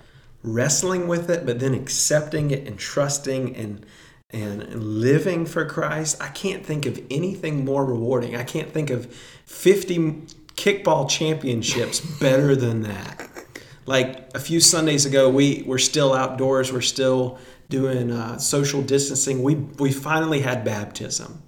wrestling 0.43 1.09
with 1.09 1.31
it, 1.31 1.47
but 1.47 1.61
then 1.61 1.75
accepting 1.75 2.51
it 2.51 2.67
and 2.67 2.79
trusting 2.79 3.57
and 3.57 3.87
and 4.31 4.83
living 4.83 5.45
for 5.45 5.67
Christ. 5.67 6.17
I 6.23 6.29
can't 6.29 6.65
think 6.65 6.87
of 6.87 6.99
anything 7.11 7.67
more 7.67 7.85
rewarding. 7.85 8.35
I 8.35 8.45
can't 8.45 8.73
think 8.73 8.89
of 8.89 9.13
50 9.45 10.23
kickball 10.55 11.09
championships 11.09 12.01
better 12.21 12.57
than 12.57 12.83
that. 12.83 13.29
Like 13.85 14.35
a 14.35 14.39
few 14.39 14.61
Sundays 14.61 15.05
ago, 15.05 15.29
we 15.29 15.65
were 15.67 15.79
still 15.79 16.15
outdoors. 16.15 16.73
We're 16.73 16.81
still 16.81 17.39
doing 17.69 18.11
uh, 18.11 18.39
social 18.39 18.83
distancing. 18.83 19.43
We 19.43 19.57
we 19.57 19.93
finally 19.93 20.41
had 20.41 20.65
baptism, 20.65 21.43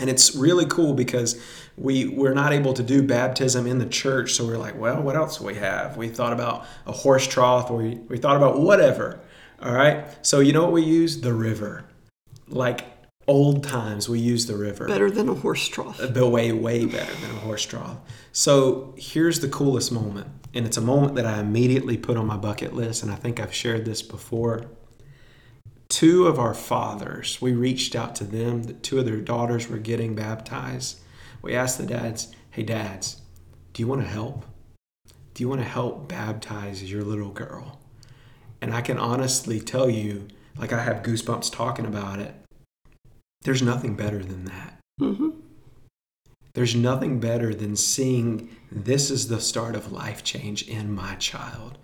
and 0.00 0.10
it's 0.10 0.34
really 0.34 0.66
cool 0.66 0.94
because 0.94 1.40
we 1.76 2.08
we're 2.08 2.34
not 2.34 2.52
able 2.52 2.72
to 2.74 2.82
do 2.82 3.02
baptism 3.02 3.66
in 3.66 3.78
the 3.78 3.86
church. 3.86 4.34
So 4.34 4.46
we're 4.46 4.58
like, 4.58 4.78
well, 4.78 5.02
what 5.02 5.16
else 5.16 5.38
do 5.38 5.44
we 5.44 5.54
have? 5.54 5.96
We 5.96 6.08
thought 6.08 6.32
about 6.32 6.66
a 6.86 6.92
horse 6.92 7.26
trough, 7.26 7.70
or 7.70 7.78
we, 7.78 7.94
we 8.08 8.18
thought 8.18 8.36
about 8.36 8.60
whatever. 8.60 9.20
All 9.62 9.72
right. 9.74 10.06
So 10.26 10.40
you 10.40 10.52
know 10.52 10.62
what 10.62 10.72
we 10.72 10.82
use? 10.82 11.20
The 11.20 11.32
river. 11.32 11.84
Like 12.48 12.84
old 13.26 13.64
times, 13.64 14.08
we 14.08 14.18
use 14.20 14.46
the 14.46 14.56
river 14.56 14.86
Better 14.86 15.10
than 15.10 15.28
a 15.28 15.34
horse 15.34 15.66
trough. 15.68 15.98
the 15.98 16.28
way 16.28 16.52
way 16.52 16.84
better 16.84 17.12
than 17.14 17.30
a 17.30 17.40
horse 17.40 17.64
trough. 17.64 17.96
So 18.32 18.94
here's 18.98 19.40
the 19.40 19.48
coolest 19.48 19.92
moment, 19.92 20.26
and 20.52 20.66
it's 20.66 20.76
a 20.76 20.82
moment 20.82 21.14
that 21.14 21.24
I 21.24 21.40
immediately 21.40 21.96
put 21.96 22.16
on 22.16 22.26
my 22.26 22.36
bucket 22.36 22.74
list, 22.74 23.02
and 23.02 23.10
I 23.10 23.14
think 23.16 23.40
I've 23.40 23.54
shared 23.54 23.84
this 23.84 24.02
before. 24.02 24.66
Two 25.88 26.26
of 26.26 26.38
our 26.38 26.54
fathers, 26.54 27.40
we 27.40 27.52
reached 27.52 27.94
out 27.94 28.16
to 28.16 28.24
them. 28.24 28.64
that 28.64 28.82
Two 28.82 28.98
of 28.98 29.04
their 29.04 29.20
daughters 29.20 29.68
were 29.68 29.78
getting 29.78 30.14
baptized. 30.14 30.98
We 31.42 31.54
asked 31.54 31.78
the 31.78 31.86
dads, 31.86 32.28
"Hey 32.50 32.62
dads, 32.62 33.20
do 33.72 33.82
you 33.82 33.86
want 33.86 34.00
to 34.00 34.08
help? 34.08 34.44
Do 35.34 35.42
you 35.42 35.48
want 35.48 35.60
to 35.60 35.68
help 35.68 36.08
baptize 36.08 36.82
your 36.90 37.02
little 37.02 37.30
girl?" 37.30 37.80
And 38.60 38.74
I 38.74 38.80
can 38.80 38.98
honestly 38.98 39.60
tell 39.60 39.90
you, 39.90 40.28
like 40.56 40.72
I 40.72 40.82
have 40.82 41.02
goosebumps 41.02 41.52
talking 41.52 41.84
about 41.84 42.18
it. 42.18 42.34
There's 43.42 43.62
nothing 43.62 43.94
better 43.94 44.24
than 44.24 44.46
that. 44.46 44.78
hmm 44.98 45.30
There's 46.54 46.74
nothing 46.74 47.18
better 47.20 47.52
than 47.54 47.76
seeing 47.76 48.48
this 48.70 49.10
is 49.10 49.28
the 49.28 49.40
start 49.40 49.74
of 49.74 49.92
life 49.92 50.22
change 50.24 50.62
in 50.68 50.94
my 50.94 51.16
child. 51.16 51.78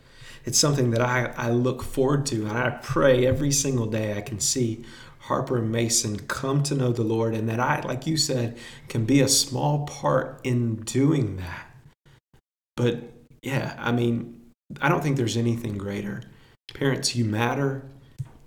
It's 0.45 0.59
something 0.59 0.91
that 0.91 1.01
I, 1.01 1.33
I 1.37 1.51
look 1.51 1.83
forward 1.83 2.27
to, 2.27 2.47
and 2.47 2.57
I 2.57 2.71
pray 2.71 3.27
every 3.27 3.53
single 3.53 3.87
day 3.87 4.17
I 4.17 4.21
can 4.21 4.41
see 4.41 4.85
Harper 5.21 5.59
and 5.59 5.71
Mason 5.71 6.19
come 6.21 6.63
to 6.65 6.75
know 6.75 6.93
the 6.93 7.03
Lord, 7.03 7.35
and 7.35 7.49
that 7.49 7.61
I, 7.61 7.81
like 7.81 8.07
you 8.07 8.17
said, 8.17 8.59
can 8.89 9.05
be 9.05 9.21
a 9.21 9.29
small 9.29 9.87
part 9.87 10.41
in 10.43 10.77
doing 10.77 11.37
that. 11.37 11.67
But 12.77 13.13
yeah, 13.43 13.77
I 13.79 13.93
mean, 13.93 14.41
I 14.81 14.89
don't 14.89 15.03
think 15.03 15.17
there's 15.17 15.37
anything 15.37 15.79
greater. 15.79 16.23
Parents, 16.75 17.15
you 17.15 17.25
matter. 17.25 17.85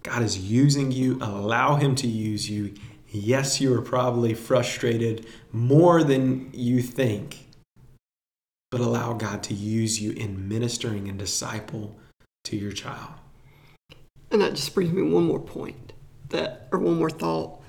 God 0.03 0.23
is 0.23 0.37
using 0.37 0.91
you. 0.91 1.19
Allow 1.21 1.75
Him 1.75 1.95
to 1.95 2.07
use 2.07 2.49
you. 2.49 2.73
Yes, 3.07 3.61
you 3.61 3.73
are 3.75 3.81
probably 3.81 4.33
frustrated 4.33 5.27
more 5.51 6.03
than 6.03 6.49
you 6.51 6.81
think, 6.81 7.42
but 8.73 8.81
allow 8.81 9.13
God 9.13 9.43
to 9.43 9.53
use 9.53 10.01
you 10.01 10.13
in 10.13 10.49
ministering 10.49 11.07
and 11.07 11.19
disciple 11.19 11.95
to 12.43 12.55
your 12.55 12.71
child. 12.71 13.11
And 14.31 14.41
that 14.41 14.55
just 14.55 14.73
brings 14.73 14.91
me 14.91 15.03
one 15.03 15.25
more 15.25 15.39
point 15.39 15.93
that, 16.29 16.69
or 16.71 16.79
one 16.79 16.97
more 16.97 17.11
thought. 17.11 17.61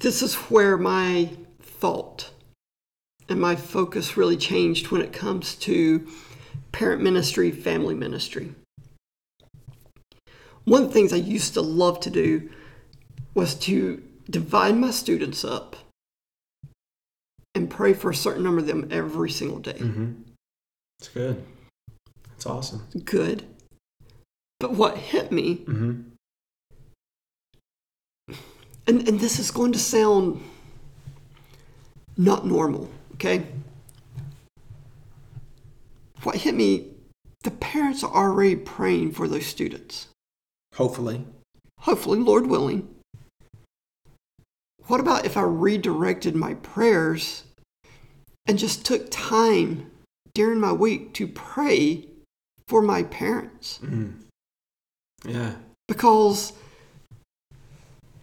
This 0.00 0.22
is 0.22 0.34
where 0.50 0.76
my 0.76 1.30
thought 1.60 2.30
and 3.28 3.40
my 3.40 3.54
focus 3.54 4.16
really 4.16 4.36
changed 4.36 4.90
when 4.90 5.02
it 5.02 5.12
comes 5.12 5.54
to 5.54 6.04
parent 6.72 7.00
ministry, 7.00 7.52
family 7.52 7.94
ministry. 7.94 8.56
One 10.64 10.82
of 10.82 10.88
the 10.88 10.94
things 10.94 11.12
I 11.12 11.18
used 11.18 11.54
to 11.54 11.60
love 11.60 12.00
to 12.00 12.10
do 12.10 12.50
was 13.34 13.54
to 13.60 14.02
divide 14.28 14.76
my 14.76 14.90
students 14.90 15.44
up 15.44 15.76
and 17.56 17.68
pray 17.70 17.92
for 17.94 18.10
a 18.10 18.14
certain 18.14 18.44
number 18.44 18.60
of 18.60 18.66
them 18.66 18.86
every 18.90 19.30
single 19.30 19.58
day. 19.58 19.72
Mm-hmm. 19.72 20.12
It's 21.00 21.08
good. 21.08 21.42
It's 22.36 22.46
awesome. 22.46 22.82
Good. 23.04 23.44
But 24.60 24.72
what 24.72 24.96
hit 24.96 25.32
me 25.32 25.64
Mm-hmm. 25.66 26.02
and, 28.86 29.08
and 29.08 29.20
this 29.20 29.38
is 29.38 29.50
going 29.50 29.72
to 29.72 29.78
sound 29.78 30.42
not 32.16 32.46
normal, 32.46 32.88
okay? 33.14 33.46
What 36.22 36.36
hit 36.36 36.54
me, 36.54 36.88
the 37.42 37.50
parents 37.50 38.02
are 38.02 38.12
already 38.12 38.56
praying 38.56 39.12
for 39.12 39.28
those 39.28 39.46
students. 39.46 40.08
Hopefully. 40.74 41.24
Hopefully, 41.80 42.18
Lord 42.18 42.46
willing. 42.46 42.88
What 44.86 45.00
about 45.00 45.24
if 45.24 45.36
I 45.36 45.42
redirected 45.42 46.34
my 46.34 46.54
prayers 46.54 47.42
and 48.46 48.58
just 48.58 48.84
took 48.84 49.10
time 49.10 49.90
during 50.34 50.60
my 50.60 50.72
week 50.72 51.12
to 51.14 51.26
pray 51.26 52.06
for 52.68 52.82
my 52.82 53.02
parents? 53.04 53.78
Mm. 53.82 54.22
Yeah. 55.24 55.54
because 55.88 56.52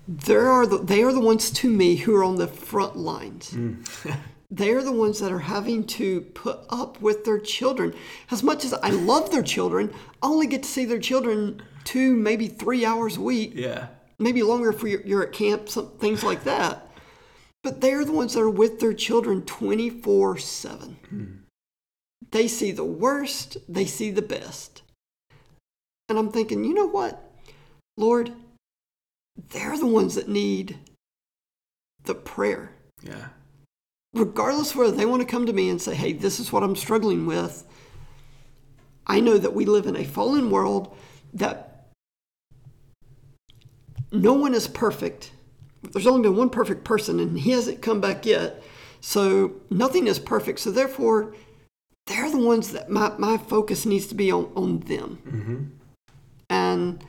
there 0.08 0.48
are 0.48 0.66
the, 0.66 0.78
they 0.78 1.04
are 1.04 1.12
the 1.12 1.20
ones 1.20 1.52
to 1.52 1.70
me 1.70 1.96
who 1.96 2.16
are 2.16 2.24
on 2.24 2.36
the 2.36 2.48
front 2.48 2.96
lines. 2.96 3.52
Mm. 3.52 4.16
They 4.54 4.70
are 4.70 4.84
the 4.84 4.92
ones 4.92 5.20
that 5.20 5.32
are 5.32 5.40
having 5.40 5.84
to 5.98 6.22
put 6.22 6.60
up 6.70 7.02
with 7.02 7.26
their 7.26 7.40
children. 7.40 7.92
As 8.30 8.44
much 8.44 8.64
as 8.64 8.72
I 8.72 8.92
love 8.92 9.32
their 9.32 9.42
children, 9.42 9.92
I 10.22 10.28
only 10.28 10.46
get 10.46 10.62
to 10.62 10.70
see 10.70 10.86
their 10.86 11.00
children 11.00 11.60
two, 11.86 12.16
maybe 12.16 12.48
three 12.48 12.86
hours 12.86 13.18
a 13.18 13.22
week, 13.22 13.54
yeah. 13.56 13.88
maybe 14.20 14.44
longer 14.44 14.70
if 14.70 14.84
you're, 14.84 15.02
you're 15.02 15.24
at 15.24 15.32
camp, 15.32 15.70
some 15.70 15.90
things 15.98 16.24
like 16.24 16.44
that. 16.44 16.88
But 17.64 17.80
they're 17.80 18.04
the 18.04 18.12
ones 18.12 18.34
that 18.34 18.42
are 18.42 18.50
with 18.50 18.80
their 18.80 18.94
children 18.94 19.42
24 19.44 20.38
7. 20.38 21.46
They 22.32 22.48
see 22.48 22.72
the 22.72 22.84
worst, 22.84 23.58
they 23.70 23.86
see 23.86 24.12
the 24.12 24.22
best. 24.22 24.82
And 26.10 26.18
I'm 26.18 26.32
thinking, 26.32 26.66
you 26.66 26.74
know 26.74 26.88
what, 26.88 27.32
Lord, 27.96 28.34
they're 29.50 29.78
the 29.78 29.88
ones 29.88 30.16
that 30.16 30.28
need 30.28 30.78
the 32.04 32.16
prayer. 32.16 32.72
Yeah. 33.02 33.28
Regardless 34.14 34.72
of 34.72 34.78
whether 34.78 34.96
they 34.96 35.06
want 35.06 35.22
to 35.22 35.28
come 35.28 35.46
to 35.46 35.54
me 35.54 35.70
and 35.70 35.82
say, 35.82 35.96
hey, 35.96 36.14
this 36.14 36.40
is 36.40 36.52
what 36.52 36.64
I'm 36.64 36.76
struggling 36.76 37.26
with, 37.26 37.66
I 39.08 39.20
know 39.20 39.38
that 39.38 39.54
we 39.54 39.66
live 39.66 39.86
in 39.86 39.96
a 39.96 40.04
fallen 40.04 40.50
world 40.50 40.96
that 41.34 41.88
no 44.12 44.34
one 44.34 44.54
is 44.54 44.68
perfect. 44.68 45.32
There's 45.92 46.08
only 46.08 46.22
been 46.24 46.36
one 46.38 46.50
perfect 46.50 46.84
person, 46.84 47.20
and 47.20 47.38
he 47.40 47.52
hasn't 47.52 47.82
come 47.82 48.00
back 48.02 48.26
yet. 48.26 48.64
So 49.02 49.56
nothing 49.70 50.08
is 50.08 50.18
perfect. 50.20 50.60
So 50.60 50.72
therefore, 50.72 51.36
they're 52.08 52.32
the 52.32 52.38
ones 52.38 52.72
that 52.72 52.90
my, 52.90 53.14
my 53.18 53.38
focus 53.38 53.86
needs 53.86 54.08
to 54.08 54.16
be 54.16 54.32
on, 54.32 54.52
on 54.56 54.80
them. 54.82 55.20
Mm-hmm. 55.28 55.64
And 56.50 57.04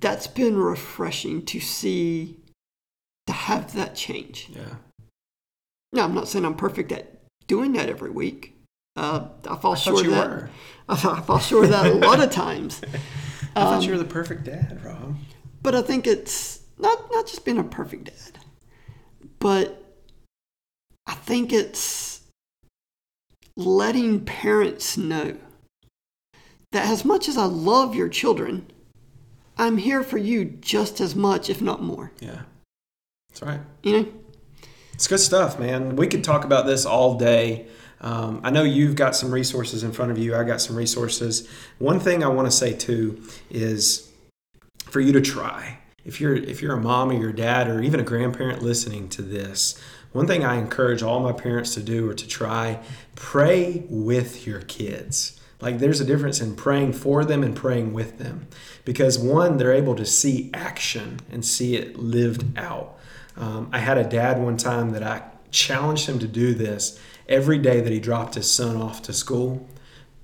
that's 0.00 0.26
been 0.26 0.56
refreshing 0.56 1.44
to 1.46 1.60
see, 1.60 2.36
to 3.26 3.32
have 3.32 3.74
that 3.74 3.94
change. 3.94 4.48
Yeah. 4.50 4.74
Now, 5.92 6.04
I'm 6.04 6.14
not 6.14 6.28
saying 6.28 6.44
I'm 6.44 6.54
perfect 6.56 6.92
at 6.92 7.20
doing 7.46 7.72
that 7.72 7.88
every 7.88 8.10
week. 8.10 8.54
Uh, 8.96 9.28
I 9.48 9.56
fall 9.56 9.72
I 9.72 9.76
short 9.76 9.98
thought 9.98 10.06
of 10.06 10.10
that. 10.12 10.28
were. 10.28 10.50
I, 10.88 10.92
I 11.18 11.20
fall 11.22 11.38
short 11.38 11.64
of 11.66 11.70
that 11.70 11.86
a 11.86 11.94
lot 11.94 12.20
of 12.22 12.30
times. 12.30 12.80
I 13.56 13.64
thought 13.64 13.74
Um, 13.78 13.82
you 13.82 13.92
were 13.92 13.98
the 13.98 14.04
perfect 14.04 14.44
dad, 14.44 14.80
Rob. 14.84 15.16
But 15.62 15.74
I 15.74 15.82
think 15.82 16.06
it's 16.06 16.57
not 16.78 17.10
not 17.10 17.26
just 17.26 17.44
being 17.44 17.58
a 17.58 17.64
perfect 17.64 18.04
dad, 18.04 18.38
but 19.38 19.84
I 21.06 21.14
think 21.14 21.52
it's 21.52 22.20
letting 23.56 24.24
parents 24.24 24.96
know 24.96 25.36
that 26.72 26.88
as 26.88 27.04
much 27.04 27.28
as 27.28 27.36
I 27.36 27.44
love 27.44 27.94
your 27.94 28.08
children, 28.08 28.70
I'm 29.56 29.78
here 29.78 30.02
for 30.02 30.18
you 30.18 30.44
just 30.44 31.00
as 31.00 31.14
much, 31.14 31.50
if 31.50 31.60
not 31.60 31.82
more. 31.82 32.12
Yeah. 32.20 32.42
That's 33.30 33.42
right. 33.42 33.60
You 33.82 33.92
know? 33.92 34.08
It's 34.92 35.06
good 35.06 35.20
stuff, 35.20 35.58
man. 35.58 35.96
We 35.96 36.06
could 36.06 36.24
talk 36.24 36.44
about 36.44 36.66
this 36.66 36.84
all 36.84 37.16
day. 37.16 37.66
Um, 38.00 38.40
I 38.44 38.50
know 38.50 38.62
you've 38.62 38.94
got 38.94 39.16
some 39.16 39.32
resources 39.32 39.82
in 39.82 39.92
front 39.92 40.10
of 40.12 40.18
you. 40.18 40.36
I 40.36 40.44
got 40.44 40.60
some 40.60 40.76
resources. 40.76 41.48
One 41.78 41.98
thing 41.98 42.22
I 42.22 42.28
want 42.28 42.46
to 42.46 42.52
say 42.52 42.72
too 42.72 43.22
is 43.50 44.10
for 44.84 45.00
you 45.00 45.12
to 45.12 45.20
try. 45.20 45.78
If 46.08 46.22
you're 46.22 46.34
if 46.34 46.62
you're 46.62 46.74
a 46.74 46.80
mom 46.80 47.10
or 47.10 47.20
your 47.20 47.32
dad 47.32 47.68
or 47.68 47.82
even 47.82 48.00
a 48.00 48.02
grandparent 48.02 48.62
listening 48.62 49.10
to 49.10 49.20
this, 49.20 49.78
one 50.12 50.26
thing 50.26 50.42
I 50.42 50.56
encourage 50.56 51.02
all 51.02 51.20
my 51.20 51.32
parents 51.32 51.74
to 51.74 51.82
do 51.82 52.08
or 52.08 52.14
to 52.14 52.26
try, 52.26 52.80
pray 53.14 53.84
with 53.90 54.46
your 54.46 54.62
kids. 54.62 55.38
Like 55.60 55.80
there's 55.80 56.00
a 56.00 56.06
difference 56.06 56.40
in 56.40 56.56
praying 56.56 56.94
for 56.94 57.26
them 57.26 57.42
and 57.42 57.54
praying 57.54 57.92
with 57.92 58.16
them. 58.16 58.46
Because 58.86 59.18
one, 59.18 59.58
they're 59.58 59.74
able 59.74 59.94
to 59.96 60.06
see 60.06 60.50
action 60.54 61.20
and 61.30 61.44
see 61.44 61.76
it 61.76 61.98
lived 61.98 62.56
out. 62.56 62.98
Um, 63.36 63.68
I 63.70 63.80
had 63.80 63.98
a 63.98 64.04
dad 64.04 64.40
one 64.40 64.56
time 64.56 64.92
that 64.92 65.02
I 65.02 65.24
challenged 65.50 66.08
him 66.08 66.18
to 66.20 66.26
do 66.26 66.54
this 66.54 66.98
every 67.28 67.58
day 67.58 67.82
that 67.82 67.92
he 67.92 68.00
dropped 68.00 68.34
his 68.34 68.50
son 68.50 68.78
off 68.78 69.02
to 69.02 69.12
school. 69.12 69.68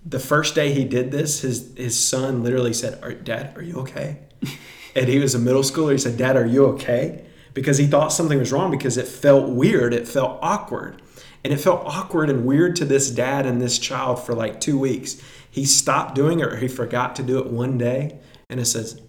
The 0.03 0.19
first 0.19 0.55
day 0.55 0.73
he 0.73 0.85
did 0.85 1.11
this, 1.11 1.43
his 1.43 1.75
his 1.77 1.99
son 1.99 2.43
literally 2.43 2.73
said, 2.73 3.23
"Dad, 3.23 3.55
are 3.55 3.63
you 3.63 3.81
okay?" 3.81 4.21
and 4.95 5.09
he 5.09 5.19
was 5.19 5.35
a 5.35 5.39
middle 5.39 5.63
schooler. 5.63 5.93
He 5.93 5.99
said, 5.99 6.17
"Dad, 6.17 6.37
are 6.37 6.47
you 6.47 6.67
okay?" 6.67 7.25
Because 7.53 7.79
he 7.79 7.87
thought 7.87 8.13
something 8.13 8.39
was 8.39 8.53
wrong 8.53 8.71
because 8.71 8.97
it 8.97 9.07
felt 9.07 9.49
weird. 9.51 9.95
It 9.95 10.09
felt 10.09 10.39
awkward. 10.43 11.01
And 11.45 11.53
it 11.53 11.59
felt 11.59 11.87
awkward 11.87 12.31
and 12.31 12.45
weird 12.45 12.75
to 12.77 12.85
this 12.85 13.11
dad 13.11 13.47
and 13.47 13.61
this 13.61 13.79
child 13.79 14.25
for 14.25 14.35
like 14.35 14.61
two 14.61 14.79
weeks. 14.79 15.21
He 15.51 15.65
stopped 15.65 16.15
doing 16.15 16.41
it 16.41 16.47
or 16.47 16.57
he 16.57 16.67
forgot 16.67 17.15
to 17.17 17.23
do 17.23 17.39
it 17.39 17.47
one 17.47 17.79
day. 17.79 18.19
And 18.51 18.59
it 18.59 18.65
says, 18.65 19.01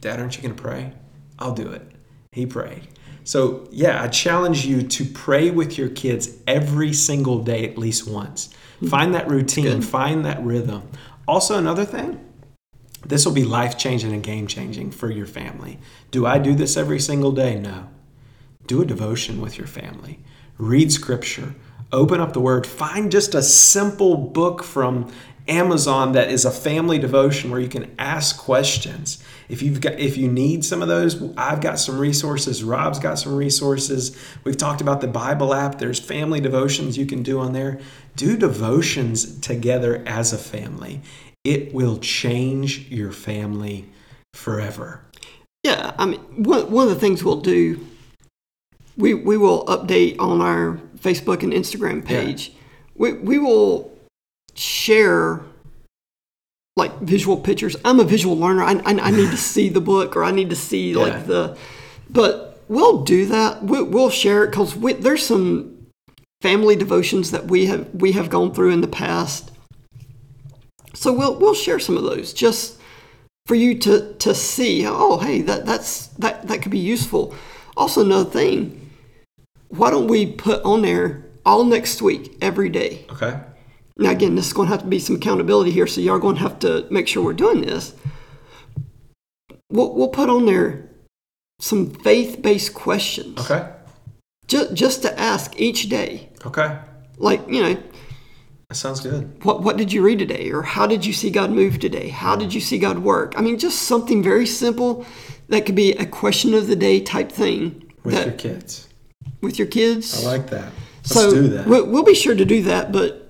Dad, 0.00 0.20
aren't 0.20 0.36
you 0.36 0.42
going 0.42 0.54
to 0.54 0.62
pray? 0.62 0.92
I'll 1.38 1.54
do 1.54 1.70
it. 1.70 1.82
He 2.32 2.46
prayed. 2.46 2.88
So, 3.24 3.68
yeah, 3.70 4.02
I 4.02 4.08
challenge 4.08 4.66
you 4.66 4.82
to 4.82 5.04
pray 5.04 5.50
with 5.50 5.78
your 5.78 5.88
kids 5.88 6.30
every 6.46 6.92
single 6.92 7.42
day 7.44 7.68
at 7.68 7.78
least 7.78 8.08
once. 8.08 8.52
Hmm. 8.80 8.88
Find 8.88 9.14
that 9.14 9.28
routine, 9.28 9.80
find 9.80 10.24
that 10.24 10.42
rhythm. 10.42 10.88
Also, 11.28 11.56
another 11.56 11.84
thing, 11.84 12.18
this 13.04 13.24
will 13.26 13.32
be 13.32 13.44
life 13.44 13.76
changing 13.76 14.12
and 14.12 14.22
game 14.22 14.46
changing 14.46 14.90
for 14.90 15.10
your 15.10 15.26
family. 15.26 15.78
Do 16.10 16.26
I 16.26 16.38
do 16.38 16.54
this 16.54 16.76
every 16.76 17.00
single 17.00 17.32
day? 17.32 17.58
No. 17.58 17.88
Do 18.66 18.82
a 18.82 18.86
devotion 18.86 19.40
with 19.40 19.58
your 19.58 19.66
family, 19.66 20.20
read 20.56 20.92
scripture, 20.92 21.54
open 21.90 22.20
up 22.20 22.32
the 22.32 22.40
word, 22.40 22.66
find 22.66 23.10
just 23.10 23.34
a 23.34 23.42
simple 23.42 24.16
book 24.16 24.62
from 24.62 25.12
Amazon 25.48 26.12
that 26.12 26.30
is 26.30 26.44
a 26.44 26.50
family 26.50 26.98
devotion 26.98 27.50
where 27.50 27.58
you 27.58 27.68
can 27.68 27.92
ask 27.98 28.38
questions. 28.38 29.22
If 29.48 29.60
you've 29.60 29.80
got 29.80 29.98
if 29.98 30.16
you 30.16 30.28
need 30.28 30.64
some 30.64 30.82
of 30.82 30.88
those, 30.88 31.20
I've 31.36 31.60
got 31.60 31.80
some 31.80 31.98
resources. 31.98 32.62
Rob's 32.62 33.00
got 33.00 33.18
some 33.18 33.34
resources. 33.34 34.16
We've 34.44 34.56
talked 34.56 34.80
about 34.80 35.00
the 35.00 35.08
Bible 35.08 35.52
app. 35.52 35.78
There's 35.78 35.98
family 35.98 36.40
devotions 36.40 36.96
you 36.96 37.06
can 37.06 37.24
do 37.24 37.40
on 37.40 37.52
there. 37.52 37.80
Do 38.14 38.36
devotions 38.36 39.40
together 39.40 40.04
as 40.06 40.32
a 40.32 40.38
family. 40.38 41.02
It 41.44 41.74
will 41.74 41.98
change 41.98 42.88
your 42.90 43.12
family 43.12 43.86
forever. 44.34 45.00
Yeah, 45.64 45.92
I 45.98 46.06
mean, 46.06 46.20
one, 46.42 46.70
one 46.70 46.88
of 46.88 46.94
the 46.94 47.00
things 47.00 47.22
we'll 47.22 47.40
do, 47.40 47.84
we, 48.96 49.14
we 49.14 49.36
will 49.36 49.64
update 49.66 50.16
on 50.18 50.40
our 50.40 50.80
Facebook 50.98 51.42
and 51.42 51.52
Instagram 51.52 52.04
page. 52.04 52.52
We, 52.94 53.12
we 53.12 53.38
will 53.38 53.92
share 54.54 55.40
like 56.76 56.98
visual 57.00 57.36
pictures. 57.36 57.76
I'm 57.84 58.00
a 58.00 58.04
visual 58.04 58.36
learner. 58.36 58.62
I, 58.62 58.72
I, 58.84 58.98
I 58.98 59.10
need 59.10 59.30
to 59.30 59.36
see 59.36 59.68
the 59.68 59.80
book 59.80 60.16
or 60.16 60.24
I 60.24 60.30
need 60.30 60.50
to 60.50 60.56
see 60.56 60.92
Yeah. 60.92 60.98
like 60.98 61.26
the, 61.26 61.56
but 62.10 62.60
we'll 62.68 63.02
do 63.02 63.26
that. 63.26 63.62
We, 63.62 63.82
we'll 63.82 64.10
share 64.10 64.44
it 64.44 64.50
because 64.50 64.74
there's 65.00 65.24
some 65.24 65.86
family 66.40 66.74
devotions 66.74 67.30
that 67.30 67.44
we 67.46 67.66
have 67.66 67.88
we 67.94 68.12
have 68.12 68.28
gone 68.28 68.52
through 68.52 68.70
in 68.70 68.80
the 68.80 68.88
past. 68.88 69.51
So 71.02 71.12
we'll 71.12 71.34
we'll 71.34 71.54
share 71.54 71.80
some 71.80 71.96
of 71.96 72.04
those 72.04 72.32
just 72.32 72.78
for 73.46 73.56
you 73.56 73.76
to 73.80 74.14
to 74.20 74.36
see. 74.36 74.86
Oh, 74.86 75.18
hey, 75.18 75.42
that 75.42 75.66
that's 75.66 76.06
that 76.18 76.46
that 76.46 76.62
could 76.62 76.70
be 76.70 76.78
useful. 76.78 77.34
Also, 77.76 78.04
another 78.04 78.30
thing, 78.30 78.90
why 79.66 79.90
don't 79.90 80.06
we 80.06 80.26
put 80.26 80.62
on 80.62 80.82
there 80.82 81.24
all 81.44 81.64
next 81.64 82.02
week 82.02 82.36
every 82.40 82.68
day? 82.68 83.04
Okay. 83.10 83.40
Now, 83.96 84.10
again, 84.10 84.36
this 84.36 84.46
is 84.46 84.52
going 84.52 84.68
to 84.68 84.74
have 84.74 84.82
to 84.82 84.88
be 84.88 85.00
some 85.00 85.16
accountability 85.16 85.72
here, 85.72 85.88
so 85.88 86.00
y'all 86.00 86.20
going 86.20 86.36
to 86.36 86.42
have 86.42 86.60
to 86.60 86.86
make 86.88 87.08
sure 87.08 87.24
we're 87.24 87.32
doing 87.32 87.62
this. 87.62 87.94
We'll, 89.70 89.92
we'll 89.92 90.08
put 90.08 90.30
on 90.30 90.46
there 90.46 90.88
some 91.58 91.90
faith 91.90 92.40
based 92.42 92.74
questions 92.74 93.38
Okay. 93.40 93.68
just, 94.46 94.74
just 94.74 95.02
to 95.02 95.18
ask 95.18 95.58
each 95.58 95.88
day. 95.88 96.30
Okay. 96.46 96.78
Like, 97.18 97.46
you 97.48 97.62
know, 97.62 97.82
That 98.72 98.76
sounds 98.76 99.00
good. 99.00 99.44
what, 99.44 99.62
what 99.62 99.76
did 99.76 99.92
you 99.92 100.02
read 100.02 100.18
today? 100.18 100.50
Or 100.50 100.62
how 100.62 100.86
did 100.86 101.04
you 101.04 101.12
see 101.12 101.28
God 101.28 101.50
move 101.50 101.78
today? 101.78 102.08
How 102.08 102.34
did 102.36 102.54
you 102.54 102.60
see 102.60 102.78
God 102.78 103.00
work? 103.00 103.34
I 103.36 103.42
mean, 103.42 103.58
just 103.58 103.82
something 103.82 104.22
very 104.22 104.46
simple 104.46 105.04
that 105.48 105.66
could 105.66 105.74
be 105.74 105.92
a 105.92 106.06
question 106.06 106.54
of 106.54 106.68
the 106.68 106.74
day 106.74 106.98
type 106.98 107.30
thing 107.30 107.92
With 108.02 108.14
that, 108.14 108.24
your 108.24 108.34
kids. 108.34 108.88
with 109.42 109.58
your 109.58 109.68
kids. 109.68 110.24
I 110.24 110.26
like 110.26 110.48
that. 110.48 110.72
Let's 111.02 111.12
so 111.12 111.30
do 111.34 111.48
that. 111.48 111.66
We'll, 111.66 111.84
we'll 111.84 112.02
be 112.02 112.14
sure 112.14 112.34
to 112.34 112.46
do 112.46 112.62
that, 112.62 112.92
but 112.92 113.21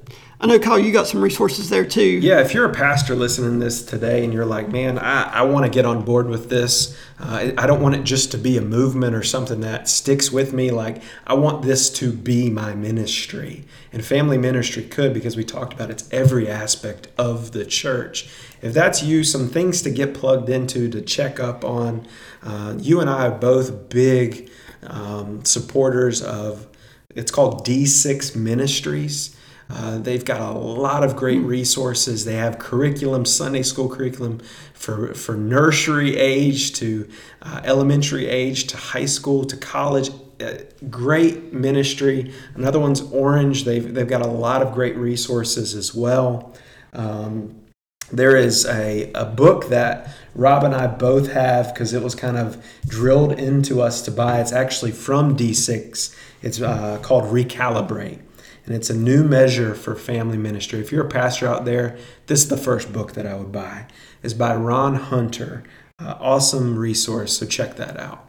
I 0.43 0.47
know, 0.47 0.59
Kyle, 0.59 0.77
you 0.77 0.93
got 0.93 1.07
some 1.07 1.23
resources 1.23 1.71
there 1.71 1.85
too. 1.85 2.03
Yeah, 2.03 2.41
if 2.41 2.53
you're 2.53 2.69
a 2.69 2.75
pastor 2.75 3.15
listening 3.15 3.61
to 3.61 3.65
this 3.65 3.85
today 3.85 4.25
and 4.25 4.33
you're 4.33 4.45
like, 4.45 4.69
man, 4.69 4.99
I, 4.99 5.23
I 5.35 5.43
want 5.43 5.67
to 5.67 5.71
get 5.71 5.87
on 5.87 6.05
board 6.05 6.27
with 6.27 6.51
this, 6.51 6.99
uh, 7.21 7.53
I 7.57 7.65
don't 7.65 7.81
want 7.81 7.95
it 7.95 8.03
just 8.03 8.33
to 8.33 8.39
be 8.39 8.59
a 8.59 8.61
movement 8.61 9.15
or 9.15 9.23
something 9.23 9.61
that 9.61 9.89
sticks 9.89 10.33
with 10.33 10.53
me. 10.53 10.73
Like, 10.73 11.01
I 11.29 11.35
want 11.35 11.63
this 11.63 11.89
to 11.91 12.11
be 12.13 12.51
my 12.51 12.75
ministry. 12.75 13.65
And 13.93 14.05
family 14.05 14.37
ministry 14.37 14.83
could, 14.83 15.15
because 15.15 15.37
we 15.37 15.45
talked 15.45 15.75
about 15.75 15.91
it's 15.91 16.09
every 16.11 16.49
aspect 16.49 17.07
of 17.17 17.53
the 17.53 17.65
church. 17.65 18.29
If 18.61 18.75
that's 18.75 19.01
you, 19.01 19.23
some 19.23 19.49
things 19.49 19.81
to 19.83 19.91
get 19.91 20.13
plugged 20.13 20.49
into, 20.49 20.91
to 20.91 21.01
check 21.03 21.39
up 21.39 21.65
on. 21.65 22.05
Uh, 22.43 22.75
you 22.81 22.99
and 22.99 23.09
I 23.09 23.29
are 23.29 23.39
both 23.39 23.89
big 23.89 24.51
um, 24.83 25.45
supporters 25.45 26.21
of, 26.21 26.67
it's 27.15 27.31
called 27.31 27.65
D6 27.65 28.35
Ministries. 28.35 29.37
Uh, 29.71 29.99
they've 29.99 30.25
got 30.25 30.41
a 30.41 30.59
lot 30.59 31.03
of 31.03 31.17
great 31.17 31.41
resources. 31.41 32.25
They 32.25 32.35
have 32.35 32.59
curriculum, 32.59 33.25
Sunday 33.25 33.63
school 33.63 33.89
curriculum 33.89 34.41
for, 34.75 35.15
for 35.15 35.37
nursery 35.37 36.17
age 36.17 36.75
to 36.75 37.09
uh, 37.41 37.61
elementary 37.65 38.27
age 38.27 38.67
to 38.69 38.77
high 38.77 39.07
school 39.07 39.45
to 39.45 39.57
college. 39.57 40.11
Uh, 40.41 40.59
great 40.91 41.53
ministry. 41.53 42.35
Another 42.55 42.79
one's 42.79 43.01
Orange. 43.01 43.65
They've, 43.65 43.95
they've 43.95 44.09
got 44.09 44.23
a 44.23 44.29
lot 44.29 44.63
of 44.63 44.75
great 44.75 44.97
resources 44.97 45.75
as 45.75 45.95
well. 45.95 46.55
Um, 46.93 47.63
there 48.11 48.37
is 48.37 48.67
a, 48.67 49.11
a 49.15 49.25
book 49.25 49.69
that 49.69 50.15
Rob 50.35 50.65
and 50.65 50.75
I 50.75 50.87
both 50.87 51.33
have 51.33 51.73
because 51.73 51.95
it 51.95 52.03
was 52.03 52.15
kind 52.15 52.37
of 52.37 52.63
drilled 52.87 53.33
into 53.39 53.81
us 53.81 54.03
to 54.03 54.11
buy. 54.11 54.41
It's 54.41 54.53
actually 54.53 54.91
from 54.91 55.37
D6. 55.37 56.15
It's 56.43 56.61
uh, 56.61 56.99
called 57.01 57.25
Recalibrate 57.25 58.21
and 58.65 58.75
it's 58.75 58.91
a 58.91 58.97
new 58.97 59.25
measure 59.25 59.75
for 59.75 59.95
family 59.95 60.39
ministry. 60.39 60.81
If 60.81 60.93
you're 60.93 61.07
a 61.07 61.11
pastor 61.11 61.49
out 61.49 61.65
there, 61.65 61.99
this 62.27 62.43
is 62.43 62.49
the 62.49 62.57
first 62.57 62.93
book 62.93 63.13
that 63.13 63.27
I 63.27 63.35
would 63.35 63.53
buy. 63.53 63.87
It's 64.23 64.35
by 64.35 64.55
Ron 64.55 64.95
Hunter. 64.95 65.65
Uh, 65.99 66.17
awesome 66.21 66.79
resource, 66.79 67.39
so 67.39 67.47
check 67.47 67.77
that 67.77 67.99
out. 67.99 68.29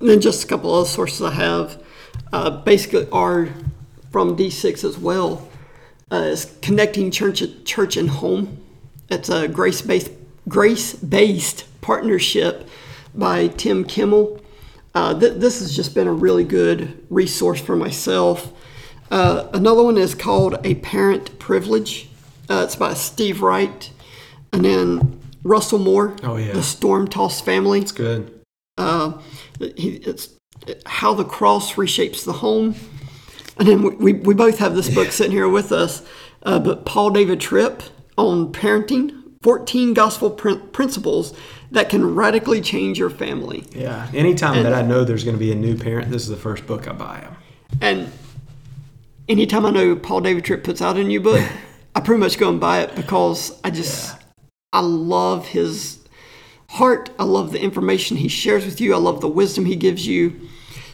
And 0.00 0.08
then 0.08 0.20
just 0.20 0.44
a 0.44 0.46
couple 0.46 0.74
other 0.74 0.88
sources 0.88 1.22
I 1.22 1.32
have, 1.32 1.82
uh, 2.32 2.50
basically 2.50 3.08
are 3.10 3.48
from 4.10 4.36
D6 4.36 4.84
as 4.84 4.98
well. 4.98 5.48
Uh, 6.10 6.16
is 6.16 6.56
connecting 6.62 7.10
church, 7.10 7.42
church 7.64 7.96
and 7.96 8.08
home. 8.08 8.62
It's 9.08 9.28
a 9.28 9.48
grace 9.48 9.82
based 9.82 10.10
grace 10.48 10.94
based 10.94 11.64
partnership 11.80 12.68
by 13.14 13.48
Tim 13.48 13.84
Kimmel. 13.84 14.40
Uh, 14.94 15.18
th- 15.18 15.34
this 15.40 15.58
has 15.58 15.74
just 15.74 15.94
been 15.94 16.06
a 16.06 16.12
really 16.12 16.44
good 16.44 17.04
resource 17.10 17.60
for 17.60 17.74
myself. 17.76 18.52
Uh, 19.10 19.48
another 19.52 19.82
one 19.82 19.96
is 19.96 20.14
called 20.14 20.56
A 20.64 20.74
Parent 20.76 21.38
Privilege. 21.38 22.08
Uh, 22.48 22.62
it's 22.64 22.76
by 22.76 22.94
Steve 22.94 23.42
Wright. 23.42 23.90
And 24.52 24.64
then 24.64 25.20
Russell 25.42 25.78
Moore, 25.78 26.16
Oh, 26.22 26.36
yeah. 26.36 26.52
The 26.52 26.62
Storm 26.62 27.08
Tossed 27.08 27.44
Family. 27.44 27.80
It's 27.80 27.92
good. 27.92 28.40
Uh, 28.78 29.14
he, 29.58 29.96
it's 29.96 30.30
how 30.86 31.14
the 31.14 31.24
cross 31.24 31.74
reshapes 31.74 32.24
the 32.24 32.34
home. 32.34 32.74
And 33.58 33.68
then 33.68 33.82
we, 33.82 33.90
we, 33.96 34.12
we 34.12 34.34
both 34.34 34.58
have 34.58 34.74
this 34.74 34.92
book 34.92 35.12
sitting 35.12 35.32
here 35.32 35.48
with 35.48 35.72
us, 35.72 36.02
uh, 36.42 36.58
but 36.58 36.84
Paul 36.84 37.10
David 37.10 37.40
Tripp 37.40 37.82
on 38.18 38.52
parenting 38.52 39.22
14 39.42 39.94
gospel 39.94 40.30
prin- 40.30 40.60
principles 40.68 41.32
that 41.70 41.88
can 41.88 42.14
radically 42.14 42.60
change 42.60 42.98
your 42.98 43.10
family. 43.10 43.64
Yeah. 43.72 44.08
Anytime 44.14 44.62
that 44.62 44.74
I 44.74 44.82
know 44.82 45.04
there's 45.04 45.24
going 45.24 45.36
to 45.36 45.40
be 45.40 45.52
a 45.52 45.56
new 45.56 45.76
parent, 45.76 46.10
this 46.10 46.22
is 46.22 46.28
the 46.28 46.36
first 46.36 46.66
book 46.66 46.86
I 46.86 46.92
buy 46.92 47.20
them. 47.20 47.36
And 47.80 48.12
anytime 49.28 49.66
I 49.66 49.70
know 49.70 49.96
Paul 49.96 50.20
David 50.20 50.44
Tripp 50.44 50.64
puts 50.64 50.82
out 50.82 50.96
a 50.96 51.04
new 51.04 51.20
book, 51.20 51.46
I 51.94 52.00
pretty 52.00 52.20
much 52.20 52.38
go 52.38 52.48
and 52.48 52.60
buy 52.60 52.80
it 52.80 52.94
because 52.94 53.58
I 53.64 53.70
just 53.70 54.16
I 54.72 54.80
love 54.80 55.48
his 55.48 55.98
heart. 56.68 57.10
I 57.18 57.24
love 57.24 57.52
the 57.52 57.60
information 57.60 58.18
he 58.18 58.28
shares 58.28 58.64
with 58.64 58.80
you. 58.80 58.94
I 58.94 58.98
love 58.98 59.20
the 59.20 59.28
wisdom 59.28 59.64
he 59.64 59.76
gives 59.76 60.06
you. 60.06 60.48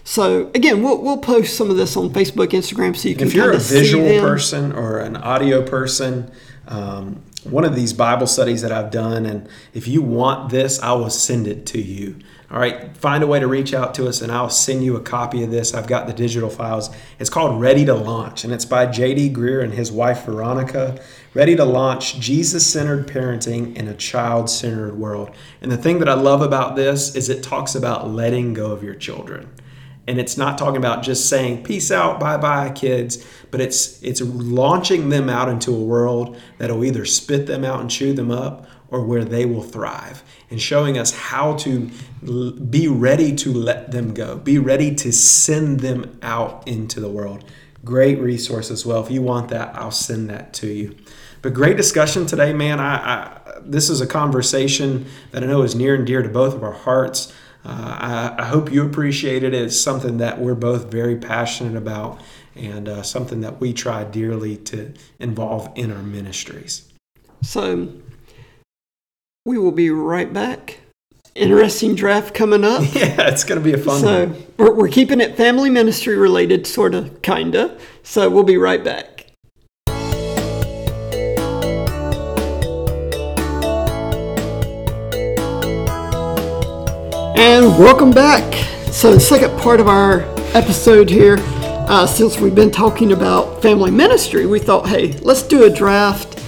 So 0.05 0.51
again, 0.55 0.83
we'll 0.83 1.01
we'll 1.03 1.19
post 1.19 1.57
some 1.57 1.71
of 1.71 1.77
this 1.77 1.97
on 1.97 2.11
Facebook, 2.11 2.49
Instagram, 2.49 2.97
so 2.97 3.09
you 3.09 3.17
can. 3.17 3.29
If 3.29 3.35
you're 3.35 3.53
a 3.53 3.59
visual 3.59 4.21
person 4.21 4.73
or 4.73 4.99
an 4.99 5.17
audio 5.17 5.65
person, 5.65 6.31
um, 6.69 7.23
one 7.45 7.65
of 7.65 7.75
these 7.75 7.93
Bible 7.93 8.27
studies 8.27 8.63
that 8.63 8.73
I've 8.73 8.91
done, 8.91 9.27
and 9.27 9.49
if 9.75 9.87
you 9.87 10.03
want 10.03 10.51
this, 10.51 10.81
I 10.81 10.93
will 10.93 11.11
send 11.11 11.47
it 11.47 11.67
to 11.67 11.81
you. 11.81 12.17
All 12.53 12.59
right, 12.59 12.95
find 12.99 13.25
a 13.25 13.27
way 13.27 13.41
to 13.41 13.47
reach 13.47 13.73
out 13.73 13.95
to 13.95 14.07
us, 14.07 14.21
and 14.21 14.31
I'll 14.31 14.51
send 14.51 14.85
you 14.85 14.95
a 14.97 15.01
copy 15.01 15.43
of 15.43 15.51
this. 15.51 15.73
I've 15.73 15.87
got 15.87 16.07
the 16.07 16.13
digital 16.13 16.51
files. 16.51 16.91
It's 17.19 17.31
called 17.31 17.59
Ready 17.59 17.87
to 17.87 17.95
Launch, 17.95 18.45
and 18.45 18.53
it's 18.53 18.67
by 18.67 18.85
J.D. 18.85 19.31
Greear 19.31 19.65
and 19.65 19.73
his 19.73 19.91
wife 19.91 20.27
Veronica. 20.27 21.03
Ready 21.33 21.57
to 21.57 21.65
Launch 21.65 22.21
Jesus 22.21 22.67
Centered 22.67 23.09
Parenting 23.09 23.75
in 23.75 23.89
a 23.89 23.95
Child 23.95 24.51
Centered 24.51 24.99
World. 24.99 25.31
And 25.63 25.73
the 25.73 25.79
thing 25.79 25.99
that 26.01 26.11
I 26.11 26.15
love 26.15 26.43
about 26.43 26.77
this 26.77 27.17
is 27.17 27.31
it 27.31 27.43
talks 27.43 27.75
about 27.75 28.11
letting 28.11 28.53
go 28.53 28.71
of 28.71 28.83
your 28.83 28.97
children 28.97 29.49
and 30.07 30.19
it's 30.19 30.37
not 30.37 30.59
talking 30.59 30.77
about 30.77 31.03
just 31.03 31.29
saying 31.29 31.63
peace 31.63 31.91
out 31.91 32.19
bye 32.19 32.37
bye 32.37 32.71
kids 32.71 33.25
but 33.51 33.61
it's 33.61 34.03
it's 34.03 34.21
launching 34.21 35.09
them 35.09 35.29
out 35.29 35.49
into 35.49 35.75
a 35.75 35.81
world 35.81 36.39
that'll 36.59 36.85
either 36.85 37.05
spit 37.05 37.47
them 37.47 37.65
out 37.65 37.81
and 37.81 37.91
chew 37.91 38.13
them 38.13 38.31
up 38.31 38.67
or 38.89 39.05
where 39.05 39.25
they 39.25 39.47
will 39.47 39.63
thrive 39.63 40.23
and 40.51 40.61
showing 40.61 40.99
us 40.99 41.13
how 41.13 41.57
to 41.57 41.91
l- 42.29 42.51
be 42.53 42.87
ready 42.89 43.35
to 43.35 43.53
let 43.53 43.91
them 43.91 44.13
go 44.13 44.37
be 44.37 44.59
ready 44.59 44.95
to 44.95 45.13
send 45.13 45.81
them 45.81 46.19
out 46.23 46.67
into 46.69 47.01
the 47.01 47.09
world. 47.09 47.45
Great 47.85 48.21
resource 48.21 48.71
as 48.71 48.87
well. 48.87 49.05
If 49.05 49.11
you 49.11 49.23
want 49.23 49.49
that 49.49 49.75
i'll 49.75 49.91
send 49.91 50.29
that 50.31 50.53
to 50.55 50.67
you. 50.67 50.95
But 51.41 51.55
great 51.55 51.77
discussion 51.77 52.27
today 52.27 52.53
man. 52.53 52.81
I, 52.81 52.95
I 52.97 53.39
this 53.65 53.89
is 53.89 54.01
a 54.01 54.07
conversation 54.07 55.07
that 55.31 55.43
i 55.43 55.47
know 55.47 55.63
is 55.63 55.75
near 55.75 55.95
and 55.95 56.07
dear 56.07 56.23
to 56.23 56.29
both 56.29 56.55
of 56.55 56.63
our 56.63 56.73
hearts 56.73 57.33
I, 57.65 58.35
I 58.39 58.45
hope 58.47 58.73
you 58.73 58.85
appreciate 58.85 59.43
it. 59.45 59.55
It's 59.55 59.79
something 59.81 60.19
that 60.19 60.41
we're 60.41 60.55
both 60.55 60.91
very 60.91 61.17
passionate 61.17 61.77
about 61.77 62.21
and 62.57 62.89
uh, 62.89 63.03
something 63.03 63.41
that 63.43 63.61
we 63.61 63.73
try 63.73 64.05
dearly 64.05 64.57
to 64.59 64.93
involve 65.19 65.71
in 65.75 65.91
our 65.93 66.03
ministries. 66.03 66.89
So 67.43 67.89
we 69.45 69.59
will 69.59 69.73
be 69.73 69.91
right 69.91 70.33
back. 70.33 70.81
Interesting 71.35 71.95
draft 71.95 72.35
coming 72.35 72.63
up. 72.65 72.83
Yeah, 72.95 73.29
it's 73.29 73.45
going 73.45 73.59
to 73.59 73.65
be 73.65 73.73
a 73.73 73.83
fun 73.83 74.01
So 74.01 74.27
one. 74.27 74.47
we're, 74.59 74.75
we're 74.75 74.89
keeping 74.89 75.21
it 75.21 75.37
family 75.37 75.71
ministry 75.71 76.17
related, 76.17 76.67
sort 76.67 76.95
of, 76.95 77.23
kinda. 77.23 77.79
So 78.03 78.29
we'll 78.29 78.43
be 78.45 78.59
right 78.59 78.85
back. 78.85 79.12
And 87.43 87.77
welcome 87.77 88.13
back. 88.13 88.55
So 88.93 89.13
the 89.13 89.19
second 89.19 89.59
part 89.59 89.81
of 89.81 89.89
our 89.89 90.21
episode 90.55 91.11
here, 91.11 91.39
uh, 91.41 92.07
since 92.07 92.39
we've 92.39 92.55
been 92.55 92.71
talking 92.71 93.11
about 93.11 93.61
family 93.61 93.91
ministry, 93.91 94.47
we 94.47 94.61
thought, 94.61 94.87
hey, 94.87 95.15
let's 95.23 95.43
do 95.43 95.65
a 95.65 95.69
draft 95.69 96.41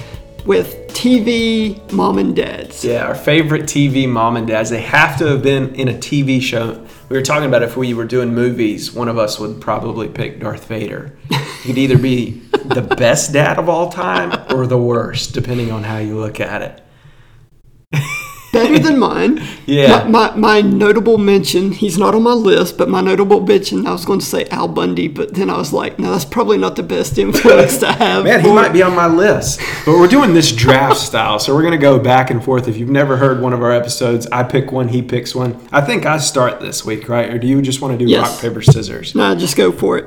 with 0.47 0.86
TV 0.90 1.90
mom 1.90 2.18
and 2.18 2.36
dads. 2.36 2.84
Yeah, 2.84 3.09
our 3.09 3.16
favorite 3.16 3.62
TV 3.62 4.09
mom 4.09 4.36
and 4.36 4.47
dads. 4.47 4.70
They 4.70 4.82
have 4.82 5.18
to 5.18 5.26
have 5.26 5.42
been 5.42 5.74
in 5.74 5.88
a 5.88 5.95
TV 5.95 6.40
show. 6.40 6.86
We 7.09 7.16
were 7.16 7.24
talking 7.24 7.49
about 7.49 7.64
if 7.64 7.76
we 7.76 7.92
were 7.92 8.05
doing 8.05 8.32
movies, 8.32 8.92
one 8.92 9.09
of 9.09 9.18
us 9.18 9.40
would 9.40 9.61
probably 9.61 10.07
pick 10.07 10.38
Darth 10.38 10.68
Vader. 10.68 11.18
He 11.64 11.70
could 11.70 11.78
either 11.78 11.99
be 11.99 12.40
the 12.66 12.82
best 12.82 13.32
dad 13.32 13.59
of 13.59 13.68
all 13.68 13.90
time 13.90 14.47
or 14.55 14.68
the 14.68 14.78
worst, 14.78 15.34
depending 15.34 15.72
on 15.72 15.82
how 15.82 15.99
you 15.99 16.20
look 16.20 16.38
at 16.38 16.62
it. 16.62 16.84
Better 18.73 18.79
than 18.83 18.99
mine. 19.11 19.43
Yeah. 19.67 20.05
My, 20.09 20.31
my, 20.35 20.37
my 20.37 20.61
notable 20.61 21.19
mention, 21.19 21.73
he's 21.73 21.99
not 21.99 22.15
on 22.15 22.23
my 22.23 22.33
list, 22.33 22.77
but 22.79 22.89
my 22.89 23.01
notable 23.01 23.41
mention, 23.41 23.87
I 23.87 23.93
was 23.93 24.05
going 24.05 24.21
to 24.21 24.27
say 24.27 24.47
Al 24.47 24.69
Bundy, 24.69 25.09
but 25.09 25.35
then 25.35 25.51
I 25.51 25.57
was 25.57 25.73
like, 25.73 25.99
no, 25.99 26.11
that's 26.12 26.25
probably 26.25 26.59
not 26.59 26.77
the 26.77 26.83
best 26.83 27.19
influence 27.19 27.79
to 27.79 27.93
have. 27.93 28.25
Man, 28.25 28.41
he 28.41 28.53
might 28.53 28.73
be 28.73 28.83
on 28.83 28.95
my 28.95 29.07
list. 29.07 29.61
But 29.85 29.99
we're 29.99 30.09
doing 30.09 30.35
this 30.35 30.53
draft 30.53 30.99
style, 31.11 31.39
so 31.39 31.55
we're 31.55 31.62
going 31.62 31.73
to 31.73 31.79
go 31.79 31.99
back 31.99 32.31
and 32.31 32.43
forth. 32.45 32.69
If 32.69 32.77
you've 32.77 32.91
never 32.91 33.17
heard 33.17 33.41
one 33.41 33.53
of 33.53 33.62
our 33.62 33.73
episodes, 33.73 34.27
I 34.33 34.43
pick 34.43 34.73
one, 34.73 34.89
he 34.89 35.03
picks 35.03 35.35
one. 35.35 35.59
I 35.73 35.81
think 35.81 36.07
I 36.07 36.19
start 36.19 36.61
this 36.61 36.85
week, 36.85 37.09
right? 37.09 37.31
Or 37.31 37.39
do 37.39 37.47
you 37.47 37.62
just 37.62 37.81
want 37.81 37.99
to 37.99 38.05
do 38.05 38.11
Yes. 38.11 38.31
rock, 38.31 38.41
paper, 38.41 38.62
scissors? 38.62 39.15
No, 39.15 39.35
just 39.35 39.57
go 39.57 39.73
for 39.73 39.99
it. 39.99 40.07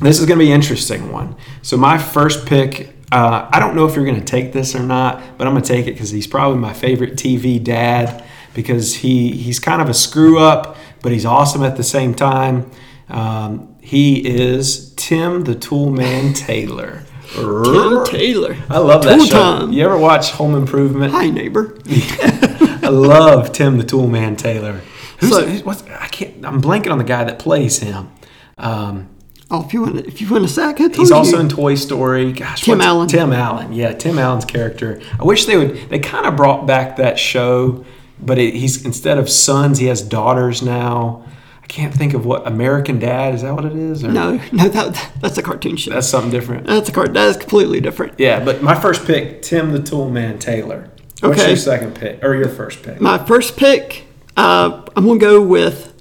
This 0.00 0.18
is 0.18 0.26
going 0.26 0.38
to 0.38 0.44
be 0.44 0.50
an 0.50 0.54
interesting 0.56 1.12
one. 1.12 1.36
So 1.62 1.76
my 1.76 1.96
first 1.98 2.44
pick, 2.46 2.91
uh, 3.12 3.48
I 3.52 3.60
don't 3.60 3.76
know 3.76 3.86
if 3.86 3.94
you're 3.94 4.04
going 4.04 4.18
to 4.18 4.24
take 4.24 4.52
this 4.52 4.74
or 4.74 4.82
not, 4.82 5.22
but 5.38 5.46
I'm 5.46 5.52
going 5.52 5.62
to 5.62 5.68
take 5.68 5.86
it 5.86 5.92
because 5.92 6.10
he's 6.10 6.26
probably 6.26 6.58
my 6.58 6.72
favorite 6.72 7.14
TV 7.14 7.62
dad 7.62 8.24
because 8.54 8.94
he 8.96 9.30
he's 9.32 9.58
kind 9.60 9.80
of 9.82 9.88
a 9.88 9.94
screw 9.94 10.38
up, 10.40 10.76
but 11.02 11.12
he's 11.12 11.24
awesome 11.26 11.62
at 11.62 11.76
the 11.76 11.84
same 11.84 12.14
time. 12.14 12.70
Um, 13.08 13.76
he 13.80 14.26
is 14.26 14.94
Tim 14.96 15.44
the 15.44 15.54
Toolman 15.54 16.34
Taylor. 16.36 17.04
Tim 17.34 18.04
Taylor. 18.04 18.56
I 18.68 18.78
love 18.78 19.04
that 19.04 19.16
Tool 19.16 19.26
show. 19.26 19.32
time. 19.34 19.72
You 19.72 19.84
ever 19.84 19.96
watch 19.96 20.30
Home 20.32 20.54
Improvement? 20.54 21.12
Hi, 21.12 21.30
neighbor. 21.30 21.78
I 21.88 22.88
love 22.90 23.52
Tim 23.52 23.78
the 23.78 23.84
Toolman 23.84 24.36
Taylor. 24.36 24.80
Who's, 25.18 25.30
So- 25.30 25.46
who's- 25.46 25.64
what's, 25.64 25.82
I 25.84 26.08
can't. 26.08 26.44
I'm 26.44 26.60
blanking 26.60 26.90
on 26.92 26.98
the 26.98 27.04
guy 27.04 27.24
that 27.24 27.38
plays 27.38 27.78
him. 27.78 28.10
Um, 28.58 29.08
Oh, 29.54 29.62
if 29.66 29.74
you 29.74 29.82
want, 29.82 29.98
if 30.06 30.20
you 30.22 30.30
want 30.30 30.44
a 30.46 30.48
sack, 30.48 30.80
I 30.80 30.88
He's 30.88 31.10
you. 31.10 31.14
also 31.14 31.38
in 31.38 31.48
Toy 31.50 31.74
Story. 31.74 32.32
Gosh, 32.32 32.62
Tim 32.62 32.80
Allen. 32.80 33.06
Tim 33.06 33.32
Allen. 33.34 33.74
Yeah, 33.74 33.92
Tim 33.92 34.18
Allen's 34.18 34.46
character. 34.46 35.00
I 35.20 35.24
wish 35.24 35.44
they 35.44 35.58
would. 35.58 35.90
They 35.90 35.98
kind 35.98 36.24
of 36.26 36.36
brought 36.36 36.66
back 36.66 36.96
that 36.96 37.18
show, 37.18 37.84
but 38.18 38.38
it, 38.38 38.54
he's 38.54 38.82
instead 38.84 39.18
of 39.18 39.28
sons, 39.28 39.78
he 39.78 39.86
has 39.86 40.00
daughters 40.00 40.62
now. 40.62 41.22
I 41.62 41.66
can't 41.66 41.92
think 41.94 42.14
of 42.14 42.24
what 42.24 42.46
American 42.46 42.98
Dad 42.98 43.34
is. 43.34 43.42
That 43.42 43.54
what 43.54 43.66
it 43.66 43.76
is? 43.76 44.02
Or- 44.02 44.08
no, 44.10 44.40
no, 44.52 44.68
that 44.70 45.10
that's 45.20 45.36
a 45.36 45.42
cartoon 45.42 45.76
show. 45.76 45.90
that's 45.90 46.08
something 46.08 46.30
different. 46.30 46.66
That's 46.66 46.88
a 46.88 46.92
card. 46.92 47.12
That 47.12 47.28
is 47.28 47.36
completely 47.36 47.80
different. 47.80 48.18
Yeah, 48.18 48.42
but 48.42 48.62
my 48.62 48.74
first 48.74 49.04
pick, 49.06 49.42
Tim 49.42 49.72
the 49.72 49.82
Tool 49.82 50.08
Man 50.08 50.38
Taylor. 50.38 50.88
What's 51.20 51.38
Okay. 51.40 51.48
your 51.48 51.56
second 51.58 51.94
pick 51.94 52.24
or 52.24 52.34
your 52.34 52.48
first 52.48 52.82
pick? 52.82 53.00
My 53.02 53.18
first 53.18 53.56
pick, 53.58 54.06
uh, 54.36 54.82
I'm 54.96 55.06
gonna 55.06 55.20
go 55.20 55.40
with 55.42 55.92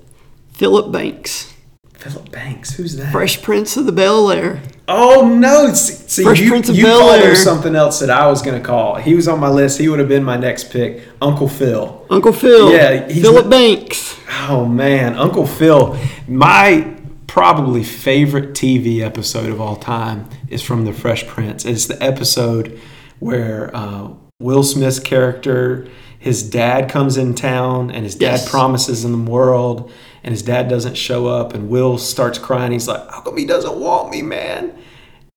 Philip 0.53 0.91
Banks, 0.91 1.50
Philip 2.01 2.31
Banks. 2.31 2.71
Who's 2.73 2.95
that? 2.97 3.11
Fresh 3.11 3.41
Prince 3.43 3.77
of 3.77 3.85
the 3.85 3.91
Bel 3.91 4.31
Air. 4.31 4.61
Oh 4.87 5.27
no! 5.27 5.71
See, 5.73 6.23
Fresh 6.23 6.39
you, 6.41 6.49
Prince 6.49 6.67
of 6.69 6.75
you 6.75 6.85
called 6.85 6.99
Bel-Air. 7.11 7.29
him 7.29 7.35
something 7.35 7.75
else 7.75 7.99
that 7.99 8.09
I 8.09 8.27
was 8.27 8.41
going 8.41 8.59
to 8.61 8.67
call. 8.67 8.95
He 8.95 9.13
was 9.13 9.27
on 9.27 9.39
my 9.39 9.49
list. 9.49 9.77
He 9.79 9.87
would 9.87 9.99
have 9.99 10.09
been 10.09 10.23
my 10.23 10.35
next 10.35 10.71
pick, 10.71 11.03
Uncle 11.21 11.47
Phil. 11.47 12.05
Uncle 12.09 12.33
Phil. 12.33 12.73
Yeah, 12.73 13.07
he's 13.07 13.21
Philip 13.23 13.49
Banks. 13.49 14.17
Oh 14.49 14.65
man, 14.65 15.15
Uncle 15.15 15.45
Phil. 15.47 15.97
My 16.27 16.95
probably 17.27 17.83
favorite 17.83 18.53
TV 18.53 19.01
episode 19.01 19.49
of 19.49 19.61
all 19.61 19.75
time 19.77 20.27
is 20.49 20.61
from 20.61 20.83
The 20.85 20.91
Fresh 20.93 21.27
Prince. 21.27 21.63
It's 21.65 21.85
the 21.85 22.01
episode 22.03 22.77
where 23.19 23.73
uh, 23.75 24.09
Will 24.39 24.63
Smith's 24.63 24.99
character, 24.99 25.87
his 26.19 26.43
dad 26.49 26.89
comes 26.89 27.15
in 27.17 27.35
town, 27.35 27.91
and 27.91 28.03
his 28.03 28.15
dad 28.15 28.31
Yes. 28.41 28.49
promises 28.49 29.05
in 29.05 29.11
the 29.13 29.31
world, 29.31 29.91
and 30.23 30.31
his 30.31 30.41
dad 30.43 30.67
doesn't 30.69 30.95
show 30.95 31.27
up, 31.27 31.53
and 31.53 31.69
Will 31.69 31.97
starts 31.97 32.37
crying. 32.37 32.71
He's 32.71 32.87
like, 32.87 33.09
"How 33.09 33.21
come 33.21 33.37
he 33.37 33.45
doesn't 33.45 33.77
want 33.77 34.11
me, 34.11 34.21
man?" 34.21 34.73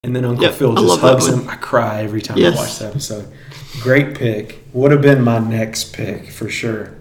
And 0.03 0.15
then 0.15 0.25
Uncle 0.25 0.45
Yep, 0.45 0.55
Phil 0.55 0.75
just 0.75 1.01
hugs 1.01 1.27
him. 1.29 1.49
I 1.49 1.57
cry 1.57 2.03
every 2.03 2.21
time 2.21 2.37
Yes. 2.37 2.57
I 2.57 2.61
watch 2.61 2.79
that 2.81 2.91
episode. 2.91 3.33
Great 3.81 4.15
pick. 4.15 4.63
Would 4.75 4.91
have 4.93 5.01
been 5.01 5.23
my 5.23 5.39
next 5.39 5.95
pick 5.95 6.31
for 6.31 6.49
sure. 6.51 6.93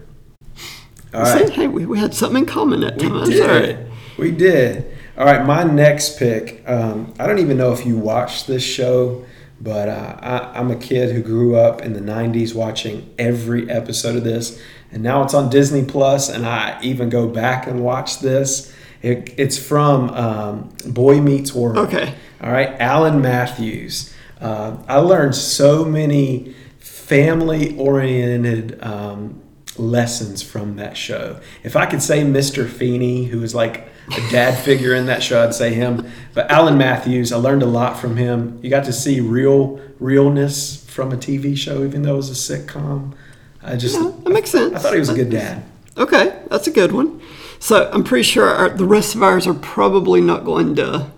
All 1.12 1.20
right. 1.22 1.48
Hey, 1.50 1.68
we, 1.68 1.86
we 1.86 1.98
had 1.98 2.14
something 2.14 2.38
in 2.42 2.46
common 2.46 2.80
that 2.80 2.96
We 2.96 3.02
time. 3.02 3.18
That's 3.18 3.28
did. 3.30 3.46
right. 3.46 3.78
We 4.18 4.30
did. 4.30 4.90
All 5.16 5.24
right, 5.26 5.44
my 5.46 5.62
next 5.62 6.18
pick. 6.18 6.62
Um, 6.66 7.14
I 7.20 7.26
don't 7.28 7.38
even 7.38 7.56
know 7.56 7.72
if 7.72 7.86
you 7.86 7.96
watched 7.96 8.46
this 8.48 8.64
show, 8.64 9.24
but 9.60 9.88
uh, 9.88 10.16
I, 10.20 10.58
I'm 10.58 10.70
a 10.70 10.76
kid 10.76 11.14
who 11.14 11.22
grew 11.22 11.56
up 11.56 11.82
in 11.82 11.92
the 11.92 12.00
'90s 12.00 12.54
watching 12.54 13.12
every 13.18 13.70
episode 13.70 14.16
of 14.16 14.24
this, 14.24 14.60
and 14.92 15.02
now 15.02 15.22
it's 15.22 15.34
on 15.34 15.50
Disney 15.50 15.84
Plus, 15.84 16.28
and 16.28 16.46
I 16.46 16.80
even 16.82 17.08
go 17.08 17.28
back 17.28 17.66
and 17.66 17.82
watch 17.82 18.20
this. 18.20 18.72
It, 19.02 19.34
it's 19.36 19.58
from 19.58 20.10
um, 20.10 20.74
Boy 20.86 21.20
Meets 21.20 21.54
World. 21.54 21.78
Okay. 21.78 22.14
All 22.40 22.50
right, 22.50 22.70
Alan 22.80 23.20
Matthews. 23.20 24.14
Uh, 24.40 24.76
I 24.88 24.98
learned 24.98 25.34
so 25.34 25.84
many 25.84 26.54
family-oriented 26.78 28.82
um, 28.82 29.42
lessons 29.76 30.42
from 30.42 30.76
that 30.76 30.96
show. 30.96 31.40
If 31.62 31.76
I 31.76 31.86
could 31.86 32.02
say 32.02 32.22
Mr. 32.22 32.68
Feeney, 32.68 33.24
who 33.24 33.40
was 33.40 33.54
like 33.54 33.88
a 34.08 34.30
dad 34.30 34.58
figure 34.58 34.94
in 34.94 35.06
that 35.06 35.22
show, 35.22 35.44
I'd 35.44 35.54
say 35.54 35.74
him. 35.74 36.03
But 36.34 36.50
Alan 36.50 36.76
Matthews, 36.76 37.32
I 37.32 37.36
learned 37.36 37.62
a 37.62 37.66
lot 37.66 37.98
from 37.98 38.16
him. 38.16 38.58
You 38.62 38.70
got 38.70 38.84
to 38.84 38.92
see 38.92 39.20
real 39.20 39.80
realness 40.00 40.84
from 40.86 41.12
a 41.12 41.16
TV 41.16 41.56
show, 41.56 41.84
even 41.84 42.02
though 42.02 42.14
it 42.14 42.16
was 42.16 42.30
a 42.30 42.58
sitcom. 42.58 43.14
I 43.62 43.76
just, 43.76 43.94
Yeah, 43.94 44.12
that 44.24 44.30
makes 44.30 44.50
sense. 44.50 44.74
I 44.74 44.78
thought 44.78 44.92
he 44.92 44.98
was 44.98 45.08
a 45.08 45.14
good 45.14 45.30
dad. 45.30 45.62
Okay, 45.96 46.38
that's 46.50 46.66
a 46.66 46.72
good 46.72 46.92
one. 46.92 47.22
So 47.60 47.88
I'm 47.92 48.04
pretty 48.04 48.24
sure 48.24 48.48
our, 48.48 48.68
the 48.68 48.84
rest 48.84 49.14
of 49.14 49.22
ours 49.22 49.46
are 49.46 49.54
probably 49.54 50.20
not 50.20 50.44
going 50.44 50.74
to 50.76 51.10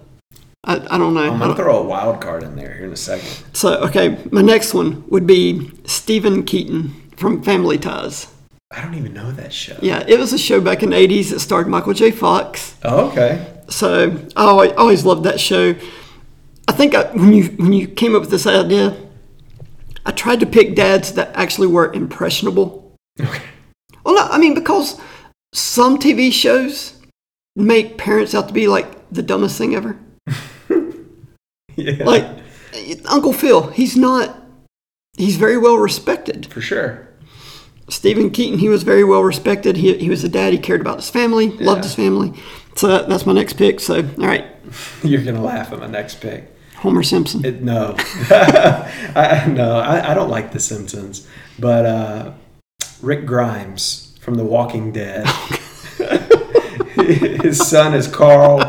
I, 0.67 0.75
I 0.91 0.99
don't 0.99 1.15
know. 1.15 1.33
I'm 1.33 1.39
gonna 1.39 1.55
throw 1.55 1.79
a 1.79 1.85
wild 1.85 2.21
card 2.21 2.43
in 2.43 2.57
there 2.57 2.75
here 2.75 2.87
in 2.87 2.93
a 2.93 2.97
second. 2.97 3.29
So, 3.55 3.79
okay, 3.85 4.19
my 4.33 4.43
next 4.43 4.75
one 4.75 5.05
would 5.09 5.27
be 5.27 5.71
Steven 5.85 6.43
Keaton 6.43 6.93
from 7.17 7.43
Family 7.43 7.79
Ties. 7.79 8.27
I 8.73 8.83
don't 8.83 8.95
even 8.95 9.15
know 9.15 9.31
that 9.31 9.53
show. 9.53 9.79
Yeah, 9.81 10.05
it 10.09 10.19
was 10.19 10.33
a 10.33 10.39
show 10.39 10.61
back 10.61 10.83
in 10.83 10.91
the 10.91 10.97
80s 10.97 11.31
that 11.31 11.39
starred 11.39 11.69
Michael 11.69 11.95
J. 11.95 12.11
Fox. 12.11 12.75
Oh, 12.83 13.11
okay. 13.11 13.47
So 13.69 14.17
oh, 14.37 14.43
I 14.43 14.51
always, 14.51 14.73
always 14.73 15.05
loved 15.05 15.25
that 15.25 15.41
show. 15.41 15.75
I 16.69 16.73
think 16.73 16.95
I, 16.95 17.11
when 17.13 17.33
you 17.33 17.45
when 17.45 17.73
you 17.73 17.89
came 17.89 18.15
up 18.15 18.23
with 18.23 18.31
this 18.31 18.47
idea, 18.47 18.97
I 20.05 20.13
tried 20.13 20.41
to 20.41 20.47
pick 20.47 20.75
dads 20.75 21.13
that 21.13 21.35
actually 21.35 21.69
were 21.69 21.93
impressionable. 21.93 22.97
Okay. 23.21 23.43
Well, 24.05 24.15
no, 24.15 24.23
I 24.23 24.39
mean 24.39 24.55
because 24.55 25.01
some 25.53 25.99
TV 25.99 26.33
shows 26.33 26.95
make 27.55 27.99
parents 27.99 28.35
out 28.35 28.49
to 28.49 28.55
be 28.55 28.69
like 28.69 29.11
the 29.11 29.23
dumbest 29.23 29.59
thing 29.59 29.75
ever. 29.75 29.99
Yeah. 31.77 32.05
Like 32.05 32.27
Uncle 33.05 33.33
Phil, 33.33 33.69
he's 33.69 33.97
not. 33.97 34.43
He's 35.17 35.37
very 35.37 35.59
well 35.59 35.77
respected. 35.77 36.47
for 36.47 36.61
sure. 36.61 37.06
Steven 37.89 38.31
Keaton, 38.31 38.59
he 38.59 38.69
was 38.69 38.83
very 38.83 39.05
well 39.05 39.23
respected. 39.23 39.77
He, 39.77 39.97
he 39.99 40.11
was 40.11 40.25
a 40.25 40.29
dad. 40.29 40.53
He 40.53 40.59
cared 40.59 40.81
about 40.81 40.97
his 40.97 41.11
family, 41.11 41.51
loved 41.51 41.85
his 41.85 41.95
family. 41.95 42.33
So 42.75 42.89
that, 42.89 43.09
that's 43.09 43.25
my 43.25 43.33
next 43.33 43.55
pick. 43.55 43.81
So, 43.81 43.97
all 43.97 44.27
right, 44.27 44.47
You're 45.03 45.23
gonna 45.23 45.43
laugh 45.43 45.73
at 45.73 45.79
my 45.79 45.87
next 45.87 46.21
pick. 46.21 46.53
Homer 46.77 47.03
Simpson. 47.03 47.45
It, 47.45 47.63
no, 47.63 47.95
I, 47.99 49.47
no, 49.49 49.79
I, 49.79 50.11
I 50.11 50.15
don't 50.15 50.29
like 50.29 50.53
The 50.53 50.61
Simpsons, 50.61 51.27
but 51.59 51.87
uh, 51.87 52.33
Rick 53.01 53.27
Grimes 53.27 54.17
from 54.21 54.35
The 54.35 54.45
Walking 54.45 54.93
Dead. 54.93 55.27
his 56.97 57.67
son 57.67 57.95
is 57.95 58.07
Carl. 58.07 58.61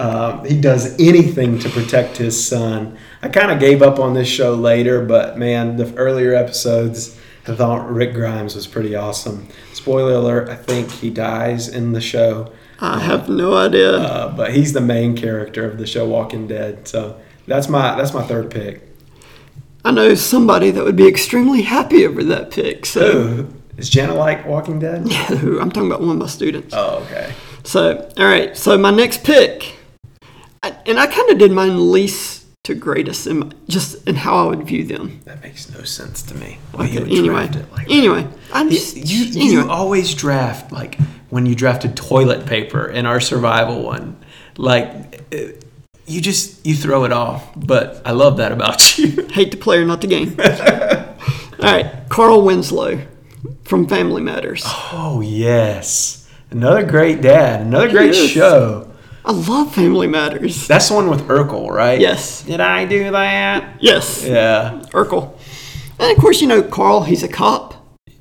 Um, 0.00 0.44
he 0.46 0.58
does 0.58 0.98
anything 0.98 1.58
to 1.58 1.68
protect 1.68 2.16
his 2.16 2.42
son. 2.42 2.96
I 3.20 3.28
kind 3.28 3.50
of 3.50 3.60
gave 3.60 3.82
up 3.82 3.98
on 3.98 4.14
this 4.14 4.28
show 4.28 4.54
later, 4.54 5.04
but 5.04 5.36
man, 5.36 5.76
the 5.76 5.94
earlier 5.96 6.34
episodes, 6.34 7.19
I 7.50 7.56
thought 7.56 7.90
Rick 7.90 8.14
Grimes 8.14 8.54
was 8.54 8.66
pretty 8.66 8.94
awesome. 8.94 9.48
Spoiler 9.72 10.14
alert: 10.14 10.48
I 10.48 10.56
think 10.56 10.90
he 10.90 11.10
dies 11.10 11.68
in 11.68 11.92
the 11.92 12.00
show. 12.00 12.52
I 12.80 13.00
have 13.00 13.28
no 13.28 13.54
idea. 13.54 13.92
Uh, 13.92 14.34
but 14.34 14.54
he's 14.54 14.72
the 14.72 14.80
main 14.80 15.16
character 15.16 15.70
of 15.70 15.76
the 15.76 15.86
show 15.86 16.08
Walking 16.08 16.46
Dead. 16.46 16.88
So 16.88 17.20
that's 17.46 17.68
my 17.68 17.96
that's 17.96 18.14
my 18.14 18.22
third 18.22 18.50
pick. 18.50 18.82
I 19.84 19.90
know 19.90 20.14
somebody 20.14 20.70
that 20.70 20.84
would 20.84 20.96
be 20.96 21.08
extremely 21.08 21.62
happy 21.62 22.06
over 22.06 22.22
that 22.24 22.50
pick. 22.50 22.84
So, 22.84 23.16
Ooh, 23.16 23.54
is 23.78 23.88
Jenna 23.88 24.14
like 24.14 24.46
Walking 24.46 24.78
Dead? 24.78 25.06
Yeah, 25.10 25.28
I'm 25.60 25.70
talking 25.70 25.90
about 25.90 26.00
one 26.00 26.10
of 26.10 26.16
my 26.16 26.26
students. 26.26 26.74
Oh, 26.76 27.02
okay. 27.06 27.32
So, 27.64 28.10
all 28.18 28.24
right. 28.26 28.56
So 28.56 28.76
my 28.76 28.90
next 28.90 29.24
pick, 29.24 29.76
I, 30.62 30.76
and 30.86 30.98
I 30.98 31.06
kind 31.06 31.30
of 31.30 31.38
did 31.38 31.50
mine 31.50 31.90
least 31.90 32.39
to 32.64 32.74
greatest, 32.74 33.26
in 33.26 33.38
my, 33.38 33.50
just 33.68 34.06
in 34.06 34.16
how 34.16 34.36
I 34.36 34.48
would 34.48 34.66
view 34.66 34.84
them. 34.84 35.20
That 35.24 35.42
makes 35.42 35.70
no 35.70 35.82
sense 35.82 36.22
to 36.24 36.34
me. 36.34 36.58
Why 36.72 36.86
you 36.86 37.00
would 37.00 37.08
anyway, 37.08 37.46
draft 37.46 37.56
it 37.56 37.72
like 37.72 37.86
that. 37.88 37.92
anyway, 37.92 38.28
I'm 38.52 38.68
just 38.68 38.96
you, 38.96 39.26
anyway. 39.26 39.64
you 39.64 39.70
always 39.70 40.14
draft 40.14 40.70
like 40.70 40.98
when 41.30 41.46
you 41.46 41.54
drafted 41.54 41.96
toilet 41.96 42.46
paper 42.46 42.86
in 42.86 43.06
our 43.06 43.20
survival 43.20 43.82
one. 43.82 44.22
Like 44.58 45.24
you 46.10 46.20
just 46.20 46.66
you 46.66 46.74
throw 46.74 47.04
it 47.04 47.12
off. 47.12 47.48
But 47.56 48.02
I 48.04 48.12
love 48.12 48.36
that 48.38 48.52
about 48.52 48.98
you. 48.98 49.26
hate 49.32 49.52
the 49.52 49.56
player, 49.56 49.84
not 49.84 50.00
the 50.00 50.06
game. 50.06 50.38
all 50.38 51.72
right, 51.72 52.08
Carl 52.08 52.42
Winslow 52.42 53.06
from 53.64 53.86
Family 53.86 54.20
Matters. 54.20 54.62
Oh 54.66 55.22
yes, 55.24 56.28
another 56.50 56.84
great 56.84 57.22
dad, 57.22 57.62
another 57.62 57.88
great 57.88 58.14
show. 58.14 58.89
I 59.24 59.32
love 59.32 59.74
Family 59.74 60.06
Matters. 60.06 60.66
That's 60.66 60.88
the 60.88 60.94
one 60.94 61.10
with 61.10 61.22
Urkel, 61.28 61.68
right? 61.70 62.00
Yes. 62.00 62.42
Did 62.42 62.60
I 62.60 62.84
do 62.86 63.10
that? 63.10 63.76
Yes, 63.80 64.24
Yeah. 64.24 64.82
Urkel. 64.92 65.36
And 65.98 66.10
of 66.16 66.18
course, 66.22 66.40
you 66.40 66.46
know 66.48 66.62
Carl. 66.62 67.02
He's 67.02 67.22
a 67.22 67.28
cop, 67.28 67.74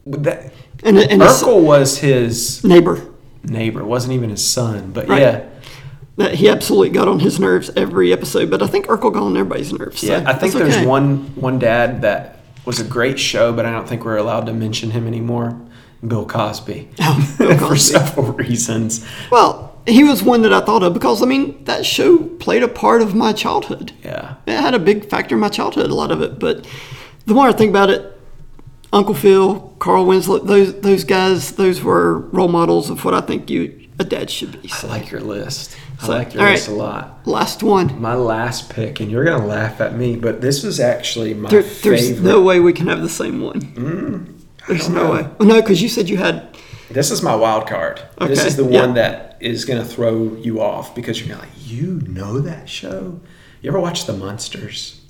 That, 0.06 0.52
and, 0.84 0.98
and 0.98 1.22
Urkel 1.22 1.64
was 1.64 2.00
his 2.00 2.62
neighbor. 2.64 3.02
neighbor, 3.44 3.84
wasn't 3.86 4.14
even 4.14 4.30
his 4.30 4.44
son. 4.46 4.92
But 4.92 5.08
Right. 5.08 5.22
yeah, 5.22 5.44
That 6.18 6.36
he 6.36 6.50
absolutely 6.50 6.90
got 6.90 7.08
on 7.08 7.20
his 7.22 7.40
nerves 7.40 7.72
every 7.78 8.12
episode. 8.12 8.50
But 8.52 8.62
I 8.62 8.68
think 8.68 8.88
Urkel 8.88 9.14
got 9.14 9.24
on 9.24 9.38
everybody's 9.38 9.72
nerves. 9.72 10.02
so 10.02 10.08
yeah. 10.08 10.24
I 10.28 10.34
think 10.34 10.54
there's 10.56 10.76
okay. 10.76 10.86
one 10.86 11.32
one 11.36 11.58
dad 11.60 12.02
that 12.02 12.40
was 12.66 12.82
a 12.82 12.84
great 12.84 13.18
show, 13.18 13.54
but 13.54 13.66
I 13.66 13.72
don't 13.72 13.88
think 13.88 14.04
we're 14.04 14.18
allowed 14.18 14.46
to 14.48 14.54
mention 14.54 14.92
him 14.92 15.08
anymore. 15.08 15.58
Bill 16.06 16.26
Cosby. 16.26 16.90
Oh, 17.00 17.36
Bill 17.38 17.58
For 17.70 17.76
several 17.78 18.34
reasons. 18.34 19.06
Well, 19.32 19.69
he 19.90 20.04
was 20.04 20.24
one 20.24 20.42
that 20.44 20.54
I 20.54 20.62
thought 20.62 20.84
of 20.84 20.94
because 20.94 21.22
I 21.22 21.26
mean 21.26 21.64
that 21.66 21.86
show 21.86 22.18
played 22.18 22.64
a 22.64 22.68
part 22.68 23.02
of 23.02 23.16
my 23.16 23.34
childhood. 23.34 23.92
Yeah. 24.04 24.36
It 24.48 24.58
had 24.60 24.74
a 24.74 24.80
big 24.80 25.10
factor 25.10 25.36
in 25.36 25.42
my 25.42 25.50
childhood, 25.50 25.90
a 25.90 25.96
lot 25.96 26.12
of 26.12 26.22
it. 26.22 26.40
But 26.40 26.68
the 27.26 27.34
more 27.34 27.48
I 27.48 27.52
think 27.52 27.70
about 27.70 27.90
it, 27.90 28.18
Uncle 28.92 29.14
Phil, 29.14 29.76
Carl 29.80 30.06
Winslow, 30.06 30.40
those 30.40 30.80
those 30.82 31.04
guys, 31.04 31.54
those 31.54 31.82
were 31.84 32.20
role 32.20 32.48
models 32.48 32.90
of 32.90 33.04
what 33.06 33.14
I 33.14 33.22
think 33.22 33.50
you 33.50 33.88
a 34.00 34.04
dad 34.04 34.30
should 34.30 34.62
be. 34.62 34.72
I 34.82 34.88
like 34.88 35.12
your 35.12 35.22
list. 35.22 35.76
I 36.02 36.06
So, 36.06 36.12
like 36.14 36.34
your 36.34 36.44
list 36.44 36.68
right. 36.70 36.74
a 36.76 36.78
lot. 36.78 37.20
last 37.28 37.62
one. 37.62 38.00
My 38.02 38.16
last 38.16 38.70
pick, 38.70 39.02
and 39.02 39.12
you're 39.12 39.26
gonna 39.26 39.46
laugh 39.46 39.82
at 39.82 39.96
me, 39.98 40.16
but 40.16 40.40
this 40.42 40.64
was 40.64 40.80
actually 40.80 41.34
my 41.34 41.50
There, 41.50 41.62
there's 41.64 42.08
favorite. 42.10 42.24
no 42.24 42.42
way 42.42 42.60
we 42.62 42.72
can 42.74 42.88
have 42.88 43.02
the 43.02 43.10
same 43.10 43.42
one. 43.42 43.60
Mm, 43.62 44.40
there's 44.68 44.88
no 44.90 45.04
know. 45.04 45.12
way. 45.14 45.28
Well, 45.38 45.48
no, 45.50 45.62
because 45.62 45.82
you 45.82 45.90
said 45.90 46.08
you 46.10 46.18
had. 46.18 46.48
This 46.90 47.12
is 47.12 47.22
my 47.22 47.36
wild 47.36 47.68
card. 47.68 48.02
This 48.20 48.44
is 48.44 48.56
the 48.56 48.66
yeah. 48.66 48.82
one 48.82 48.96
that 48.96 49.38
is 49.40 49.66
going 49.66 49.82
to 49.82 49.88
throw 49.88 50.36
you 50.36 50.60
off 50.62 50.96
because 50.96 51.20
you're 51.20 51.30
gonna 51.30 51.42
like, 51.42 51.52
you 51.58 52.02
know 52.08 52.40
that 52.40 52.68
show? 52.68 53.20
You 53.62 53.70
ever 53.70 53.80
watch 53.80 54.06
The 54.06 54.14
Munsters? 54.14 55.02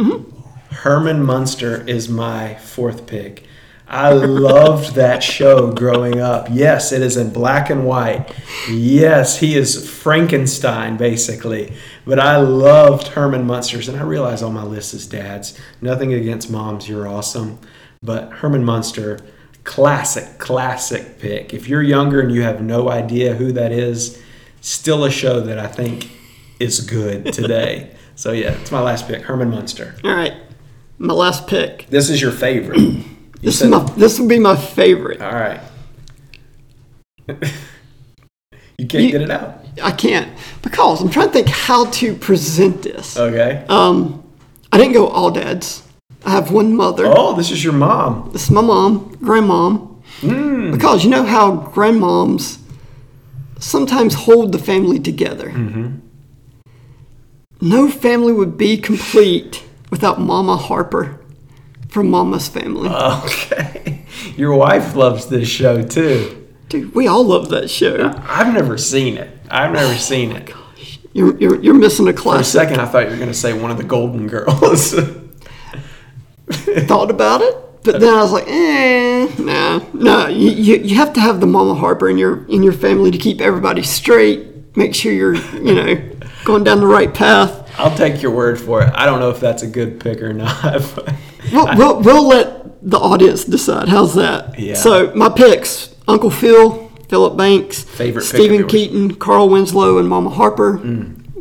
Mm-hmm. 0.00 0.74
Herman 0.74 1.22
Munster 1.22 1.86
is 1.86 2.08
my 2.08 2.54
fourth 2.54 3.06
pick. 3.06 3.44
I 3.86 4.12
loved 4.12 4.94
that 4.94 5.20
show 5.22 5.72
growing 5.72 6.20
up. 6.20 6.46
Yes, 6.48 6.92
it 6.92 7.02
is 7.02 7.16
in 7.16 7.32
black 7.32 7.70
and 7.70 7.84
white. 7.84 8.32
Yes, 8.70 9.40
he 9.40 9.56
is 9.56 9.90
Frankenstein, 9.90 10.96
basically. 10.96 11.74
But 12.06 12.20
I 12.20 12.36
loved 12.36 13.08
Herman 13.08 13.44
Munsters, 13.44 13.88
and 13.88 13.98
I 13.98 14.04
realize 14.04 14.42
all 14.42 14.52
my 14.52 14.62
list 14.62 14.94
is 14.94 15.08
dads. 15.08 15.58
Nothing 15.82 16.14
against 16.14 16.50
moms, 16.52 16.88
you're 16.88 17.08
awesome. 17.08 17.58
But 18.00 18.30
Herman 18.30 18.64
Munster, 18.64 19.18
classic, 19.70 20.38
classic 20.38 21.20
pick. 21.20 21.54
If 21.54 21.68
you're 21.68 21.80
younger 21.82 22.20
and 22.20 22.32
you 22.34 22.42
have 22.42 22.60
no 22.60 22.90
idea 22.90 23.34
who 23.34 23.52
that 23.52 23.70
is, 23.70 24.20
still 24.60 25.04
a 25.04 25.10
show 25.12 25.40
that 25.42 25.60
I 25.60 25.68
think 25.68 26.10
is 26.58 26.80
good 26.80 27.32
today. 27.32 27.92
so 28.16 28.32
yeah, 28.32 28.50
it's 28.60 28.72
my 28.72 28.80
last 28.80 29.06
pick, 29.06 29.22
Herman 29.22 29.48
Munster. 29.50 29.94
All 30.02 30.12
right, 30.12 30.34
my 30.98 31.14
last 31.14 31.46
pick. 31.46 31.86
This 31.88 32.10
is 32.10 32.20
your 32.20 32.32
favorite. 32.32 32.80
You 33.42 33.46
This 33.46 33.62
is 33.62 33.68
my. 33.70 33.82
This 33.96 34.18
would 34.20 34.28
be 34.28 34.38
my 34.38 34.54
favorite. 34.54 35.22
all 35.22 35.32
right. 35.32 35.60
you 37.28 38.86
can't 38.86 39.04
You- 39.04 39.10
get 39.12 39.22
it 39.22 39.30
out. 39.30 39.64
I 39.82 39.92
can't 39.92 40.30
because 40.62 41.00
I'm 41.00 41.08
trying 41.08 41.28
to 41.28 41.32
think 41.32 41.48
how 41.48 41.86
to 41.86 42.14
present 42.16 42.82
this. 42.82 43.16
Okay. 43.16 43.64
Um, 43.70 44.22
I 44.72 44.76
didn't 44.76 44.92
go 44.92 45.06
all 45.08 45.30
dads. 45.30 45.82
I 46.24 46.30
have 46.30 46.50
one 46.52 46.76
mother. 46.76 47.04
Oh, 47.06 47.34
this 47.34 47.50
is 47.50 47.64
your 47.64 47.72
mom. 47.72 48.30
This 48.32 48.44
is 48.44 48.50
my 48.50 48.60
mom, 48.60 49.16
grandmom. 49.16 50.02
Mm. 50.20 50.72
Because 50.72 51.04
you 51.04 51.10
know 51.10 51.24
how 51.24 51.56
grandmoms 51.72 52.58
sometimes 53.58 54.14
hold 54.14 54.52
the 54.52 54.58
family 54.58 54.98
together. 54.98 55.50
Mm-hmm. 55.50 55.98
No 57.62 57.90
family 57.90 58.32
would 58.32 58.56
be 58.56 58.76
complete 58.76 59.64
without 59.90 60.20
Mama 60.20 60.56
Harper 60.56 61.20
from 61.88 62.10
Mama's 62.10 62.48
family. 62.48 62.88
Okay. 62.88 64.04
Your 64.36 64.54
wife 64.54 64.94
loves 64.94 65.26
this 65.26 65.48
show 65.48 65.82
too. 65.82 66.48
Dude, 66.68 66.94
we 66.94 67.06
all 67.06 67.24
love 67.24 67.48
that 67.50 67.68
show. 67.68 68.14
I've 68.26 68.54
never 68.54 68.78
seen 68.78 69.18
it. 69.18 69.36
I've 69.50 69.72
never 69.72 69.94
seen 69.98 70.32
it. 70.32 70.52
You're, 71.12 71.36
you're, 71.38 71.60
you're 71.60 71.74
missing 71.74 72.08
a 72.08 72.12
For 72.12 72.36
a 72.36 72.44
second, 72.44 72.80
I 72.80 72.86
thought 72.86 73.04
you 73.06 73.10
were 73.10 73.16
going 73.16 73.28
to 73.28 73.34
say 73.34 73.52
one 73.52 73.72
of 73.72 73.78
the 73.78 73.84
Golden 73.84 74.28
Girls. 74.28 74.94
Thought 76.86 77.10
about 77.10 77.40
it, 77.42 77.56
but 77.82 78.00
then 78.00 78.12
I 78.12 78.22
was 78.22 78.32
like, 78.32 78.46
eh, 78.48 79.28
nah, 79.38 79.80
no. 79.92 80.26
You, 80.26 80.50
you, 80.50 80.76
you 80.76 80.96
have 80.96 81.12
to 81.14 81.20
have 81.20 81.40
the 81.40 81.46
Mama 81.46 81.74
Harper 81.74 82.08
in 82.08 82.18
your 82.18 82.44
in 82.46 82.62
your 82.62 82.72
family 82.72 83.10
to 83.10 83.18
keep 83.18 83.40
everybody 83.40 83.82
straight. 83.82 84.76
Make 84.76 84.94
sure 84.94 85.12
you're 85.12 85.34
you 85.34 85.74
know 85.74 86.10
going 86.44 86.64
down 86.64 86.80
the 86.80 86.86
right 86.86 87.12
path. 87.12 87.70
I'll 87.78 87.94
take 87.96 88.20
your 88.22 88.32
word 88.32 88.60
for 88.60 88.82
it. 88.82 88.92
I 88.94 89.06
don't 89.06 89.20
know 89.20 89.30
if 89.30 89.40
that's 89.40 89.62
a 89.62 89.66
good 89.66 90.00
pick 90.00 90.22
or 90.22 90.32
not. 90.32 90.82
We'll, 91.52 91.74
we'll, 91.74 92.00
we'll 92.02 92.28
let 92.28 92.82
the 92.82 92.98
audience 92.98 93.44
decide. 93.44 93.88
How's 93.88 94.14
that? 94.14 94.58
Yeah. 94.58 94.74
So 94.74 95.12
my 95.14 95.30
picks: 95.30 95.96
Uncle 96.06 96.30
Phil, 96.30 96.88
Philip 97.08 97.36
Banks, 97.36 97.82
Favorite 97.82 98.24
Steven. 98.24 98.64
Mm. 98.64 98.68
Keaton, 98.68 99.14
Carl 99.14 99.48
Winslow, 99.48 99.96
and 99.98 100.06
Mama 100.06 100.28
Harper. 100.28 100.76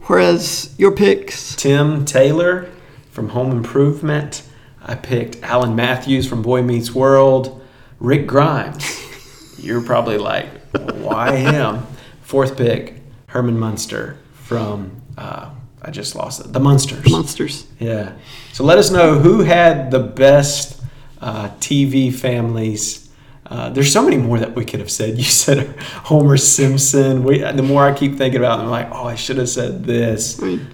Whereas 0.07 0.73
your 0.77 0.91
picks, 0.95 1.53
Tim 1.57 2.05
Taylor 2.05 2.69
from 3.11 3.29
Home 3.29 3.51
Improvement. 3.51 4.41
I 4.81 4.95
picked 4.95 5.41
Alan 5.43 5.75
Matthews 5.75 6.27
from 6.27 6.41
Boy 6.41 6.61
Meets 6.61 6.93
World. 6.93 7.65
Rick 7.99 8.27
Grimes. 8.27 9.57
You're 9.59 9.81
probably 9.81 10.17
like, 10.17 10.47
why 10.73 11.35
him? 11.35 11.85
Fourth 12.21 12.57
pick, 12.57 13.01
Herman 13.27 13.59
Munster 13.59 14.17
from 14.33 15.01
uh, 15.17 15.49
I 15.81 15.91
just 15.91 16.15
lost 16.15 16.41
it. 16.41 16.53
The 16.53 16.59
Munsters. 16.59 17.09
Monsters. 17.09 17.67
Yeah. 17.79 18.13
So 18.53 18.63
let 18.63 18.77
us 18.77 18.91
know 18.91 19.19
who 19.19 19.41
had 19.41 19.91
the 19.91 19.99
best 19.99 20.81
uh, 21.21 21.49
TV 21.59 22.13
families. 22.13 23.09
Uh, 23.45 23.69
there's 23.69 23.91
so 23.91 24.03
many 24.03 24.17
more 24.17 24.37
that 24.39 24.55
we 24.55 24.65
could 24.65 24.79
have 24.79 24.91
said. 24.91 25.17
You 25.17 25.23
said 25.23 25.75
Homer 25.79 26.37
Simpson. 26.37 27.23
We, 27.23 27.39
the 27.39 27.63
more 27.63 27.85
I 27.85 27.93
keep 27.93 28.15
thinking 28.15 28.39
about 28.39 28.59
it, 28.59 28.63
I'm 28.63 28.69
like, 28.69 28.89
oh, 28.91 29.05
I 29.05 29.15
should 29.15 29.37
have 29.37 29.49
said 29.49 29.83
this. 29.83 30.41
I 30.41 30.45
mean, 30.45 30.67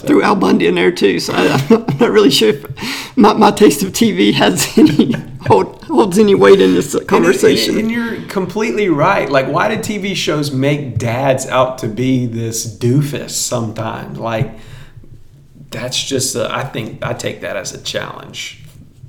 threw 0.00 0.22
Al 0.22 0.34
Bundy 0.36 0.66
in 0.66 0.74
there 0.74 0.90
too, 0.92 1.20
so 1.20 1.32
I, 1.34 1.46
I'm 1.70 1.98
not 1.98 2.10
really 2.10 2.30
sure 2.30 2.50
if 2.50 3.16
my, 3.16 3.32
my 3.34 3.50
taste 3.50 3.82
of 3.82 3.92
TV 3.92 4.32
has 4.34 4.66
any 4.78 5.12
hold, 5.46 5.82
holds 5.84 6.18
any 6.18 6.34
weight 6.34 6.60
in 6.60 6.74
this 6.74 6.98
conversation. 7.06 7.74
And, 7.78 7.82
and 7.82 7.90
you're 7.90 8.22
completely 8.28 8.88
right. 8.88 9.30
Like, 9.30 9.46
why 9.48 9.68
did 9.68 9.80
TV 9.80 10.14
shows 10.14 10.50
make 10.52 10.98
dads 10.98 11.46
out 11.46 11.78
to 11.78 11.88
be 11.88 12.26
this 12.26 12.66
doofus 12.78 13.30
sometimes? 13.30 14.18
Like, 14.18 14.58
that's 15.70 16.02
just, 16.02 16.34
a, 16.34 16.52
I 16.52 16.64
think, 16.64 17.04
I 17.04 17.12
take 17.12 17.42
that 17.42 17.56
as 17.56 17.74
a 17.74 17.82
challenge. 17.82 18.62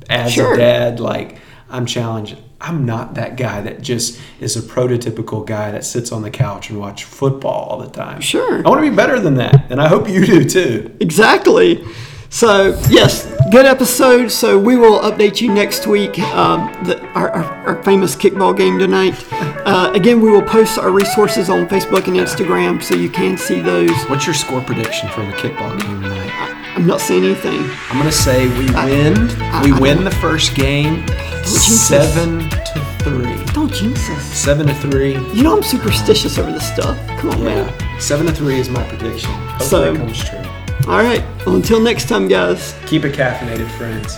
As 0.09 0.33
Sure. 0.33 0.53
a 0.55 0.57
dad, 0.57 0.99
like, 0.99 1.37
I'm 1.69 1.85
challenged. 1.85 2.35
I'm 2.61 2.85
not 2.85 3.13
that 3.15 3.37
guy 3.37 3.61
that 3.61 3.81
just 3.81 4.19
is 4.39 4.57
a 4.57 4.61
prototypical 4.61 5.45
guy 5.45 5.71
that 5.71 5.85
sits 5.85 6.11
on 6.11 6.23
the 6.23 6.31
couch 6.31 6.69
and 6.69 6.79
watch 6.79 7.05
football 7.05 7.69
all 7.69 7.79
the 7.79 7.89
time. 7.89 8.19
Sure. 8.19 8.57
I 8.65 8.69
want 8.69 8.83
to 8.83 8.89
be 8.89 8.95
better 8.95 9.19
than 9.19 9.35
that, 9.35 9.71
and 9.71 9.81
I 9.81 9.87
hope 9.87 10.09
you 10.09 10.25
do 10.25 10.43
too. 10.43 10.95
Exactly. 10.99 11.85
So 12.31 12.79
yes, 12.89 13.25
good 13.51 13.65
episode. 13.65 14.29
So 14.29 14.59
we 14.59 14.77
will 14.77 14.99
update 14.99 15.41
you 15.41 15.51
next 15.51 15.87
week. 15.87 16.19
Um, 16.19 16.71
the, 16.83 17.03
our, 17.15 17.31
our, 17.31 17.43
our 17.67 17.83
famous 17.83 18.15
kickball 18.15 18.55
game 18.55 18.77
tonight. 18.77 19.15
Uh, 19.31 19.91
again, 19.95 20.21
we 20.21 20.29
will 20.29 20.43
post 20.43 20.77
our 20.77 20.91
resources 20.91 21.49
on 21.49 21.67
Facebook 21.67 22.07
and 22.07 22.17
Instagram, 22.17 22.83
so 22.83 22.95
you 22.95 23.09
can 23.09 23.37
see 23.37 23.61
those. 23.61 23.95
What's 24.09 24.25
your 24.27 24.35
score 24.35 24.61
prediction 24.61 25.09
for 25.09 25.21
the 25.21 25.31
kickball 25.33 25.79
game 25.81 26.01
tonight? 26.01 26.29
I'm 26.75 26.85
not 26.85 27.01
seeing 27.01 27.23
anything. 27.25 27.59
I'm 27.89 27.97
gonna 27.97 28.11
say 28.11 28.47
we 28.59 28.65
win. 28.73 29.15
we 29.63 29.71
win 29.79 30.03
the 30.03 30.15
first 30.21 30.55
game, 30.55 31.03
seven 31.47 32.49
to 32.49 32.85
three. 32.99 33.45
Don't 33.53 33.71
jinx 33.73 34.09
us. 34.09 34.23
Seven 34.23 34.67
to 34.67 34.73
three. 34.75 35.13
You 35.33 35.43
know 35.43 35.57
I'm 35.57 35.63
superstitious 35.63 36.37
over 36.37 36.51
this 36.51 36.67
stuff. 36.73 36.97
Come 37.19 37.31
on, 37.31 37.43
man. 37.43 37.67
Yeah, 37.79 37.97
seven 37.99 38.25
to 38.27 38.31
three 38.33 38.59
is 38.59 38.69
my 38.69 38.83
prediction. 38.87 39.31
Hopefully 39.31 39.69
So- 39.69 39.93
it 39.93 39.97
comes 39.97 40.23
true. 40.29 40.39
All 40.87 41.03
right. 41.03 41.23
Well, 41.45 41.55
until 41.55 41.79
next 41.79 42.07
time, 42.07 42.27
guys. 42.27 42.73
Keep 42.87 43.05
it 43.05 43.13
caffeinated, 43.15 43.69
friends. 43.71 44.17